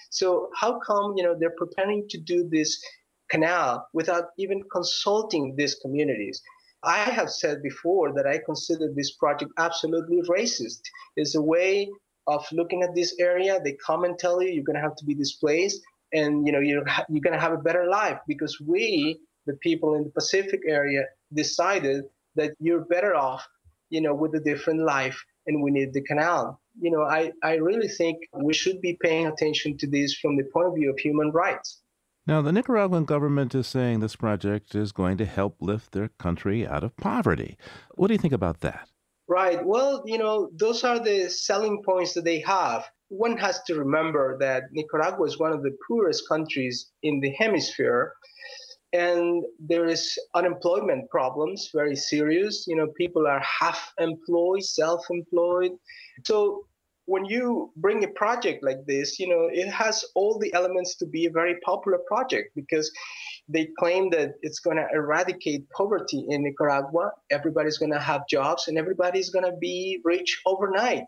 So 0.09 0.49
how 0.55 0.79
come, 0.79 1.15
you 1.17 1.23
know, 1.23 1.35
they're 1.37 1.55
preparing 1.57 2.07
to 2.09 2.17
do 2.17 2.47
this 2.49 2.79
canal 3.29 3.87
without 3.93 4.25
even 4.37 4.63
consulting 4.71 5.55
these 5.55 5.75
communities? 5.75 6.41
I 6.83 6.99
have 6.99 7.29
said 7.29 7.63
before 7.63 8.13
that 8.13 8.27
I 8.27 8.39
consider 8.45 8.93
this 8.93 9.11
project 9.15 9.51
absolutely 9.57 10.21
racist. 10.29 10.81
It's 11.15 11.35
a 11.35 11.41
way 11.41 11.89
of 12.27 12.45
looking 12.51 12.83
at 12.83 12.93
this 12.93 13.15
area. 13.19 13.59
They 13.63 13.77
come 13.85 14.03
and 14.03 14.17
tell 14.17 14.41
you 14.41 14.49
you're 14.49 14.63
going 14.63 14.75
to 14.75 14.81
have 14.81 14.95
to 14.97 15.05
be 15.05 15.15
displaced, 15.15 15.81
and 16.13 16.45
you 16.45 16.51
know 16.51 16.59
you're 16.59 16.85
you're 17.09 17.21
going 17.21 17.33
to 17.33 17.39
have 17.39 17.53
a 17.53 17.57
better 17.57 17.87
life 17.87 18.19
because 18.27 18.59
we, 18.59 19.19
the 19.45 19.53
people 19.53 19.95
in 19.95 20.03
the 20.03 20.09
Pacific 20.09 20.61
area, 20.67 21.03
decided 21.33 22.05
that 22.35 22.53
you're 22.59 22.85
better 22.85 23.15
off, 23.15 23.45
you 23.89 24.01
know, 24.01 24.13
with 24.13 24.33
a 24.35 24.39
different 24.39 24.81
life, 24.81 25.21
and 25.45 25.61
we 25.61 25.71
need 25.71 25.93
the 25.93 26.01
canal. 26.01 26.61
You 26.79 26.91
know, 26.91 27.03
I 27.03 27.31
I 27.43 27.55
really 27.55 27.87
think 27.87 28.17
we 28.33 28.53
should 28.53 28.81
be 28.81 28.97
paying 29.01 29.27
attention 29.27 29.77
to 29.79 29.87
this 29.87 30.15
from 30.15 30.37
the 30.37 30.43
point 30.53 30.67
of 30.67 30.75
view 30.75 30.89
of 30.89 30.99
human 30.99 31.31
rights. 31.31 31.81
Now, 32.27 32.41
the 32.41 32.51
Nicaraguan 32.51 33.05
government 33.05 33.55
is 33.55 33.67
saying 33.67 34.01
this 34.01 34.17
project 34.17 34.75
is 34.75 34.91
going 34.91 35.15
to 35.17 35.25
help 35.25 35.55
lift 35.61 35.93
their 35.93 36.09
country 36.09 36.67
out 36.67 36.83
of 36.83 36.97
poverty. 36.97 37.57
What 37.95 38.07
do 38.07 38.15
you 38.15 38.17
think 38.17 38.33
about 38.33 38.59
that? 38.59 38.89
Right. 39.29 39.65
Well, 39.65 40.03
you 40.05 40.17
know, 40.17 40.49
those 40.53 40.83
are 40.83 40.99
the 40.99 41.29
selling 41.29 41.83
points 41.83 42.13
that 42.13 42.25
they 42.25 42.39
have. 42.41 42.85
One 43.09 43.37
has 43.37 43.61
to 43.63 43.75
remember 43.75 44.37
that 44.39 44.63
Nicaragua 44.71 45.25
is 45.25 45.39
one 45.39 45.53
of 45.53 45.63
the 45.63 45.75
poorest 45.87 46.27
countries 46.27 46.91
in 47.03 47.19
the 47.19 47.31
hemisphere. 47.31 48.13
And 48.93 49.43
there 49.59 49.85
is 49.85 50.17
unemployment 50.33 51.09
problems, 51.09 51.69
very 51.73 51.95
serious. 51.95 52.65
You 52.67 52.77
know, 52.77 52.87
people 52.97 53.27
are 53.27 53.41
half 53.41 53.93
employed, 53.99 54.63
self 54.63 55.05
employed. 55.09 55.71
So 56.25 56.65
when 57.07 57.23
you 57.25 57.71
bring 57.77 58.03
a 58.03 58.09
project 58.09 58.63
like 58.63 58.85
this, 58.85 59.17
you 59.17 59.29
know, 59.29 59.49
it 59.51 59.69
has 59.71 60.03
all 60.13 60.37
the 60.37 60.53
elements 60.53 60.95
to 60.95 61.05
be 61.05 61.25
a 61.25 61.31
very 61.31 61.55
popular 61.65 61.99
project 62.05 62.51
because 62.53 62.91
they 63.47 63.69
claim 63.79 64.09
that 64.09 64.33
it's 64.41 64.59
going 64.59 64.75
to 64.75 64.87
eradicate 64.93 65.69
poverty 65.69 66.25
in 66.29 66.43
Nicaragua. 66.43 67.11
Everybody's 67.31 67.77
going 67.77 67.93
to 67.93 67.99
have 67.99 68.27
jobs 68.27 68.67
and 68.67 68.77
everybody's 68.77 69.29
going 69.29 69.45
to 69.45 69.57
be 69.57 70.01
rich 70.03 70.41
overnight. 70.45 71.05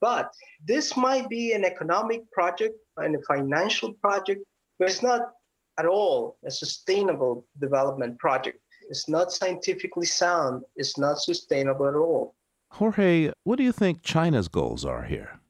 But 0.00 0.30
this 0.64 0.96
might 0.96 1.28
be 1.28 1.52
an 1.52 1.64
economic 1.64 2.30
project 2.30 2.76
and 2.96 3.16
a 3.16 3.22
financial 3.22 3.92
project, 3.94 4.44
but 4.78 4.88
it's 4.88 5.02
not 5.02 5.32
at 5.78 5.86
all 5.86 6.38
a 6.44 6.50
sustainable 6.50 7.46
development 7.60 8.18
project. 8.18 8.58
It's 8.90 9.08
not 9.08 9.32
scientifically 9.32 10.06
sound. 10.06 10.62
It's 10.76 10.98
not 10.98 11.18
sustainable 11.18 11.88
at 11.88 11.94
all. 11.94 12.34
Jorge, 12.70 13.32
what 13.44 13.56
do 13.56 13.64
you 13.64 13.72
think 13.72 14.02
China's 14.02 14.48
goals 14.48 14.84
are 14.84 15.02
here? 15.02 15.40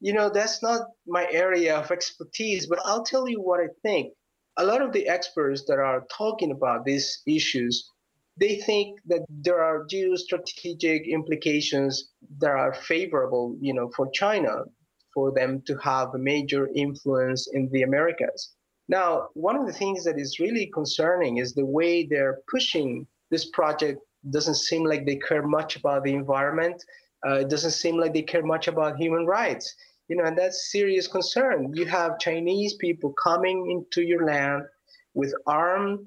You 0.00 0.12
know, 0.12 0.28
that's 0.28 0.62
not 0.62 0.88
my 1.06 1.26
area 1.30 1.76
of 1.76 1.90
expertise, 1.90 2.66
but 2.66 2.78
I'll 2.84 3.02
tell 3.02 3.28
you 3.28 3.40
what 3.40 3.60
I 3.60 3.68
think. 3.82 4.12
A 4.58 4.64
lot 4.64 4.82
of 4.82 4.92
the 4.92 5.08
experts 5.08 5.64
that 5.66 5.78
are 5.78 6.04
talking 6.10 6.50
about 6.50 6.84
these 6.84 7.22
issues, 7.26 7.90
they 8.38 8.56
think 8.56 9.00
that 9.06 9.24
there 9.28 9.62
are 9.62 9.86
geostrategic 9.86 11.06
implications 11.06 12.10
that 12.38 12.50
are 12.50 12.74
favorable, 12.74 13.56
you 13.60 13.74
know, 13.74 13.90
for 13.96 14.08
China, 14.12 14.64
for 15.14 15.32
them 15.32 15.62
to 15.66 15.76
have 15.78 16.14
a 16.14 16.18
major 16.18 16.68
influence 16.74 17.48
in 17.52 17.68
the 17.72 17.82
Americas. 17.82 18.54
Now, 18.88 19.28
one 19.34 19.56
of 19.56 19.66
the 19.66 19.72
things 19.72 20.04
that 20.04 20.18
is 20.18 20.40
really 20.40 20.70
concerning 20.72 21.38
is 21.38 21.52
the 21.52 21.66
way 21.66 22.06
they're 22.06 22.40
pushing 22.50 23.06
this 23.30 23.50
project 23.50 24.00
doesn't 24.30 24.54
seem 24.54 24.84
like 24.84 25.04
they 25.04 25.16
care 25.16 25.46
much 25.46 25.76
about 25.76 26.04
the 26.04 26.14
environment. 26.14 26.82
Uh, 27.26 27.40
it 27.40 27.50
doesn't 27.50 27.72
seem 27.72 27.98
like 27.98 28.14
they 28.14 28.22
care 28.22 28.44
much 28.44 28.68
about 28.68 28.96
human 28.96 29.26
rights. 29.26 29.74
You 30.08 30.16
know, 30.16 30.24
and 30.24 30.38
that's 30.38 30.72
serious 30.72 31.06
concern. 31.06 31.72
You 31.74 31.84
have 31.84 32.18
Chinese 32.18 32.74
people 32.74 33.12
coming 33.22 33.70
into 33.70 34.06
your 34.06 34.24
land 34.24 34.62
with 35.14 35.34
armed 35.46 36.06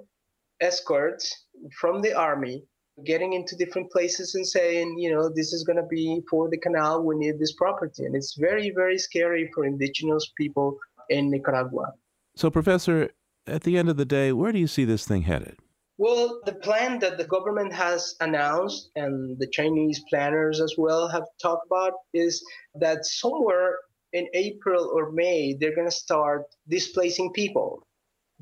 escorts 0.60 1.46
from 1.80 2.02
the 2.02 2.14
army, 2.14 2.64
getting 3.06 3.34
into 3.34 3.56
different 3.56 3.92
places 3.92 4.36
and 4.36 4.46
saying, 4.46 4.98
you 4.98 5.14
know, 5.14 5.30
this 5.30 5.54
is 5.54 5.64
going 5.64 5.78
to 5.78 5.88
be 5.90 6.22
for 6.30 6.50
the 6.50 6.58
canal. 6.58 7.04
We 7.04 7.16
need 7.16 7.40
this 7.40 7.54
property, 7.54 8.06
and 8.06 8.16
it's 8.16 8.36
very, 8.36 8.72
very 8.76 8.98
scary 8.98 9.50
for 9.54 9.66
indigenous 9.66 10.32
people 10.38 10.78
in 11.10 11.30
Nicaragua. 11.32 11.94
So, 12.36 12.50
Professor, 12.50 13.12
at 13.48 13.64
the 13.64 13.78
end 13.78 13.90
of 13.90 13.98
the 13.98 14.06
day, 14.06 14.32
where 14.32 14.52
do 14.52 14.60
you 14.60 14.68
see 14.68 14.86
this 14.86 15.06
thing 15.06 15.24
headed? 15.24 15.58
Well, 15.98 16.42
the 16.46 16.54
plan 16.54 17.00
that 17.00 17.18
the 17.18 17.26
government 17.26 17.74
has 17.74 18.16
announced 18.22 18.90
and 18.96 19.38
the 19.38 19.48
Chinese 19.48 20.02
planners 20.10 20.60
as 20.60 20.74
well 20.78 21.08
have 21.08 21.26
talked 21.42 21.68
about 21.68 21.94
is 22.14 22.44
that 22.76 23.06
somewhere 23.06 23.78
in 24.14 24.28
April 24.34 24.92
or 24.94 25.12
May, 25.12 25.54
they're 25.54 25.76
going 25.76 25.88
to 25.88 25.96
start 25.96 26.46
displacing 26.68 27.32
people. 27.34 27.86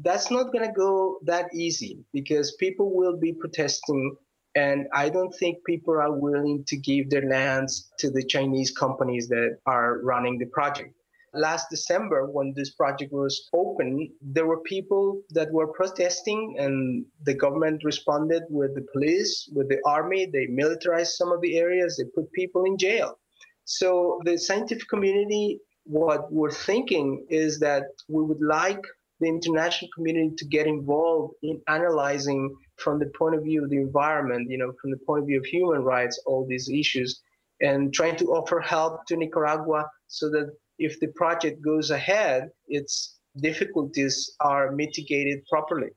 That's 0.01 0.31
not 0.31 0.51
going 0.51 0.65
to 0.65 0.71
go 0.71 1.19
that 1.25 1.53
easy 1.53 1.99
because 2.13 2.53
people 2.53 2.95
will 2.95 3.17
be 3.17 3.33
protesting. 3.33 4.15
And 4.55 4.87
I 4.93 5.09
don't 5.09 5.33
think 5.35 5.63
people 5.65 5.93
are 5.93 6.11
willing 6.11 6.63
to 6.67 6.77
give 6.77 7.09
their 7.09 7.27
lands 7.27 7.91
to 7.99 8.09
the 8.09 8.23
Chinese 8.23 8.71
companies 8.71 9.27
that 9.27 9.57
are 9.65 9.99
running 9.99 10.37
the 10.37 10.47
project 10.47 10.93
last 11.33 11.67
December, 11.69 12.25
when 12.25 12.53
this 12.55 12.71
project 12.71 13.11
was 13.13 13.49
open, 13.53 14.11
there 14.21 14.45
were 14.45 14.61
people 14.61 15.21
that 15.31 15.51
were 15.51 15.67
protesting, 15.67 16.55
and 16.57 17.05
the 17.23 17.33
government 17.33 17.83
responded 17.83 18.43
with 18.49 18.75
the 18.75 18.85
police, 18.93 19.49
with 19.53 19.69
the 19.69 19.79
army. 19.85 20.25
They 20.25 20.47
militarized 20.47 21.13
some 21.13 21.31
of 21.31 21.41
the 21.41 21.57
areas, 21.57 21.97
they 21.97 22.05
put 22.15 22.31
people 22.33 22.65
in 22.65 22.77
jail. 22.77 23.19
So, 23.65 24.19
the 24.25 24.37
scientific 24.37 24.87
community, 24.87 25.59
what 25.83 26.31
we're 26.31 26.51
thinking 26.51 27.25
is 27.29 27.59
that 27.59 27.83
we 28.07 28.23
would 28.23 28.41
like 28.41 28.83
the 29.19 29.27
international 29.27 29.89
community 29.95 30.33
to 30.37 30.45
get 30.45 30.67
involved 30.67 31.33
in 31.43 31.61
analyzing 31.67 32.55
from 32.77 32.99
the 32.99 33.11
point 33.17 33.35
of 33.35 33.43
view 33.43 33.63
of 33.63 33.69
the 33.69 33.77
environment, 33.77 34.49
you 34.49 34.57
know, 34.57 34.71
from 34.81 34.91
the 34.91 34.97
point 35.05 35.21
of 35.21 35.27
view 35.27 35.39
of 35.39 35.45
human 35.45 35.83
rights, 35.83 36.21
all 36.25 36.45
these 36.47 36.69
issues, 36.69 37.21
and 37.61 37.93
trying 37.93 38.15
to 38.15 38.25
offer 38.27 38.59
help 38.59 39.05
to 39.07 39.17
Nicaragua 39.17 39.89
so 40.07 40.29
that 40.29 40.55
if 40.77 40.99
the 40.99 41.07
project 41.15 41.61
goes 41.61 41.91
ahead, 41.91 42.49
its 42.67 43.17
difficulties 43.41 44.33
are 44.39 44.71
mitigated 44.71 45.45
properly. 45.49 45.89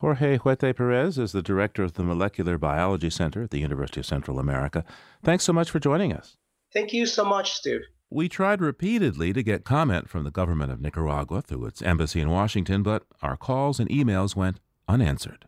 Jorge 0.00 0.38
Huete 0.38 0.74
Perez 0.74 1.18
is 1.18 1.32
the 1.32 1.42
director 1.42 1.82
of 1.82 1.92
the 1.92 2.02
Molecular 2.02 2.56
Biology 2.56 3.10
Center 3.10 3.42
at 3.42 3.50
the 3.50 3.58
University 3.58 4.00
of 4.00 4.06
Central 4.06 4.38
America. 4.38 4.82
Thanks 5.22 5.44
so 5.44 5.52
much 5.52 5.70
for 5.70 5.78
joining 5.78 6.12
us. 6.12 6.38
Thank 6.72 6.94
you 6.94 7.04
so 7.04 7.24
much, 7.24 7.52
Steve. 7.52 7.82
We 8.12 8.28
tried 8.28 8.60
repeatedly 8.60 9.32
to 9.34 9.40
get 9.40 9.62
comment 9.62 10.08
from 10.08 10.24
the 10.24 10.32
government 10.32 10.72
of 10.72 10.80
Nicaragua 10.80 11.42
through 11.42 11.66
its 11.66 11.80
embassy 11.80 12.20
in 12.20 12.28
Washington, 12.28 12.82
but 12.82 13.04
our 13.22 13.36
calls 13.36 13.78
and 13.78 13.88
emails 13.88 14.34
went 14.34 14.58
unanswered. 14.88 15.46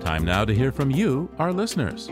Time 0.00 0.24
now 0.24 0.44
to 0.44 0.54
hear 0.54 0.70
from 0.70 0.92
you, 0.92 1.28
our 1.40 1.52
listeners. 1.52 2.08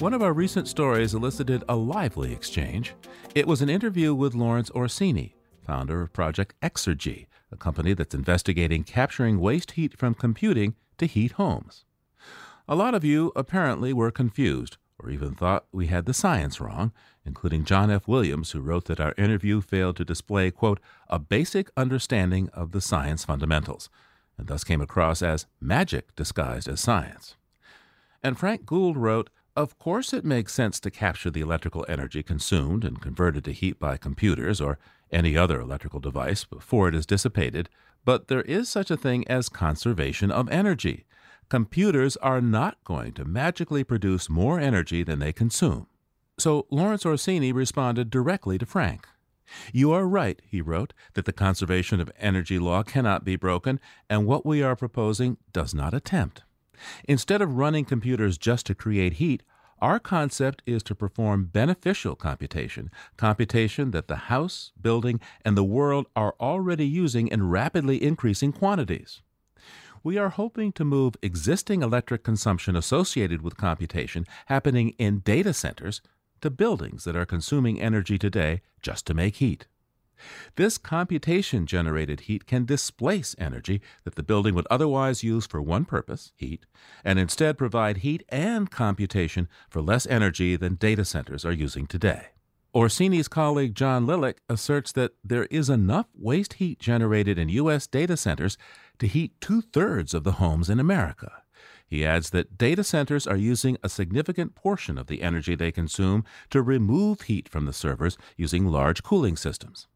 One 0.00 0.12
of 0.12 0.20
our 0.22 0.34
recent 0.34 0.68
stories 0.68 1.14
elicited 1.14 1.64
a 1.66 1.76
lively 1.76 2.30
exchange. 2.30 2.92
It 3.34 3.46
was 3.46 3.62
an 3.62 3.70
interview 3.70 4.14
with 4.14 4.34
Lawrence 4.34 4.70
Orsini, 4.72 5.34
founder 5.66 6.02
of 6.02 6.12
Project 6.12 6.54
Exergy, 6.60 7.26
a 7.50 7.56
company 7.56 7.94
that's 7.94 8.14
investigating 8.14 8.84
capturing 8.84 9.40
waste 9.40 9.70
heat 9.70 9.96
from 9.96 10.12
computing 10.12 10.74
to 10.98 11.06
heat 11.06 11.32
homes. 11.32 11.84
A 12.68 12.74
lot 12.74 12.94
of 12.94 13.04
you 13.04 13.32
apparently 13.34 13.92
were 13.92 14.10
confused 14.10 14.76
or 14.98 15.10
even 15.10 15.34
thought 15.34 15.66
we 15.72 15.86
had 15.86 16.06
the 16.06 16.14
science 16.14 16.60
wrong, 16.60 16.92
including 17.24 17.64
John 17.64 17.90
F. 17.90 18.08
Williams, 18.08 18.50
who 18.50 18.60
wrote 18.60 18.86
that 18.86 19.00
our 19.00 19.14
interview 19.16 19.60
failed 19.60 19.96
to 19.96 20.04
display, 20.04 20.50
quote, 20.50 20.80
a 21.08 21.18
basic 21.18 21.70
understanding 21.76 22.48
of 22.52 22.72
the 22.72 22.80
science 22.80 23.24
fundamentals, 23.24 23.88
and 24.36 24.48
thus 24.48 24.64
came 24.64 24.80
across 24.80 25.22
as 25.22 25.46
magic 25.60 26.14
disguised 26.16 26.68
as 26.68 26.80
science. 26.80 27.36
And 28.22 28.38
Frank 28.38 28.66
Gould 28.66 28.96
wrote, 28.96 29.30
of 29.56 29.78
course, 29.78 30.12
it 30.12 30.24
makes 30.24 30.54
sense 30.54 30.78
to 30.80 30.90
capture 30.90 31.30
the 31.30 31.40
electrical 31.40 31.84
energy 31.88 32.22
consumed 32.22 32.84
and 32.84 33.00
converted 33.00 33.44
to 33.44 33.52
heat 33.52 33.78
by 33.78 33.96
computers 33.96 34.60
or 34.60 34.78
any 35.10 35.36
other 35.36 35.60
electrical 35.60 36.00
device 36.00 36.44
before 36.44 36.88
it 36.88 36.94
is 36.94 37.06
dissipated, 37.06 37.68
but 38.08 38.28
there 38.28 38.40
is 38.40 38.70
such 38.70 38.90
a 38.90 38.96
thing 38.96 39.28
as 39.28 39.50
conservation 39.50 40.30
of 40.30 40.48
energy. 40.48 41.04
Computers 41.50 42.16
are 42.16 42.40
not 42.40 42.82
going 42.82 43.12
to 43.12 43.22
magically 43.22 43.84
produce 43.84 44.30
more 44.30 44.58
energy 44.58 45.02
than 45.02 45.18
they 45.18 45.30
consume. 45.30 45.86
So 46.38 46.66
Lawrence 46.70 47.04
Orsini 47.04 47.52
responded 47.52 48.08
directly 48.08 48.56
to 48.56 48.64
Frank. 48.64 49.06
You 49.74 49.92
are 49.92 50.08
right, 50.08 50.40
he 50.42 50.62
wrote, 50.62 50.94
that 51.12 51.26
the 51.26 51.34
conservation 51.34 52.00
of 52.00 52.10
energy 52.18 52.58
law 52.58 52.82
cannot 52.82 53.26
be 53.26 53.36
broken, 53.36 53.78
and 54.08 54.26
what 54.26 54.46
we 54.46 54.62
are 54.62 54.74
proposing 54.74 55.36
does 55.52 55.74
not 55.74 55.92
attempt. 55.92 56.44
Instead 57.06 57.42
of 57.42 57.58
running 57.58 57.84
computers 57.84 58.38
just 58.38 58.64
to 58.64 58.74
create 58.74 59.20
heat, 59.20 59.42
our 59.80 59.98
concept 59.98 60.62
is 60.66 60.82
to 60.84 60.94
perform 60.94 61.46
beneficial 61.46 62.16
computation, 62.16 62.90
computation 63.16 63.90
that 63.92 64.08
the 64.08 64.16
house, 64.16 64.72
building, 64.80 65.20
and 65.44 65.56
the 65.56 65.64
world 65.64 66.06
are 66.16 66.34
already 66.40 66.86
using 66.86 67.28
in 67.28 67.48
rapidly 67.48 68.02
increasing 68.02 68.52
quantities. 68.52 69.22
We 70.02 70.16
are 70.18 70.30
hoping 70.30 70.72
to 70.72 70.84
move 70.84 71.16
existing 71.22 71.82
electric 71.82 72.22
consumption 72.22 72.76
associated 72.76 73.42
with 73.42 73.56
computation 73.56 74.26
happening 74.46 74.90
in 74.98 75.20
data 75.20 75.52
centers 75.52 76.00
to 76.40 76.50
buildings 76.50 77.04
that 77.04 77.16
are 77.16 77.26
consuming 77.26 77.80
energy 77.80 78.18
today 78.18 78.62
just 78.80 79.06
to 79.06 79.14
make 79.14 79.36
heat. 79.36 79.66
This 80.56 80.78
computation 80.78 81.66
generated 81.66 82.20
heat 82.20 82.46
can 82.46 82.64
displace 82.64 83.34
energy 83.38 83.80
that 84.04 84.14
the 84.14 84.22
building 84.22 84.54
would 84.54 84.66
otherwise 84.70 85.22
use 85.22 85.46
for 85.46 85.62
one 85.62 85.84
purpose, 85.84 86.32
heat, 86.36 86.66
and 87.04 87.18
instead 87.18 87.58
provide 87.58 87.98
heat 87.98 88.24
and 88.28 88.70
computation 88.70 89.48
for 89.68 89.82
less 89.82 90.06
energy 90.06 90.56
than 90.56 90.74
data 90.74 91.04
centers 91.04 91.44
are 91.44 91.52
using 91.52 91.86
today. 91.86 92.28
Orsini's 92.74 93.28
colleague 93.28 93.74
John 93.74 94.06
Lilick 94.06 94.36
asserts 94.48 94.92
that 94.92 95.12
there 95.24 95.46
is 95.46 95.70
enough 95.70 96.06
waste 96.14 96.54
heat 96.54 96.78
generated 96.78 97.38
in 97.38 97.48
U.S. 97.48 97.86
data 97.86 98.16
centers 98.16 98.58
to 98.98 99.06
heat 99.06 99.40
two 99.40 99.62
thirds 99.62 100.12
of 100.12 100.22
the 100.22 100.32
homes 100.32 100.68
in 100.68 100.78
America. 100.78 101.42
He 101.86 102.04
adds 102.04 102.30
that 102.30 102.58
data 102.58 102.84
centers 102.84 103.26
are 103.26 103.36
using 103.36 103.78
a 103.82 103.88
significant 103.88 104.54
portion 104.54 104.98
of 104.98 105.06
the 105.06 105.22
energy 105.22 105.54
they 105.54 105.72
consume 105.72 106.24
to 106.50 106.60
remove 106.60 107.22
heat 107.22 107.48
from 107.48 107.64
the 107.64 107.72
servers 107.72 108.18
using 108.36 108.66
large 108.66 109.02
cooling 109.02 109.36
systems. 109.36 109.88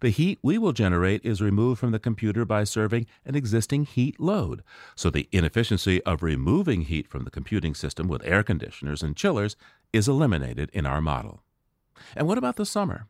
The 0.00 0.10
heat 0.10 0.38
we 0.42 0.58
will 0.58 0.72
generate 0.72 1.24
is 1.24 1.40
removed 1.40 1.80
from 1.80 1.92
the 1.92 1.98
computer 1.98 2.44
by 2.44 2.64
serving 2.64 3.06
an 3.24 3.34
existing 3.34 3.84
heat 3.84 4.20
load, 4.20 4.62
so 4.94 5.10
the 5.10 5.28
inefficiency 5.32 6.02
of 6.04 6.22
removing 6.22 6.82
heat 6.82 7.08
from 7.08 7.24
the 7.24 7.30
computing 7.30 7.74
system 7.74 8.08
with 8.08 8.24
air 8.24 8.42
conditioners 8.42 9.02
and 9.02 9.16
chillers 9.16 9.56
is 9.92 10.08
eliminated 10.08 10.70
in 10.72 10.86
our 10.86 11.00
model. 11.00 11.42
And 12.16 12.26
what 12.26 12.38
about 12.38 12.56
the 12.56 12.66
summer? 12.66 13.06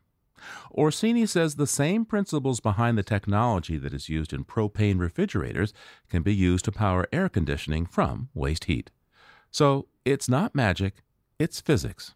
Orsini 0.71 1.25
says 1.25 1.55
the 1.55 1.67
same 1.67 2.05
principles 2.05 2.59
behind 2.59 2.97
the 2.97 3.03
technology 3.03 3.77
that 3.77 3.93
is 3.93 4.09
used 4.09 4.33
in 4.33 4.43
propane 4.43 4.99
refrigerators 4.99 5.73
can 6.09 6.21
be 6.21 6.35
used 6.35 6.65
to 6.65 6.71
power 6.71 7.07
air 7.11 7.29
conditioning 7.29 7.85
from 7.85 8.29
waste 8.33 8.65
heat. 8.65 8.91
So 9.49 9.87
it's 10.03 10.29
not 10.29 10.53
magic, 10.53 10.95
it's 11.39 11.61
physics. 11.61 12.13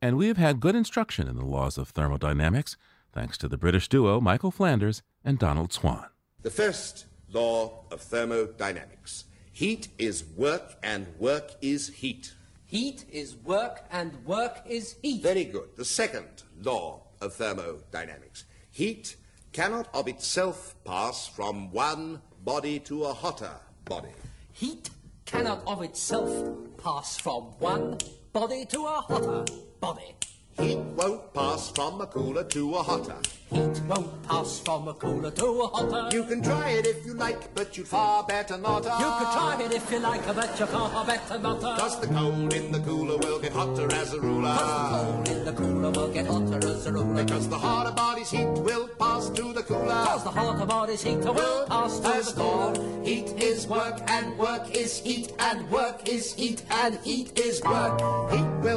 And 0.00 0.16
we 0.16 0.26
have 0.28 0.38
had 0.38 0.60
good 0.60 0.74
instruction 0.74 1.28
in 1.28 1.36
the 1.36 1.44
laws 1.44 1.78
of 1.78 1.90
thermodynamics 1.90 2.76
thanks 3.12 3.38
to 3.38 3.48
the 3.48 3.58
British 3.58 3.88
duo 3.88 4.20
Michael 4.20 4.50
Flanders 4.50 5.02
and 5.24 5.38
Donald 5.38 5.72
Swann. 5.72 6.06
The 6.42 6.50
first 6.50 7.06
law 7.32 7.84
of 7.90 8.00
thermodynamics 8.00 9.24
heat 9.52 9.88
is 9.98 10.24
work, 10.36 10.76
and 10.82 11.06
work 11.18 11.52
is 11.60 11.88
heat. 11.88 12.34
Heat 12.64 13.04
is 13.10 13.36
work, 13.36 13.84
and 13.90 14.24
work 14.24 14.62
is 14.66 14.96
heat. 15.02 15.22
Very 15.22 15.44
good. 15.44 15.76
The 15.76 15.84
second 15.84 16.42
law 16.62 17.02
of 17.20 17.34
thermodynamics 17.34 18.44
heat 18.70 19.16
cannot 19.52 19.88
of 19.94 20.08
itself 20.08 20.74
pass 20.84 21.28
from 21.28 21.70
one 21.70 22.22
body 22.42 22.78
to 22.80 23.04
a 23.04 23.12
hotter 23.12 23.54
body. 23.84 24.14
Heat 24.52 24.88
cannot 25.26 25.62
of 25.66 25.82
itself 25.82 26.30
pass 26.82 27.18
from 27.18 27.44
one 27.58 27.98
body 28.32 28.64
to 28.66 28.86
a 28.86 29.00
hotter 29.00 29.44
body. 29.80 30.16
Heat 30.58 30.78
won't 30.96 31.32
pass 31.32 31.70
from 31.70 32.00
a 32.00 32.06
cooler 32.06 32.44
to 32.44 32.74
a 32.74 32.82
hotter. 32.82 33.16
Heat 33.50 33.80
won't 33.88 34.22
pass 34.28 34.60
from 34.60 34.88
a 34.88 34.94
cooler 34.94 35.30
to 35.30 35.46
a 35.46 35.66
hotter. 35.66 36.16
You 36.16 36.24
can 36.24 36.42
try 36.42 36.70
it 36.70 36.86
if 36.86 37.04
you 37.04 37.14
like, 37.14 37.54
but 37.54 37.76
you'd 37.76 37.88
far 37.88 38.22
better 38.24 38.58
not. 38.58 38.84
You 38.84 39.10
can 39.18 39.32
try 39.32 39.62
it 39.62 39.72
if 39.72 39.90
you 39.90 39.98
like, 39.98 40.24
but 40.26 40.58
you're 40.58 40.68
far 40.68 41.04
better 41.04 41.38
not. 41.38 41.60
Cause 41.60 42.00
the 42.00 42.06
cold 42.06 42.52
in 42.54 42.72
the 42.72 42.80
cooler 42.80 43.18
will 43.18 43.40
get 43.40 43.52
hotter 43.52 43.92
as 43.92 44.14
a 44.14 44.20
ruler. 44.20 44.54
Cause 44.54 44.88
the 44.88 44.92
cold 45.12 45.28
in 45.28 45.44
the 45.44 45.52
cooler 45.52 45.90
will 45.90 46.12
get 46.12 46.26
hotter 46.26 46.68
as 46.68 46.86
a 46.86 46.92
ruler. 46.92 47.24
Because 47.24 47.48
the 47.48 47.58
hotter 47.58 47.92
body's 47.92 48.30
heat 48.30 48.46
will 48.46 48.88
pass 48.88 49.28
to 49.30 49.52
the 49.52 49.62
cooler. 49.62 50.04
Cause 50.06 50.24
the 50.24 50.30
hotter 50.30 50.66
body's 50.66 51.02
heat 51.02 51.18
will 51.18 51.66
pass 51.66 51.98
to 52.00 52.08
as 52.08 52.32
the 52.32 52.40
cooler. 52.40 53.04
Heat 53.04 53.28
is 53.42 53.66
work, 53.66 54.00
and 54.06 54.38
work 54.38 54.74
is 54.76 55.00
heat, 55.00 55.32
and 55.38 55.68
work 55.70 56.08
is 56.08 56.32
heat, 56.34 56.62
and 56.70 56.98
heat 57.00 57.38
is 57.38 57.60
work. 57.62 58.00
Heat 58.30 58.46
will 58.62 58.71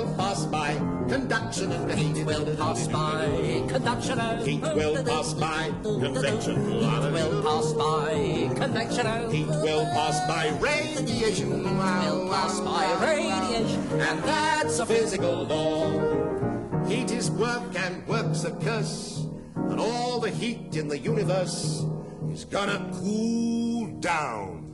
conduction 1.65 1.71
and 1.71 1.89
the 1.89 1.95
heat 1.95 2.25
will 2.25 2.55
pass 2.55 2.87
by 2.87 3.25
conduction 3.67 4.19
heat 4.45 4.61
will 4.61 5.03
pass 5.03 5.33
by 5.33 5.71
convection. 5.83 6.69
Heat 6.69 7.07
will 7.07 7.41
pass 7.43 7.73
by 7.73 8.49
convection. 8.55 9.31
Heat 9.31 9.47
will 9.47 9.85
pass 9.85 10.27
by 10.27 10.49
radiation. 10.59 11.63
Will 11.77 12.29
pass 12.29 12.59
by 12.61 12.85
radiation. 13.01 13.81
And 13.99 14.23
that's 14.23 14.79
a 14.79 14.85
physical 14.85 15.43
law. 15.43 16.85
Heat 16.85 17.11
is 17.11 17.31
work 17.31 17.63
and 17.75 18.05
work's 18.07 18.43
a 18.43 18.51
curse. 18.51 19.25
And 19.55 19.79
all 19.79 20.19
the 20.19 20.29
heat 20.29 20.75
in 20.75 20.87
the 20.87 20.97
universe 20.97 21.85
is 22.31 22.45
gonna 22.45 22.89
cool 22.93 23.87
down. 23.99 24.65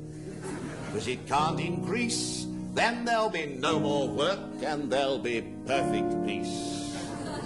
Because 0.87 1.07
it 1.07 1.25
can't 1.27 1.59
increase. 1.59 2.47
Then 2.73 3.05
there'll 3.05 3.29
be 3.29 3.45
no 3.45 3.79
more 3.79 4.07
work 4.07 4.39
and 4.63 4.89
there'll 4.91 5.19
be 5.19 5.41
perfect 5.65 6.25
peace. 6.25 6.80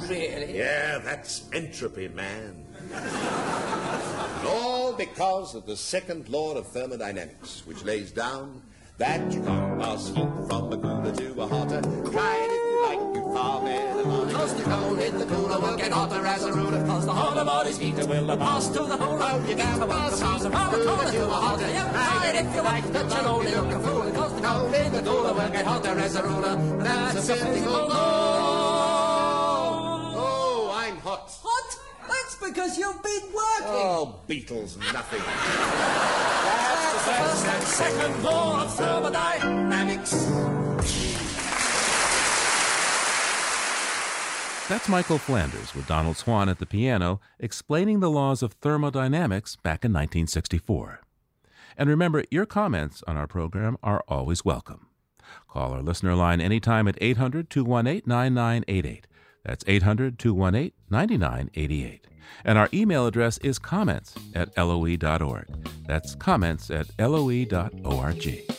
Really? 0.09 0.57
Yeah, 0.57 0.99
that's 0.99 1.49
entropy, 1.51 2.07
man. 2.09 2.65
and 2.93 4.47
all 4.47 4.93
because 4.93 5.55
of 5.55 5.65
the 5.65 5.75
second 5.75 6.29
law 6.29 6.53
of 6.53 6.67
thermodynamics, 6.67 7.65
which 7.65 7.83
lays 7.83 8.11
down 8.11 8.61
that 8.97 9.31
you 9.33 9.41
can't 9.41 9.79
pass 9.81 10.07
heat 10.09 10.29
from 10.47 10.71
a 10.71 10.77
cooler 10.77 11.11
to 11.11 11.41
a 11.41 11.47
hotter. 11.47 11.81
Try 11.81 12.35
it 12.37 12.51
if 12.51 12.65
you 12.71 12.81
like, 12.85 13.15
you 13.15 13.33
far 13.33 13.61
better 13.63 14.05
not. 14.05 14.31
Cause 14.31 14.53
the 14.55 14.63
cold 14.63 14.99
in 14.99 15.17
the 15.17 15.25
cooler 15.25 15.59
will 15.59 15.75
get 15.77 15.91
hotter 15.91 16.25
as 16.25 16.43
a 16.43 16.53
ruler. 16.53 16.85
Cause 16.85 17.05
the 17.05 17.11
hotter 17.11 17.43
body's 17.43 17.77
heater 17.77 18.05
will 18.05 18.37
pass 18.37 18.67
to 18.67 18.79
the 18.79 18.97
whole 18.97 19.17
Oh, 19.21 19.45
you 19.49 19.55
can't 19.55 19.89
pass 19.89 20.21
heat 20.21 20.41
from 20.41 20.53
a 20.53 20.69
cooler 20.69 21.11
to 21.11 21.23
a 21.25 21.33
hotter. 21.33 21.67
You 21.67 21.83
try 21.91 22.27
it 22.29 22.45
if 22.45 22.55
you 22.55 22.61
like, 22.61 22.93
but 22.93 23.03
you 23.03 23.23
don't 23.23 23.43
look 23.43 23.73
a 23.73 23.79
fool. 23.79 24.11
Cause 24.11 24.33
the 24.35 24.41
cold 24.47 24.73
in 24.75 24.91
the 24.93 25.01
cooler 25.01 25.33
will 25.33 25.49
get 25.49 25.65
hotter 25.65 25.99
as 25.99 26.15
a 26.15 26.23
ruler. 26.23 26.55
That's 26.83 27.29
a 27.29 27.35
physical 27.35 27.87
law. 27.87 28.64
I'm 31.15 31.21
hot. 31.21 31.39
Hot? 31.43 31.79
That's 32.07 32.35
because 32.35 32.77
you've 32.77 33.01
been 33.01 33.23
working. 33.33 33.85
Oh, 33.87 34.19
Beatles, 34.27 34.77
nothing. 34.93 35.21
That's 36.43 36.93
the 36.93 37.13
first 37.13 37.45
and 37.47 37.63
second 37.63 38.23
law 38.23 38.63
of 38.63 38.75
thermodynamics. 38.75 40.11
That's 44.67 44.89
Michael 44.89 45.17
Flanders 45.19 45.73
with 45.73 45.87
Donald 45.87 46.17
Swann 46.17 46.49
at 46.49 46.59
the 46.59 46.65
piano 46.65 47.21
explaining 47.39 47.99
the 48.01 48.09
laws 48.09 48.43
of 48.43 48.53
thermodynamics 48.53 49.55
back 49.55 49.85
in 49.85 49.93
1964. 49.93 51.01
And 51.77 51.89
remember, 51.89 52.25
your 52.29 52.45
comments 52.45 53.03
on 53.07 53.15
our 53.15 53.27
program 53.27 53.77
are 53.83 54.03
always 54.07 54.43
welcome. 54.43 54.87
Call 55.47 55.71
our 55.73 55.81
listener 55.81 56.15
line 56.15 56.41
anytime 56.41 56.87
at 56.87 56.97
800 56.99 57.49
218 57.49 58.03
9988. 58.05 59.07
That's 59.45 59.63
800 59.67 60.17
218 60.19 60.71
9988. 60.89 62.07
And 62.43 62.57
our 62.57 62.69
email 62.73 63.07
address 63.07 63.37
is 63.39 63.59
comments 63.59 64.15
at 64.33 64.55
loe.org. 64.57 65.47
That's 65.87 66.15
comments 66.15 66.71
at 66.71 66.87
loe.org. 66.99 68.54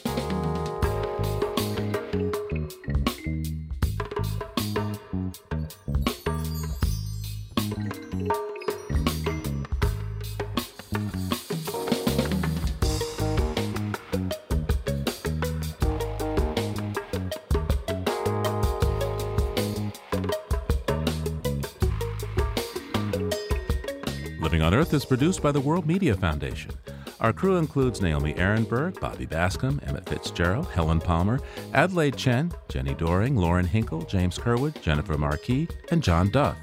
is 24.97 25.05
produced 25.05 25.43
by 25.43 25.53
the 25.53 25.61
World 25.61 25.87
Media 25.87 26.15
Foundation. 26.15 26.73
Our 27.21 27.33
crew 27.33 27.59
includes 27.59 28.01
Naomi 28.01 28.33
Arenberg, 28.35 28.99
Bobby 28.99 29.27
Bascomb, 29.27 29.87
Emmett 29.87 30.09
Fitzgerald, 30.09 30.67
Helen 30.71 31.01
Palmer, 31.01 31.39
Adelaide 31.75 32.17
Chen, 32.17 32.51
Jenni 32.71 32.97
Doering, 32.97 33.37
Lauren 33.37 33.67
Hinkle, 33.67 34.03
James 34.03 34.39
Curwood, 34.39 34.81
Jennifer 34.81 35.19
Marquis, 35.19 35.69
and 35.91 36.03
John 36.03 36.31
Duff. 36.31 36.57